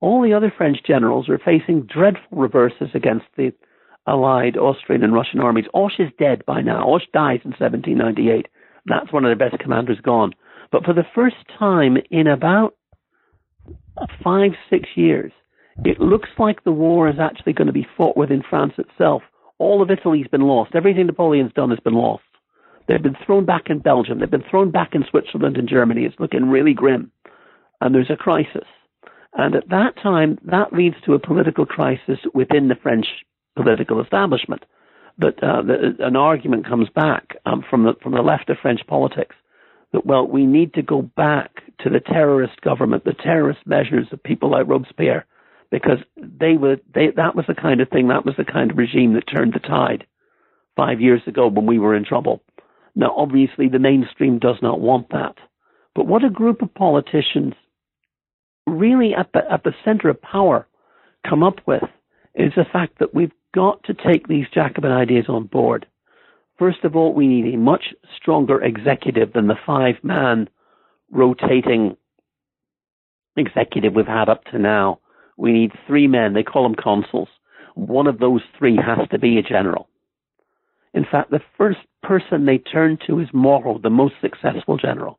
All 0.00 0.22
the 0.22 0.34
other 0.34 0.52
French 0.56 0.78
generals 0.86 1.28
are 1.28 1.38
facing 1.38 1.82
dreadful 1.82 2.38
reverses 2.38 2.88
against 2.94 3.26
the 3.36 3.52
allied 4.06 4.56
Austrian 4.56 5.04
and 5.04 5.14
Russian 5.14 5.40
armies. 5.40 5.66
Hoche 5.74 6.00
is 6.00 6.12
dead 6.18 6.44
by 6.46 6.60
now. 6.60 6.84
Hoche 6.84 7.10
dies 7.12 7.40
in 7.44 7.52
1798. 7.52 8.48
That's 8.86 9.12
one 9.12 9.24
of 9.24 9.28
their 9.28 9.48
best 9.48 9.60
commanders 9.62 10.00
gone. 10.00 10.32
But 10.70 10.84
for 10.84 10.92
the 10.92 11.06
first 11.14 11.36
time 11.58 11.96
in 12.10 12.26
about 12.26 12.74
five, 14.24 14.52
six 14.70 14.88
years, 14.96 15.32
it 15.84 16.00
looks 16.00 16.28
like 16.38 16.64
the 16.64 16.72
war 16.72 17.08
is 17.08 17.18
actually 17.20 17.52
going 17.52 17.66
to 17.66 17.72
be 17.72 17.86
fought 17.96 18.16
within 18.16 18.42
France 18.48 18.74
itself. 18.78 19.22
All 19.58 19.82
of 19.82 19.90
Italy's 19.90 20.26
been 20.26 20.42
lost. 20.42 20.74
Everything 20.74 21.06
Napoleon's 21.06 21.52
done 21.52 21.70
has 21.70 21.80
been 21.80 21.94
lost. 21.94 22.24
They've 22.88 23.02
been 23.02 23.16
thrown 23.24 23.44
back 23.44 23.70
in 23.70 23.78
Belgium. 23.78 24.18
They've 24.18 24.30
been 24.30 24.44
thrown 24.50 24.70
back 24.70 24.94
in 24.94 25.04
Switzerland 25.08 25.56
and 25.56 25.68
Germany. 25.68 26.04
It's 26.04 26.18
looking 26.18 26.50
really 26.50 26.74
grim. 26.74 27.12
And 27.80 27.94
there's 27.94 28.10
a 28.10 28.16
crisis. 28.16 28.66
And 29.34 29.54
at 29.54 29.68
that 29.70 29.94
time, 30.02 30.38
that 30.44 30.72
leads 30.72 30.96
to 31.06 31.14
a 31.14 31.18
political 31.18 31.64
crisis 31.64 32.18
within 32.34 32.68
the 32.68 32.74
French 32.82 33.06
political 33.56 34.00
establishment. 34.00 34.64
But 35.18 35.42
uh, 35.42 35.62
the, 35.62 35.96
an 36.00 36.16
argument 36.16 36.66
comes 36.66 36.88
back 36.94 37.36
um, 37.44 37.64
from 37.68 37.84
the 37.84 37.92
from 38.02 38.12
the 38.12 38.22
left 38.22 38.48
of 38.50 38.56
French 38.62 38.80
politics 38.86 39.36
that 39.92 40.06
well, 40.06 40.26
we 40.26 40.46
need 40.46 40.74
to 40.74 40.82
go 40.82 41.02
back 41.02 41.50
to 41.80 41.90
the 41.90 42.00
terrorist 42.00 42.60
government, 42.62 43.04
the 43.04 43.12
terrorist 43.12 43.60
measures 43.66 44.06
of 44.10 44.22
people 44.22 44.50
like 44.50 44.66
Robespierre, 44.66 45.26
because 45.70 45.98
they 46.16 46.54
were 46.54 46.76
they 46.94 47.10
that 47.16 47.36
was 47.36 47.44
the 47.46 47.54
kind 47.54 47.80
of 47.80 47.88
thing, 47.90 48.08
that 48.08 48.24
was 48.24 48.34
the 48.36 48.44
kind 48.44 48.70
of 48.70 48.78
regime 48.78 49.14
that 49.14 49.24
turned 49.32 49.52
the 49.52 49.58
tide 49.58 50.06
five 50.76 51.00
years 51.00 51.20
ago 51.26 51.48
when 51.48 51.66
we 51.66 51.78
were 51.78 51.94
in 51.94 52.04
trouble. 52.04 52.42
Now, 52.94 53.14
obviously, 53.16 53.68
the 53.68 53.78
mainstream 53.78 54.38
does 54.38 54.56
not 54.62 54.80
want 54.80 55.10
that. 55.10 55.36
But 55.94 56.06
what 56.06 56.24
a 56.24 56.30
group 56.30 56.62
of 56.62 56.74
politicians 56.74 57.54
really 58.66 59.14
at 59.14 59.30
the 59.32 59.40
at 59.50 59.64
the 59.64 59.74
center 59.84 60.08
of 60.08 60.22
power 60.22 60.66
come 61.28 61.42
up 61.42 61.56
with 61.66 61.82
is 62.34 62.52
the 62.56 62.64
fact 62.72 62.98
that 62.98 63.14
we've 63.14 63.32
got 63.54 63.82
to 63.84 63.94
take 63.94 64.28
these 64.28 64.46
Jacobin 64.52 64.90
ideas 64.90 65.26
on 65.28 65.46
board. 65.46 65.86
First 66.58 66.84
of 66.84 66.96
all, 66.96 67.12
we 67.12 67.26
need 67.26 67.54
a 67.54 67.58
much 67.58 67.94
stronger 68.16 68.62
executive 68.62 69.32
than 69.32 69.48
the 69.48 69.58
five 69.66 69.96
man 70.02 70.48
rotating 71.10 71.96
executive 73.36 73.94
we've 73.94 74.06
had 74.06 74.28
up 74.28 74.44
to 74.44 74.58
now. 74.58 75.00
We 75.36 75.52
need 75.52 75.72
three 75.86 76.06
men. 76.06 76.34
They 76.34 76.42
call 76.42 76.62
them 76.62 76.74
consuls. 76.74 77.28
One 77.74 78.06
of 78.06 78.18
those 78.18 78.42
three 78.58 78.76
has 78.76 79.08
to 79.10 79.18
be 79.18 79.38
a 79.38 79.42
general. 79.42 79.88
In 80.94 81.06
fact, 81.10 81.30
the 81.30 81.40
first 81.56 81.78
person 82.02 82.44
they 82.44 82.58
turn 82.58 82.98
to 83.06 83.18
is 83.18 83.28
Moreau, 83.32 83.78
the 83.78 83.90
most 83.90 84.14
successful 84.20 84.76
general. 84.76 85.18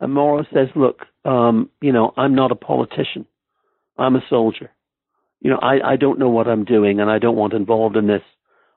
And 0.00 0.14
Moreau 0.14 0.44
says, 0.54 0.68
look, 0.76 1.06
um, 1.24 1.68
you 1.80 1.92
know, 1.92 2.12
I'm 2.16 2.34
not 2.34 2.52
a 2.52 2.56
politician. 2.56 3.26
I'm 3.98 4.14
a 4.14 4.24
soldier 4.30 4.70
you 5.44 5.50
know, 5.50 5.58
I, 5.62 5.92
I 5.92 5.96
don't 5.96 6.18
know 6.18 6.30
what 6.30 6.48
I'm 6.48 6.64
doing 6.64 6.98
and 7.00 7.10
I 7.10 7.18
don't 7.18 7.36
want 7.36 7.52
involved 7.52 7.96
in 7.96 8.06
this 8.06 8.22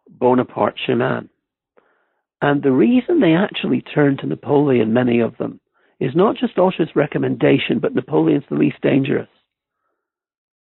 Bonaparte 0.10 0.76
chemin. 0.86 1.30
And 2.42 2.62
the 2.62 2.74
reason 2.74 3.20
they 3.20 3.34
actually 3.34 3.82
turn 3.82 4.18
to 4.18 4.28
Napoleon, 4.28 4.94
many 4.94 5.22
of 5.22 5.38
them, 5.38 5.62
is 6.00 6.12
not 6.14 6.36
just 6.36 6.58
Hoche's 6.58 6.94
recommendation, 6.94 7.80
but 7.82 7.96
Napoleon's 7.96 8.44
the 8.50 8.58
least 8.58 8.82
dangerous. 8.82 9.30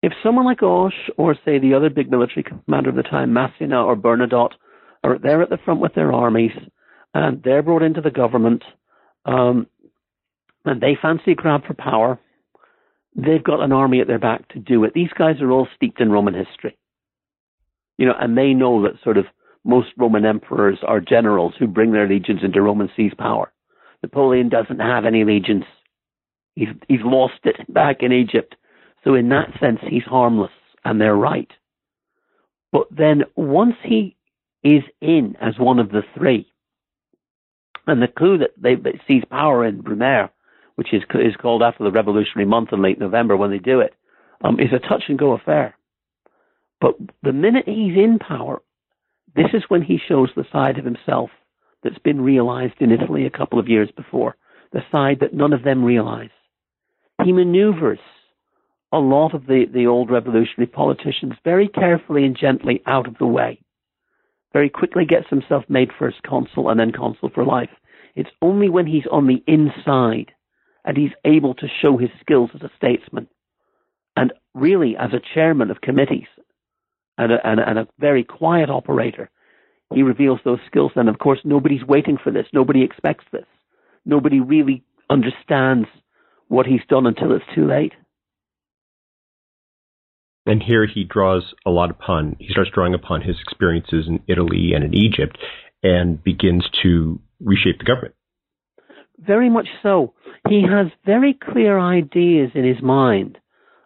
If 0.01 0.13
someone 0.23 0.45
like 0.45 0.63
Osh, 0.63 1.09
or 1.17 1.35
say 1.45 1.59
the 1.59 1.73
other 1.73 1.89
big 1.89 2.09
military 2.09 2.43
commander 2.43 2.89
of 2.89 2.95
the 2.95 3.03
time, 3.03 3.33
Massena 3.33 3.83
or 3.83 3.97
Bernadotte, 3.97 4.53
are 5.03 5.19
there 5.19 5.41
at 5.41 5.49
the 5.49 5.59
front 5.63 5.81
with 5.81 5.93
their 5.93 6.13
armies, 6.13 6.53
and 7.13 7.43
they're 7.43 7.61
brought 7.61 7.83
into 7.83 8.01
the 8.01 8.09
government, 8.09 8.63
um, 9.25 9.67
and 10.63 10.79
they 10.79 10.97
fancy 10.99 11.33
a 11.33 11.35
grab 11.35 11.65
for 11.67 11.73
power, 11.73 12.17
they've 13.15 13.43
got 13.43 13.61
an 13.61 13.71
army 13.71 14.01
at 14.01 14.07
their 14.07 14.19
back 14.19 14.47
to 14.49 14.59
do 14.59 14.83
it. 14.83 14.93
These 14.93 15.13
guys 15.17 15.41
are 15.41 15.51
all 15.51 15.67
steeped 15.75 15.99
in 15.99 16.11
Roman 16.11 16.33
history. 16.33 16.77
You 17.97 18.05
know, 18.05 18.15
and 18.19 18.37
they 18.37 18.53
know 18.53 18.83
that 18.83 19.01
sort 19.03 19.17
of 19.17 19.25
most 19.65 19.89
Roman 19.97 20.25
emperors 20.25 20.79
are 20.87 21.01
generals 21.01 21.53
who 21.59 21.67
bring 21.67 21.91
their 21.91 22.07
legions 22.07 22.41
into 22.43 22.61
Roman 22.61 22.87
and 22.87 22.95
seize 22.95 23.15
power. 23.17 23.51
Napoleon 24.01 24.49
doesn't 24.49 24.79
have 24.79 25.05
any 25.05 25.25
legions. 25.25 25.65
He's, 26.55 26.69
he's 26.87 27.01
lost 27.03 27.39
it 27.43 27.57
back 27.73 27.97
in 28.01 28.11
Egypt. 28.11 28.55
So 29.03 29.15
in 29.15 29.29
that 29.29 29.51
sense, 29.59 29.79
he's 29.87 30.03
harmless, 30.03 30.51
and 30.85 30.99
they're 30.99 31.15
right. 31.15 31.51
But 32.71 32.87
then 32.91 33.23
once 33.35 33.75
he 33.83 34.15
is 34.63 34.83
in 35.01 35.35
as 35.41 35.57
one 35.57 35.79
of 35.79 35.89
the 35.89 36.03
three, 36.17 36.51
and 37.87 38.01
the 38.01 38.07
coup 38.07 38.37
that 38.37 38.51
they, 38.57 38.75
seize 39.07 39.23
power 39.29 39.65
in 39.65 39.81
Brumaire 39.81 40.29
which 40.79 40.93
is 40.93 41.03
is 41.15 41.35
called 41.35 41.61
after 41.61 41.83
the 41.83 41.91
Revolutionary 41.91 42.47
Month 42.47 42.69
in 42.71 42.81
late 42.81 43.01
November 43.01 43.35
when 43.35 43.51
they 43.51 43.57
do 43.57 43.81
it, 43.81 43.93
um, 44.45 44.61
is 44.61 44.71
a 44.71 44.79
touch 44.79 45.03
and 45.09 45.19
go 45.19 45.33
affair. 45.33 45.75
But 46.79 46.93
the 47.21 47.33
minute 47.33 47.65
he's 47.65 47.97
in 47.97 48.17
power, 48.17 48.61
this 49.35 49.47
is 49.53 49.63
when 49.67 49.81
he 49.81 49.99
shows 50.07 50.29
the 50.37 50.45
side 50.53 50.79
of 50.79 50.85
himself 50.85 51.31
that's 51.83 51.99
been 51.99 52.21
realized 52.21 52.75
in 52.79 52.93
Italy 52.93 53.25
a 53.25 53.37
couple 53.37 53.59
of 53.59 53.67
years 53.67 53.89
before, 53.93 54.37
the 54.71 54.79
side 54.89 55.17
that 55.19 55.33
none 55.33 55.51
of 55.51 55.63
them 55.63 55.83
realize. 55.83 56.29
He 57.25 57.33
maneuvers 57.33 57.99
a 58.93 58.99
lot 58.99 59.35
of 59.35 59.47
the, 59.47 59.65
the 59.73 59.85
old 59.85 60.09
revolutionary 60.09 60.67
politicians 60.67 61.33
very 61.43 61.67
carefully 61.67 62.23
and 62.23 62.37
gently 62.39 62.81
out 62.85 63.05
of 63.05 63.17
the 63.19 63.27
way. 63.27 63.59
Very 64.53 64.69
quickly 64.69 65.03
gets 65.03 65.27
himself 65.29 65.65
made 65.67 65.89
first 65.99 66.23
consul 66.23 66.69
and 66.69 66.79
then 66.79 66.93
consul 66.93 67.31
for 67.35 67.43
life. 67.43 67.69
It's 68.15 68.29
only 68.41 68.69
when 68.69 68.87
he's 68.87 69.07
on 69.11 69.27
the 69.27 69.43
inside 69.45 70.31
and 70.89 70.97
he's 70.97 71.11
able 71.23 71.53
to 71.53 71.67
show 71.83 71.97
his 71.97 72.09
skills 72.19 72.49
as 72.55 72.61
a 72.63 72.71
statesman 72.75 73.27
and 74.15 74.33
really 74.55 74.97
as 74.97 75.11
a 75.13 75.21
chairman 75.35 75.69
of 75.69 75.81
committees 75.81 76.25
and 77.15 77.31
a, 77.31 77.37
and 77.47 77.59
and 77.59 77.77
a 77.77 77.87
very 77.99 78.23
quiet 78.23 78.71
operator. 78.71 79.29
He 79.93 80.01
reveals 80.01 80.39
those 80.43 80.57
skills, 80.65 80.91
and 80.95 81.07
of 81.07 81.19
course, 81.19 81.39
nobody's 81.43 81.85
waiting 81.85 82.17
for 82.21 82.31
this. 82.31 82.47
Nobody 82.53 82.83
expects 82.83 83.25
this. 83.31 83.45
Nobody 84.03 84.39
really 84.39 84.83
understands 85.11 85.87
what 86.47 86.65
he's 86.65 86.81
done 86.89 87.05
until 87.05 87.35
it's 87.35 87.45
too 87.53 87.67
late. 87.67 87.93
And 90.47 90.63
here 90.63 90.87
he 90.87 91.03
draws 91.03 91.53
a 91.67 91.69
lot 91.69 91.91
upon, 91.91 92.35
he 92.39 92.47
starts 92.49 92.71
drawing 92.73 92.95
upon 92.95 93.21
his 93.21 93.35
experiences 93.39 94.07
in 94.07 94.21
Italy 94.27 94.71
and 94.73 94.83
in 94.83 94.95
Egypt 94.95 95.37
and 95.83 96.23
begins 96.23 96.67
to 96.81 97.19
reshape 97.39 97.77
the 97.77 97.85
government. 97.85 98.15
Very 99.25 99.49
much 99.49 99.67
so. 99.83 100.13
He 100.47 100.63
has 100.63 100.87
very 101.05 101.33
clear 101.33 101.79
ideas 101.79 102.51
in 102.55 102.63
his 102.63 102.81
mind 102.81 103.37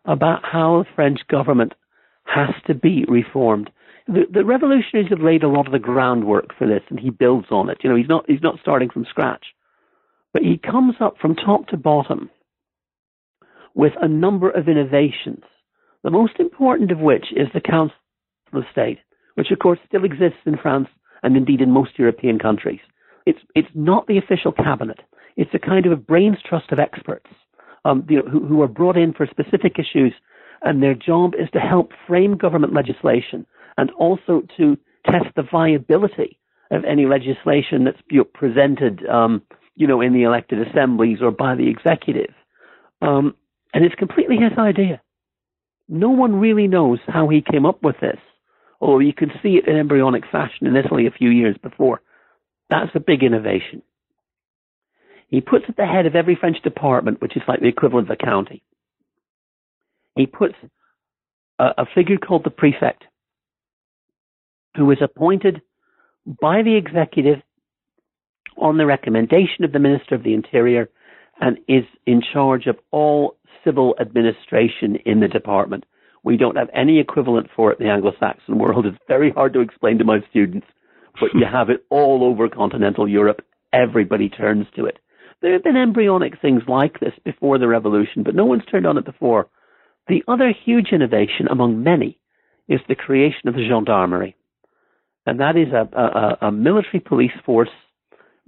about 0.06 0.44
how 0.44 0.84
the 0.84 0.90
French 0.96 1.22
government 1.28 1.74
has 2.26 2.50
to 2.68 2.74
be 2.74 3.06
reformed. 3.08 3.70
The, 4.08 4.24
the, 4.32 4.46
revolutionaries 4.46 5.10
have 5.10 5.22
laid 5.22 5.44
a 5.44 5.48
lot 5.48 5.66
of 5.66 5.72
the 5.72 5.80
groundwork 5.80 6.50
for 6.58 6.68
this, 6.68 6.84
and 6.90 7.00
he 7.00 7.10
builds 7.10 7.48
on 7.52 7.70
it. 7.70 7.80
You 7.84 7.90
know, 7.90 7.96
he's 7.96 8.10
not 8.10 8.26
he's 8.28 8.42
not 8.42 8.60
starting 8.62 8.90
from 8.90 9.06
scratch, 9.10 9.46
but 10.34 10.44
he 10.44 10.58
comes 10.58 10.96
up 11.00 11.16
from 11.22 11.36
top 11.36 11.68
to 11.68 11.78
bottom 11.78 12.30
with 13.74 13.94
a 14.02 14.08
number 14.08 14.50
of 14.50 14.68
innovations. 14.68 15.44
The 16.04 16.12
most 16.12 16.40
important 16.40 16.92
of 16.92 17.00
which 17.00 17.28
is 17.32 17.48
the 17.54 17.62
Council 17.62 17.96
of 18.52 18.64
State, 18.72 19.00
which 19.36 19.52
of 19.52 19.60
course 19.60 19.80
still 19.88 20.04
exists 20.04 20.40
in 20.46 20.58
France 20.58 20.90
and 21.24 21.38
indeed 21.38 21.62
in 21.62 21.72
most 21.72 21.98
European 21.98 22.40
countries. 22.40 22.82
It's, 23.26 23.40
it's 23.56 23.70
not 23.74 24.06
the 24.08 24.18
official 24.18 24.52
cabinet. 24.52 25.00
It's 25.36 25.54
a 25.54 25.60
kind 25.60 25.86
of 25.86 25.92
a 25.92 25.98
brains 25.98 26.38
trust 26.48 26.72
of 26.72 26.80
experts 26.80 27.30
um, 27.86 28.06
you 28.10 28.18
know, 28.18 28.30
who, 28.30 28.46
who 28.46 28.62
are 28.62 28.68
brought 28.68 28.98
in 28.98 29.14
for 29.14 29.28
specific 29.28 29.78
issues, 29.78 30.14
and 30.62 30.82
their 30.82 30.94
job 30.94 31.34
is 31.36 31.50
to 31.54 31.60
help 31.60 31.92
frame 32.08 32.38
government 32.38 32.74
legislation 32.74 33.46
and 33.78 33.92
also 33.92 34.44
to 34.58 34.78
test 35.06 35.26
the 35.36 35.44
viability 35.44 36.40
of 36.72 36.86
any 36.86 37.06
legislation 37.06 37.84
that's 37.84 38.02
presented, 38.34 39.06
um, 39.08 39.42
you 39.76 39.88
know, 39.88 40.02
in 40.02 40.14
the 40.14 40.24
elected 40.24 40.66
assemblies 40.66 41.20
or 41.22 41.32
by 41.32 41.56
the 41.56 41.70
executive. 41.70 42.34
Um, 43.02 43.36
and 43.74 43.84
it's 43.84 43.96
completely 43.96 44.38
his 44.38 44.58
idea. 44.58 45.02
No 45.90 46.10
one 46.10 46.40
really 46.40 46.68
knows 46.68 47.00
how 47.06 47.28
he 47.28 47.42
came 47.42 47.66
up 47.66 47.84
with 47.84 47.98
this, 48.00 48.20
although 48.80 49.00
you 49.00 49.14
can 49.14 49.32
see 49.42 49.56
it 49.56 49.68
in 49.68 49.76
embryonic 49.76 50.24
fashion 50.32 50.68
in 50.68 50.78
Italy 50.78 51.08
a 51.08 51.12
few 51.12 51.30
years 51.30 51.58
before. 51.62 52.02
That's 52.70 52.96
a 52.96 53.02
big 53.02 53.24
innovation. 53.24 53.82
He 55.34 55.42
puts 55.42 55.66
at 55.68 55.76
the 55.76 55.88
head 55.88 56.06
of 56.06 56.16
every 56.16 56.36
French 56.36 56.62
department, 56.62 57.20
which 57.20 57.36
is 57.36 57.42
like 57.48 57.60
the 57.60 57.68
equivalent 57.68 58.08
of 58.08 58.16
a 58.22 58.24
county, 58.24 58.62
he 60.16 60.28
puts 60.28 60.54
a, 61.58 61.70
a 61.80 61.86
figure 61.96 62.18
called 62.18 62.44
the 62.44 62.52
prefect, 62.52 63.06
who 64.78 64.92
is 64.92 65.00
appointed 65.02 65.64
by 66.40 66.62
the 66.62 66.76
executive 66.76 67.42
on 68.58 68.78
the 68.78 68.86
recommendation 68.86 69.64
of 69.64 69.72
the 69.72 69.80
Minister 69.80 70.14
of 70.14 70.22
the 70.22 70.36
Interior 70.36 70.88
and 71.42 71.58
is 71.68 71.86
in 72.06 72.22
charge 72.32 72.68
of 72.68 72.78
all 72.92 73.38
civil 73.66 73.96
administration 74.00 74.98
in 75.04 75.20
the 75.20 75.28
department. 75.28 75.86
We 76.24 76.38
don't 76.38 76.58
have 76.58 76.70
any 76.76 77.00
equivalent 77.00 77.48
for 77.56 77.72
it 77.72 77.80
in 77.80 77.88
the 77.88 77.92
Anglo-Saxon 77.92 78.60
world. 78.60 78.86
It's 78.86 79.00
very 79.08 79.32
hard 79.32 79.54
to 79.54 79.62
explain 79.62 79.98
to 79.98 80.04
my 80.04 80.20
students, 80.30 80.68
but 81.20 81.34
you 81.34 81.44
have 81.52 81.72
it 81.72 81.84
all 81.90 82.24
over 82.24 82.48
continental 82.50 83.08
Europe. 83.08 83.42
Everybody 83.74 84.30
turns 84.30 84.68
to 84.76 84.86
it. 84.86 85.00
There 85.44 85.52
have 85.52 85.64
been 85.64 85.76
embryonic 85.76 86.40
things 86.42 86.64
like 86.70 87.02
this 87.02 87.14
before 87.26 87.58
the 87.58 87.68
revolution, 87.68 88.24
but 88.24 88.34
no 88.34 88.46
one's 88.46 88.64
turned 88.72 88.88
on 88.88 88.98
it 88.98 89.04
before. 89.04 89.50
The 90.08 90.24
other 90.26 90.54
huge 90.54 90.94
innovation 90.94 91.50
among 91.52 91.84
many 91.84 92.18
is 92.70 92.80
the 92.88 92.96
creation 92.96 93.50
of 93.50 93.54
the 93.54 93.68
gendarmerie. 93.68 94.38
And 95.26 95.42
that 95.42 95.58
is 95.58 95.68
a, 95.74 95.90
a, 95.98 96.48
a 96.48 96.52
military 96.52 97.02
police 97.02 97.34
force 97.46 97.70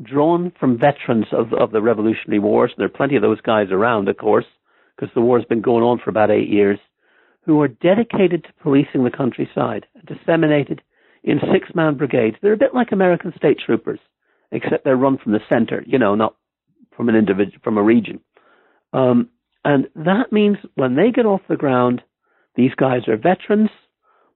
drawn 0.02 0.54
from 0.58 0.80
veterans 0.80 1.26
of, 1.34 1.52
of 1.52 1.72
the 1.72 1.82
Revolutionary 1.82 2.40
Wars. 2.40 2.72
There 2.78 2.86
are 2.86 2.90
plenty 2.90 3.18
of 3.18 3.22
those 3.22 3.42
guys 3.42 3.68
around, 3.72 4.08
of 4.08 4.18
course, 4.18 4.46
because 4.96 5.14
the 5.14 5.22
war's 5.22 5.46
been 5.46 5.62
going 5.62 5.84
on 5.84 6.00
for 6.00 6.10
about 6.10 6.32
eight 6.32 6.50
years, 6.50 6.80
who 7.42 7.60
are 7.62 7.68
dedicated 7.68 8.46
to 8.46 8.64
policing 8.64 9.04
the 9.04 9.12
countryside, 9.12 9.86
disseminated 10.06 10.82
in 11.26 11.42
six 11.52 11.76
man 11.76 11.96
brigades. 11.96 12.38
They're 12.42 12.54
a 12.54 12.58
bit 12.58 12.74
like 12.74 12.94
American 12.94 13.34
state 13.36 13.58
troopers, 13.66 14.00
except 14.54 14.86
they're 14.86 14.96
run 14.96 15.18
from 15.18 15.34
the 15.34 15.42
center, 15.50 15.84
you 15.86 16.00
know, 16.00 16.16
not 16.16 16.36
from 16.96 17.10
an 17.10 17.16
individual 17.16 17.60
from 17.64 17.78
a 17.78 17.84
region. 17.84 18.20
Um, 18.94 19.30
and 19.64 19.88
that 19.96 20.32
means 20.32 20.58
when 20.76 20.96
they 20.96 21.12
get 21.12 21.26
off 21.26 21.42
the 21.50 21.56
ground, 21.56 22.02
these 22.56 22.76
guys 22.76 23.08
are 23.08 23.18
veterans, 23.18 23.70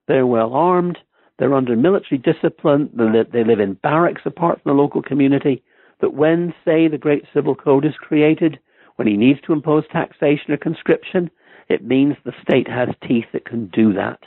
they're 0.08 0.26
well 0.26 0.54
armed, 0.54 0.98
they're 1.38 1.54
under 1.54 1.76
military 1.76 2.18
discipline, 2.18 2.90
they 3.32 3.44
live 3.44 3.60
in 3.60 3.74
barracks 3.74 4.22
apart 4.26 4.60
from 4.62 4.76
the 4.76 4.82
local 4.82 5.02
community. 5.02 5.62
That 6.00 6.14
when, 6.14 6.54
say, 6.64 6.88
the 6.88 6.98
Great 6.98 7.24
Civil 7.32 7.54
Code 7.54 7.84
is 7.84 7.94
created, 7.94 8.58
when 8.96 9.06
he 9.06 9.16
needs 9.16 9.40
to 9.42 9.52
impose 9.52 9.84
taxation 9.90 10.52
or 10.52 10.56
conscription, 10.56 11.30
it 11.68 11.84
means 11.86 12.16
the 12.24 12.32
state 12.42 12.68
has 12.68 12.88
teeth 13.06 13.26
that 13.32 13.44
can 13.44 13.66
do 13.68 13.92
that. 13.94 14.18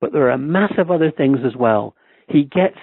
But 0.00 0.12
there 0.12 0.22
are 0.22 0.30
a 0.30 0.38
massive 0.38 0.90
other 0.90 1.10
things 1.10 1.38
as 1.44 1.56
well. 1.56 1.96
He 2.28 2.44
gets 2.44 2.78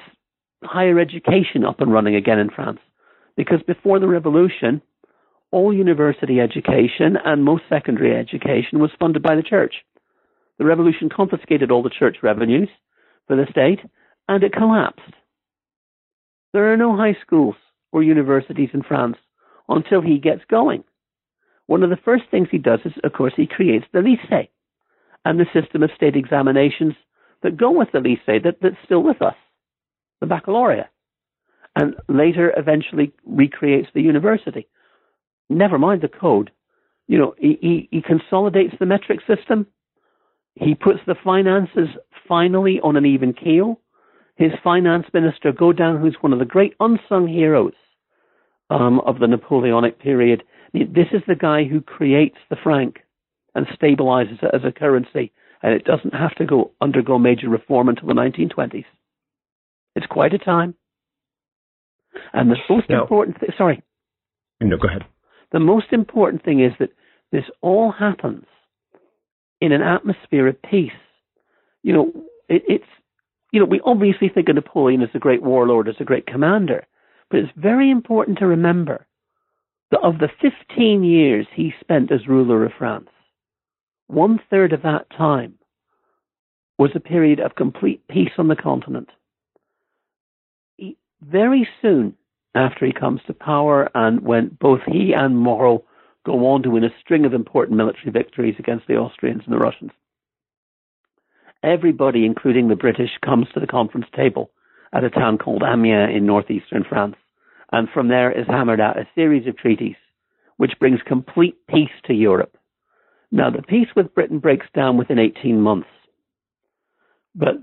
higher 0.63 0.99
education 0.99 1.63
up 1.65 1.79
and 1.79 1.93
running 1.93 2.15
again 2.15 2.39
in 2.39 2.49
France 2.49 2.79
because 3.35 3.61
before 3.65 3.99
the 3.99 4.07
revolution, 4.07 4.81
all 5.51 5.73
university 5.73 6.39
education 6.39 7.17
and 7.23 7.43
most 7.43 7.63
secondary 7.69 8.15
education 8.15 8.79
was 8.79 8.91
funded 8.99 9.21
by 9.21 9.35
the 9.35 9.43
church. 9.43 9.75
The 10.57 10.65
revolution 10.65 11.09
confiscated 11.15 11.71
all 11.71 11.83
the 11.83 11.89
church 11.89 12.17
revenues 12.21 12.69
for 13.27 13.35
the 13.35 13.45
state 13.49 13.79
and 14.27 14.43
it 14.43 14.53
collapsed. 14.53 15.13
There 16.53 16.71
are 16.71 16.77
no 16.77 16.95
high 16.95 17.17
schools 17.25 17.55
or 17.91 18.03
universities 18.03 18.69
in 18.73 18.83
France 18.83 19.17
until 19.69 20.01
he 20.01 20.19
gets 20.19 20.41
going. 20.49 20.83
One 21.67 21.83
of 21.83 21.89
the 21.89 21.97
first 22.03 22.23
things 22.29 22.49
he 22.51 22.57
does 22.57 22.79
is, 22.85 22.93
of 23.03 23.13
course, 23.13 23.33
he 23.35 23.47
creates 23.47 23.85
the 23.93 23.99
lycée 23.99 24.49
and 25.25 25.39
the 25.39 25.45
system 25.53 25.83
of 25.83 25.91
state 25.95 26.15
examinations 26.15 26.93
that 27.41 27.57
go 27.57 27.71
with 27.71 27.89
the 27.91 27.99
lycée 27.99 28.43
that, 28.43 28.57
that's 28.61 28.75
still 28.85 29.01
with 29.01 29.21
us, 29.21 29.35
the 30.19 30.27
baccalaureate 30.27 30.87
and 31.75 31.95
later 32.07 32.53
eventually 32.57 33.11
recreates 33.25 33.87
the 33.93 34.01
university. 34.01 34.67
Never 35.49 35.77
mind 35.77 36.01
the 36.01 36.07
code. 36.07 36.51
You 37.07 37.17
know, 37.17 37.35
he, 37.37 37.57
he, 37.61 37.89
he 37.91 38.01
consolidates 38.01 38.75
the 38.79 38.85
metric 38.85 39.19
system. 39.27 39.67
He 40.55 40.75
puts 40.75 40.99
the 41.05 41.15
finances 41.23 41.89
finally 42.27 42.79
on 42.83 42.95
an 42.95 43.05
even 43.05 43.33
keel. 43.33 43.79
His 44.35 44.51
finance 44.63 45.05
minister, 45.13 45.51
Gaudin, 45.51 45.99
who's 45.99 46.17
one 46.21 46.33
of 46.33 46.39
the 46.39 46.45
great 46.45 46.73
unsung 46.79 47.27
heroes 47.27 47.73
um, 48.69 48.99
of 49.01 49.19
the 49.19 49.27
Napoleonic 49.27 49.99
period, 49.99 50.43
this 50.73 51.07
is 51.11 51.21
the 51.27 51.35
guy 51.35 51.65
who 51.65 51.81
creates 51.81 52.37
the 52.49 52.55
franc 52.55 52.99
and 53.53 53.67
stabilizes 53.67 54.41
it 54.41 54.49
as 54.53 54.61
a 54.63 54.71
currency, 54.71 55.31
and 55.61 55.73
it 55.73 55.85
doesn't 55.85 56.13
have 56.13 56.35
to 56.35 56.45
go 56.45 56.71
undergo 56.81 57.19
major 57.19 57.49
reform 57.49 57.89
until 57.89 58.07
the 58.07 58.13
1920s. 58.13 58.85
It's 59.95 60.07
quite 60.07 60.33
a 60.33 60.39
time. 60.39 60.73
And 62.33 62.49
the 62.49 62.57
most 62.69 62.89
no. 62.89 63.01
important 63.01 63.39
thing, 63.39 63.49
sorry. 63.57 63.83
No, 64.61 64.77
go 64.77 64.87
ahead. 64.87 65.03
The 65.51 65.59
most 65.59 65.87
important 65.91 66.43
thing 66.43 66.63
is 66.63 66.71
that 66.79 66.89
this 67.31 67.45
all 67.61 67.91
happens 67.91 68.45
in 69.61 69.71
an 69.71 69.81
atmosphere 69.81 70.47
of 70.47 70.61
peace. 70.61 70.91
You 71.83 71.93
know, 71.93 72.11
it, 72.49 72.63
it's, 72.67 72.85
you 73.51 73.59
know, 73.59 73.65
we 73.65 73.81
obviously 73.85 74.29
think 74.29 74.49
of 74.49 74.55
Napoleon 74.55 75.01
as 75.01 75.09
a 75.13 75.19
great 75.19 75.43
warlord, 75.43 75.87
as 75.87 75.95
a 75.99 76.05
great 76.05 76.25
commander, 76.25 76.85
but 77.29 77.39
it's 77.39 77.51
very 77.55 77.91
important 77.91 78.39
to 78.39 78.47
remember 78.47 79.05
that 79.91 80.01
of 80.01 80.19
the 80.19 80.29
15 80.41 81.03
years 81.03 81.45
he 81.55 81.73
spent 81.79 82.11
as 82.11 82.27
ruler 82.27 82.65
of 82.65 82.71
France, 82.77 83.09
one 84.07 84.39
third 84.49 84.73
of 84.73 84.81
that 84.81 85.09
time 85.15 85.55
was 86.77 86.91
a 86.95 86.99
period 86.99 87.39
of 87.39 87.55
complete 87.55 88.07
peace 88.07 88.31
on 88.37 88.47
the 88.47 88.55
continent 88.55 89.09
very 91.25 91.67
soon 91.81 92.15
after 92.55 92.85
he 92.85 92.93
comes 92.93 93.21
to 93.27 93.33
power 93.33 93.89
and 93.95 94.21
when 94.21 94.57
both 94.59 94.81
he 94.85 95.13
and 95.13 95.37
Moreau 95.37 95.83
go 96.25 96.47
on 96.47 96.63
to 96.63 96.69
win 96.69 96.83
a 96.83 96.93
string 97.01 97.25
of 97.25 97.33
important 97.33 97.77
military 97.77 98.11
victories 98.11 98.55
against 98.59 98.87
the 98.87 98.95
Austrians 98.95 99.41
and 99.45 99.53
the 99.53 99.59
Russians. 99.59 99.91
Everybody, 101.63 102.25
including 102.25 102.67
the 102.67 102.75
British, 102.75 103.11
comes 103.23 103.47
to 103.53 103.59
the 103.59 103.67
conference 103.67 104.07
table 104.15 104.51
at 104.93 105.03
a 105.03 105.09
town 105.09 105.37
called 105.37 105.63
Amiens 105.63 106.15
in 106.15 106.25
northeastern 106.25 106.83
France. 106.87 107.15
And 107.71 107.89
from 107.89 108.09
there 108.09 108.31
is 108.31 108.45
hammered 108.47 108.79
out 108.79 108.99
a 108.99 109.07
series 109.15 109.47
of 109.47 109.57
treaties 109.57 109.95
which 110.57 110.77
brings 110.79 110.99
complete 111.05 111.55
peace 111.67 111.89
to 112.05 112.13
Europe. 112.13 112.57
Now, 113.31 113.49
the 113.49 113.63
peace 113.63 113.87
with 113.95 114.13
Britain 114.13 114.39
breaks 114.39 114.67
down 114.75 114.97
within 114.97 115.17
18 115.17 115.59
months. 115.59 115.87
But 117.33 117.55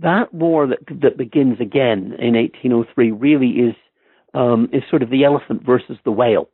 that 0.00 0.32
war 0.32 0.66
that 0.66 0.78
that 1.02 1.16
begins 1.16 1.60
again 1.60 2.14
in 2.18 2.34
1803 2.34 3.12
really 3.12 3.50
is 3.50 3.74
um, 4.32 4.68
is 4.72 4.82
sort 4.90 5.02
of 5.02 5.10
the 5.10 5.24
elephant 5.24 5.62
versus 5.64 5.96
the 6.04 6.10
whale. 6.10 6.48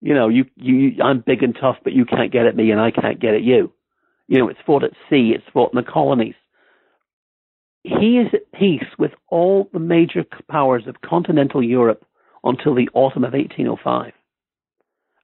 You 0.00 0.14
know, 0.14 0.28
you 0.28 0.44
you 0.56 1.02
I'm 1.02 1.22
big 1.26 1.42
and 1.42 1.56
tough, 1.60 1.76
but 1.82 1.92
you 1.92 2.04
can't 2.04 2.32
get 2.32 2.46
at 2.46 2.56
me, 2.56 2.70
and 2.70 2.80
I 2.80 2.90
can't 2.90 3.20
get 3.20 3.34
at 3.34 3.42
you. 3.42 3.72
You 4.28 4.38
know, 4.38 4.48
it's 4.48 4.60
fought 4.64 4.84
at 4.84 4.92
sea, 5.10 5.32
it's 5.34 5.44
fought 5.52 5.72
in 5.72 5.76
the 5.82 5.90
colonies. 5.90 6.34
He 7.82 8.18
is 8.18 8.28
at 8.34 8.52
peace 8.58 8.84
with 8.98 9.12
all 9.28 9.70
the 9.72 9.78
major 9.78 10.24
powers 10.50 10.84
of 10.86 11.00
continental 11.00 11.62
Europe 11.62 12.04
until 12.44 12.74
the 12.74 12.88
autumn 12.92 13.24
of 13.24 13.32
1805. 13.32 14.12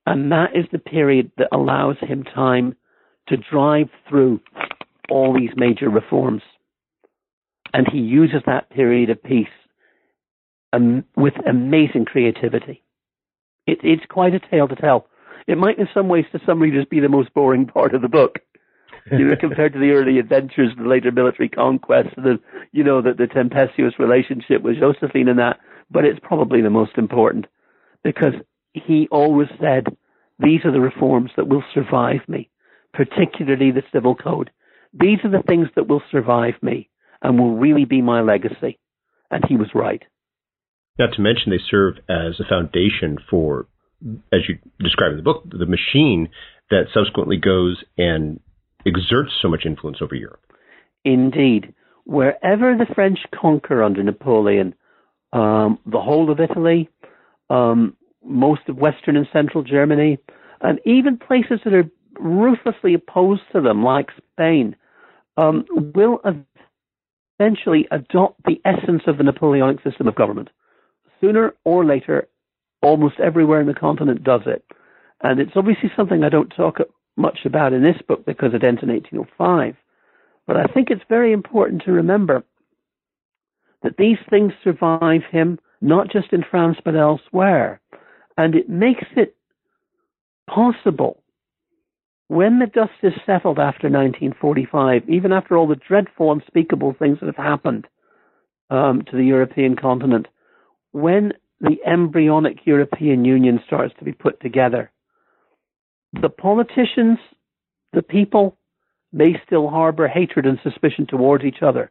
And 0.07 0.33
that 0.33 0.57
is 0.57 0.65
the 0.73 0.79
period 0.79 1.31
that 1.37 1.49
allows 1.53 1.97
him 2.01 2.25
time 2.25 2.75
to 3.29 3.37
drive 3.37 3.89
through 4.09 4.41
all 5.11 5.35
these 5.35 5.51
major 5.57 5.91
reforms 5.91 6.43
and 7.75 7.89
he 7.93 7.99
uses 7.99 8.41
that 8.47 8.71
period 8.71 9.11
of 9.11 9.23
peace 9.23 9.49
um, 10.73 11.05
with 11.17 11.35
amazing 11.47 12.05
creativity. 12.07 12.83
It, 13.67 13.79
it's 13.83 14.07
quite 14.09 14.33
a 14.33 14.41
tale 14.41 14.69
to 14.69 14.77
tell. 14.77 15.09
It 15.49 15.59
might, 15.59 15.79
in 15.79 15.89
some 15.93 16.09
ways, 16.09 16.25
to 16.33 16.41
some 16.47 16.61
readers, 16.61 16.87
be 16.89 17.01
the 17.01 17.09
most 17.09 17.35
boring 17.35 17.67
part 17.67 17.95
of 17.95 18.01
the 18.01 18.09
book. 18.09 18.39
you 19.11 19.27
know, 19.27 19.35
compared 19.41 19.73
to 19.73 19.81
the 19.81 19.91
early 19.91 20.19
adventures, 20.19 20.71
the 20.79 20.89
later 20.89 21.11
military 21.11 21.49
conquests, 21.49 22.15
and 22.17 22.25
the 22.25 22.39
you 22.73 22.85
know 22.85 23.03
the, 23.03 23.13
the 23.13 23.27
tempestuous 23.27 23.99
relationship 23.99 24.63
with 24.63 24.79
Josephine 24.79 25.29
and 25.29 25.39
that. 25.41 25.59
But 25.91 26.05
it's 26.05 26.21
probably 26.23 26.63
the 26.63 26.71
most 26.71 26.97
important 26.97 27.47
because 28.05 28.35
he 28.73 29.09
always 29.11 29.49
said, 29.61 29.89
"These 30.39 30.65
are 30.65 30.73
the 30.73 30.81
reforms 30.81 31.33
that 31.37 31.49
will 31.49 31.65
survive 31.75 32.21
me, 32.29 32.49
particularly 32.95 33.73
the 33.73 33.83
civil 33.93 34.15
code. 34.15 34.51
These 34.95 35.19
are 35.25 35.31
the 35.31 35.43
things 35.43 35.69
that 35.75 35.89
will 35.89 36.03
survive 36.11 36.55
me." 36.63 36.89
And 37.25 37.39
will 37.39 37.57
really 37.57 37.87
be 37.87 38.03
my 38.03 38.21
legacy. 38.21 38.79
And 39.31 39.43
he 39.49 39.57
was 39.57 39.69
right. 39.75 40.03
Not 40.99 41.15
to 41.15 41.23
mention, 41.23 41.51
they 41.51 41.59
serve 41.69 41.95
as 42.09 42.39
a 42.39 42.49
foundation 42.49 43.17
for, 43.29 43.67
as 44.33 44.41
you 44.49 44.59
describe 44.79 45.11
in 45.11 45.17
the 45.17 45.23
book, 45.25 45.43
the 45.51 45.67
machine 45.67 46.29
that 46.71 46.85
subsequently 46.93 47.39
goes 47.39 47.83
and 47.99 48.39
exerts 48.87 49.33
so 49.43 49.49
much 49.49 49.65
influence 49.67 49.99
over 50.01 50.15
Europe. 50.15 50.43
Indeed. 51.05 51.75
Wherever 52.05 52.77
the 52.77 52.87
French 52.95 53.19
conquer 53.35 53.83
under 53.83 54.03
Napoleon, 54.03 54.75
um, 55.33 55.79
the 55.87 56.01
whole 56.01 56.31
of 56.31 56.39
Italy, 56.39 56.89
um, 57.49 57.97
most 58.23 58.61
of 58.69 58.77
Western 58.77 59.17
and 59.17 59.27
Central 59.33 59.65
Germany, 59.65 60.19
and 60.61 60.79
even 60.85 61.17
places 61.17 61.61
that 61.65 61.73
are 61.73 61.91
ruthlessly 62.21 62.95
opposed 62.95 63.43
to 63.53 63.61
them, 63.61 63.83
like 63.83 64.11
Spain, 64.33 64.77
um, 65.37 65.65
will 65.95 66.21
eventually 67.39 67.87
adopt 67.91 68.45
the 68.45 68.61
essence 68.65 69.03
of 69.07 69.19
the 69.19 69.25
Napoleonic 69.25 69.83
system 69.83 70.09
of 70.09 70.15
government. 70.15 70.51
Sooner 71.21 71.55
or 71.65 71.85
later, 71.85 72.29
almost 72.83 73.19
everywhere 73.19 73.61
in 73.61 73.67
the 73.67 73.75
continent 73.75 74.23
does 74.23 74.43
it. 74.47 74.65
And 75.23 75.41
it's 75.41 75.57
obviously 75.57 75.91
something 75.97 76.23
I 76.23 76.29
don't 76.29 76.51
talk 76.51 76.79
much 77.17 77.41
about 77.45 77.73
in 77.73 77.83
this 77.83 78.01
book 78.07 78.27
because 78.27 78.53
it 78.55 78.65
ends 78.65 78.83
in 78.83 78.91
1805. 78.91 79.77
But 80.47 80.57
I 80.57 80.65
think 80.65 80.91
it's 80.91 81.05
very 81.09 81.33
important 81.33 81.83
to 81.85 81.93
remember 81.93 82.45
that 83.83 83.97
these 83.97 84.19
things 84.29 84.53
survive 84.63 85.23
him 85.31 85.59
not 85.81 86.11
just 86.11 86.33
in 86.33 86.45
France 86.49 86.79
but 86.85 86.97
elsewhere. 86.97 87.81
And 88.37 88.55
it 88.55 88.69
makes 88.69 89.07
it 89.17 89.37
possible 90.49 91.23
when 92.29 92.59
the 92.59 92.67
dust 92.67 92.93
is 93.03 93.13
settled 93.27 93.59
after 93.59 93.89
1945, 93.89 95.09
even 95.09 95.33
after 95.33 95.57
all 95.57 95.67
the 95.67 95.77
dreadful, 95.77 96.33
unspeakable 96.33 96.95
things 96.99 97.19
that 97.21 97.27
have 97.27 97.37
happened 97.37 97.87
um, 98.71 99.03
to 99.11 99.17
the 99.17 99.25
European 99.25 99.77
continent, 99.77 100.27
when 100.93 101.33
the 101.61 101.77
embryonic 101.87 102.59
European 102.65 103.25
Union 103.25 103.61
starts 103.67 103.95
to 103.99 104.05
be 104.05 104.13
put 104.13 104.41
together, 104.41 104.91
the 106.21 106.29
politicians, 106.29 107.19
the 107.93 108.03
people, 108.03 108.57
may 109.13 109.41
still 109.47 109.69
harbor 109.69 110.09
hatred 110.09 110.47
and 110.47 110.59
suspicion 110.63 111.07
towards 111.07 111.45
each 111.45 111.63
other. 111.63 111.91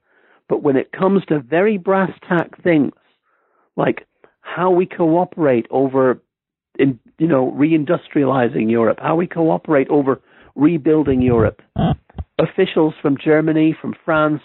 But 0.49 0.61
when 0.61 0.75
it 0.75 0.91
comes 0.91 1.23
to 1.25 1.39
very 1.39 1.77
brass 1.77 2.11
tack 2.27 2.61
things, 2.61 2.91
like 3.77 4.05
how 4.41 4.71
we 4.71 4.85
cooperate 4.85 5.67
over, 5.69 6.21
in, 6.79 6.99
you 7.17 7.27
know, 7.27 7.51
reindustrializing 7.51 8.69
Europe, 8.69 8.99
how 9.01 9.15
we 9.15 9.27
cooperate 9.27 9.89
over 9.89 10.21
rebuilding 10.55 11.21
Europe, 11.21 11.61
officials 12.39 12.93
from 13.01 13.17
Germany, 13.23 13.75
from 13.79 13.93
France, 14.05 14.41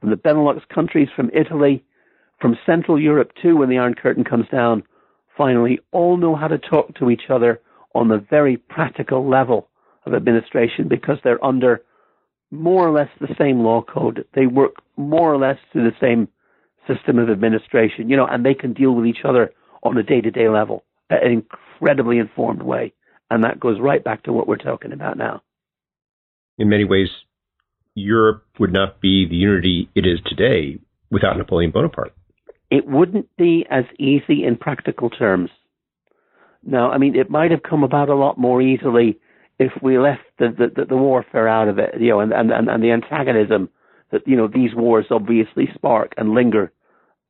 from 0.00 0.10
the 0.10 0.16
Benelux 0.16 0.60
countries, 0.72 1.08
from 1.14 1.30
Italy, 1.30 1.84
from 2.40 2.56
Central 2.66 3.00
Europe 3.00 3.32
too, 3.42 3.56
when 3.56 3.68
the 3.68 3.78
Iron 3.78 3.94
Curtain 3.94 4.24
comes 4.24 4.46
down, 4.50 4.82
finally 5.36 5.78
all 5.92 6.16
know 6.16 6.34
how 6.36 6.48
to 6.48 6.58
talk 6.58 6.94
to 6.96 7.10
each 7.10 7.30
other 7.30 7.60
on 7.94 8.08
the 8.08 8.24
very 8.30 8.56
practical 8.56 9.28
level 9.28 9.68
of 10.06 10.14
administration 10.14 10.88
because 10.88 11.18
they're 11.22 11.44
under 11.44 11.82
more 12.50 12.86
or 12.86 12.92
less 12.92 13.08
the 13.20 13.34
same 13.38 13.60
law 13.60 13.82
code. 13.82 14.24
They 14.34 14.46
work 14.46 14.76
more 14.96 15.32
or 15.32 15.36
less 15.38 15.58
through 15.72 15.90
the 15.90 15.96
same 16.00 16.28
system 16.86 17.18
of 17.18 17.28
administration, 17.28 18.08
you 18.08 18.16
know, 18.16 18.26
and 18.26 18.44
they 18.44 18.54
can 18.54 18.72
deal 18.72 18.92
with 18.94 19.06
each 19.06 19.24
other 19.24 19.52
on 19.82 19.96
a 19.98 20.02
day 20.02 20.20
to 20.20 20.30
day 20.30 20.48
level, 20.48 20.84
an 21.10 21.30
incredibly 21.30 22.18
informed 22.18 22.62
way. 22.62 22.92
And 23.30 23.44
that 23.44 23.60
goes 23.60 23.78
right 23.80 24.02
back 24.02 24.22
to 24.24 24.32
what 24.32 24.48
we're 24.48 24.56
talking 24.56 24.92
about 24.92 25.18
now. 25.18 25.42
In 26.56 26.68
many 26.68 26.84
ways, 26.84 27.08
Europe 27.94 28.44
would 28.58 28.72
not 28.72 29.00
be 29.00 29.26
the 29.28 29.36
unity 29.36 29.90
it 29.94 30.06
is 30.06 30.20
today 30.26 30.78
without 31.10 31.36
Napoleon 31.36 31.70
Bonaparte. 31.70 32.14
It 32.70 32.86
wouldn't 32.86 33.34
be 33.36 33.66
as 33.70 33.84
easy 33.98 34.44
in 34.44 34.56
practical 34.56 35.10
terms. 35.10 35.50
Now, 36.62 36.90
I 36.90 36.98
mean, 36.98 37.16
it 37.16 37.30
might 37.30 37.50
have 37.50 37.62
come 37.62 37.82
about 37.82 38.08
a 38.08 38.14
lot 38.14 38.38
more 38.38 38.60
easily 38.60 39.18
if 39.58 39.72
we 39.82 39.98
left 39.98 40.22
the, 40.38 40.70
the, 40.76 40.84
the 40.84 40.96
warfare 40.96 41.48
out 41.48 41.68
of 41.68 41.78
it, 41.78 41.94
you 42.00 42.10
know, 42.10 42.20
and, 42.20 42.32
and, 42.32 42.50
and 42.50 42.82
the 42.82 42.92
antagonism 42.92 43.68
that, 44.12 44.26
you 44.26 44.36
know, 44.36 44.48
these 44.48 44.74
wars 44.74 45.06
obviously 45.10 45.68
spark 45.74 46.12
and 46.16 46.34
linger, 46.34 46.72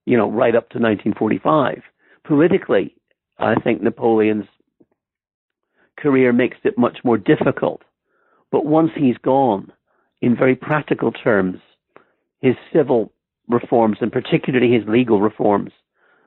you 0.06 0.16
know, 0.16 0.30
right 0.30 0.54
up 0.54 0.70
to 0.70 0.78
1945. 0.78 1.82
Politically, 2.24 2.94
I 3.38 3.54
think 3.56 3.82
Napoleon's 3.82 4.46
career 5.98 6.32
makes 6.32 6.58
it 6.64 6.78
much 6.78 6.98
more 7.04 7.18
difficult. 7.18 7.82
But 8.50 8.64
once 8.66 8.90
he's 8.96 9.18
gone, 9.18 9.72
in 10.20 10.36
very 10.36 10.56
practical 10.56 11.12
terms, 11.12 11.58
his 12.40 12.54
civil 12.72 13.12
reforms 13.48 13.98
and 14.00 14.12
particularly 14.12 14.72
his 14.72 14.86
legal 14.88 15.20
reforms 15.20 15.72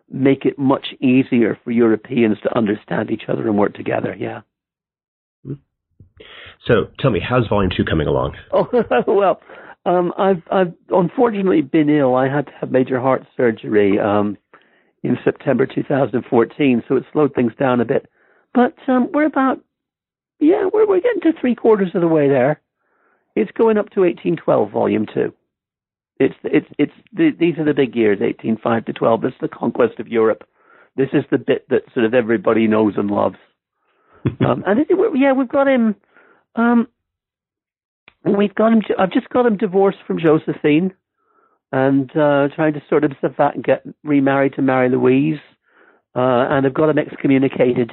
make 0.10 0.46
it 0.46 0.60
much 0.60 0.88
easier 1.00 1.58
for 1.64 1.72
Europeans 1.72 2.38
to 2.44 2.58
understand 2.58 3.12
each 3.12 3.24
other 3.28 3.48
and 3.48 3.58
work 3.58 3.74
together. 3.74 4.16
Yeah. 4.18 4.42
So 6.68 6.88
tell 7.00 7.12
me, 7.12 7.20
how's 7.20 7.48
Volume 7.48 7.72
Two 7.76 7.86
coming 7.86 8.08
along? 8.08 8.36
Oh 8.54 8.68
well, 9.08 9.42
um, 9.86 10.14
I've 10.18 10.44
I've 10.52 10.74
unfortunately 10.90 11.62
been 11.62 11.90
ill. 11.90 12.16
I 12.16 12.28
had 12.28 12.48
to 12.48 12.52
have 12.60 12.72
major 12.72 13.00
heart 13.00 13.26
surgery 13.36 13.98
um, 14.00 14.38
in 15.04 15.18
September 15.24 15.66
2014, 15.66 16.84
so 16.88 16.96
it 16.96 17.04
slowed 17.12 17.34
things 17.34 17.54
down 17.60 17.82
a 17.82 17.86
bit. 17.86 18.10
But 18.54 18.76
um, 18.88 19.10
we're 19.14 19.26
about 19.26 19.60
yeah, 20.40 20.68
we're 20.72 20.88
we're 20.88 21.02
getting 21.02 21.22
to 21.22 21.40
three 21.40 21.56
quarters 21.56 21.92
of 21.94 22.02
the 22.02 22.08
way 22.08 22.28
there. 22.28 22.62
It's 23.36 23.52
going 23.52 23.78
up 23.78 23.90
to 23.92 24.02
1812, 24.02 24.72
Volume 24.72 25.06
Two. 25.14 25.34
It's 26.20 26.36
it's 26.44 26.68
it's 26.78 26.94
the, 27.14 27.32
these 27.40 27.58
are 27.58 27.66
the 27.66 27.74
big 27.74 27.96
years, 27.96 28.20
1805 28.20 28.86
to 28.86 28.94
12. 28.94 29.22
This 29.22 29.32
is 29.34 29.38
the 29.42 29.48
conquest 29.48 30.00
of 30.00 30.08
Europe. 30.08 30.44
This 30.96 31.10
is 31.14 31.24
the 31.32 31.38
bit 31.38 31.68
that 31.70 31.84
sort 31.94 32.06
of 32.06 32.14
everybody 32.14 32.68
knows 32.68 32.94
and 32.98 33.10
loves. 33.10 33.38
um, 34.46 34.64
and 34.68 34.86
yeah, 35.16 35.32
we've 35.34 35.50
got 35.50 35.68
him 35.68 35.96
um, 36.56 36.88
we've 38.26 38.56
got 38.56 38.74
him. 38.74 38.82
I've 39.00 39.12
just 39.12 39.30
got 39.30 39.46
him 39.46 39.58
divorced 39.58 40.00
from 40.06 40.20
Josephine, 40.20 40.94
and 41.72 42.10
uh, 42.12 42.48
trying 42.56 42.74
to 42.74 42.82
sort 42.90 43.04
himself 43.04 43.40
out 43.40 43.56
and 43.56 43.64
get 43.64 43.84
remarried 44.04 44.54
to 44.56 44.62
Marie 44.62 44.90
Louise. 44.90 45.40
Uh, 46.16 46.46
and 46.50 46.66
I've 46.66 46.74
got 46.74 46.90
him 46.90 46.98
excommunicated 46.98 47.92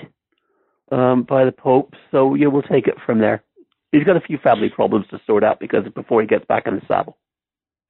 um, 0.90 1.22
by 1.22 1.44
the 1.44 1.52
Pope. 1.52 1.94
So 2.10 2.34
yeah, 2.34 2.48
we'll 2.48 2.62
take 2.62 2.86
it 2.86 2.96
from 3.06 3.20
there. 3.20 3.44
He's 3.92 4.04
got 4.04 4.16
a 4.16 4.20
few 4.20 4.38
family 4.38 4.68
problems 4.68 5.06
to 5.10 5.20
sort 5.26 5.44
out 5.44 5.60
because 5.60 5.84
before 5.94 6.20
he 6.20 6.26
gets 6.26 6.44
back 6.46 6.66
in 6.66 6.74
the 6.74 6.82
saddle. 6.88 7.16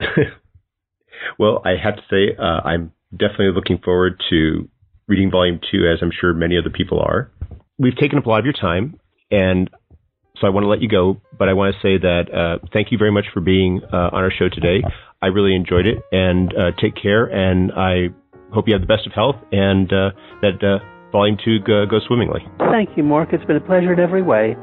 well, 1.39 1.62
I 1.64 1.70
have 1.82 1.97
to 1.97 2.03
say, 2.11 2.36
uh, 2.39 2.61
I'm 2.64 2.93
definitely 3.11 3.53
looking 3.55 3.78
forward 3.78 4.22
to 4.30 4.68
reading 5.09 5.30
Volume 5.30 5.59
Two, 5.72 5.89
as 5.89 5.99
I'm 6.03 6.12
sure 6.12 6.34
many 6.34 6.57
other 6.59 6.70
people 6.70 7.01
are. 7.01 7.32
We've 7.78 7.97
taken 7.97 8.18
up 8.18 8.26
a 8.26 8.28
lot 8.28 8.41
of 8.41 8.45
your 8.45 8.55
time, 8.55 9.01
and 9.30 9.70
so 10.41 10.47
I 10.47 10.51
want 10.51 10.64
to 10.64 10.68
let 10.68 10.80
you 10.80 10.89
go, 10.89 11.20
but 11.39 11.49
I 11.49 11.53
want 11.53 11.74
to 11.74 11.80
say 11.80 11.99
that 11.99 12.24
uh, 12.32 12.66
thank 12.72 12.93
you 12.93 12.99
very 12.99 13.12
much 13.12 13.26
for 13.32 13.41
being 13.41 13.80
uh, 13.93 14.11
on 14.12 14.22
our 14.22 14.30
show 14.30 14.49
today. 14.49 14.82
I 15.20 15.26
really 15.26 15.55
enjoyed 15.55 15.86
it, 15.86 15.99
and 16.12 16.53
uh, 16.55 16.70
take 16.80 16.95
care. 16.95 17.26
And 17.26 17.72
I 17.72 18.09
hope 18.53 18.68
you 18.68 18.74
have 18.74 18.82
the 18.82 18.86
best 18.86 19.07
of 19.07 19.12
health, 19.12 19.36
and 19.53 19.93
uh, 19.93 20.11
that 20.43 20.62
uh, 20.62 20.78
Volume 21.11 21.36
Two 21.45 21.59
go, 21.61 21.86
goes 21.86 22.05
swimmingly. 22.07 22.41
Thank 22.70 22.91
you, 22.97 23.03
Mark. 23.03 23.32
It's 23.32 23.45
been 23.45 23.57
a 23.57 23.61
pleasure 23.61 23.93
in 23.93 24.01
every 24.01 24.22
way. 24.22 24.57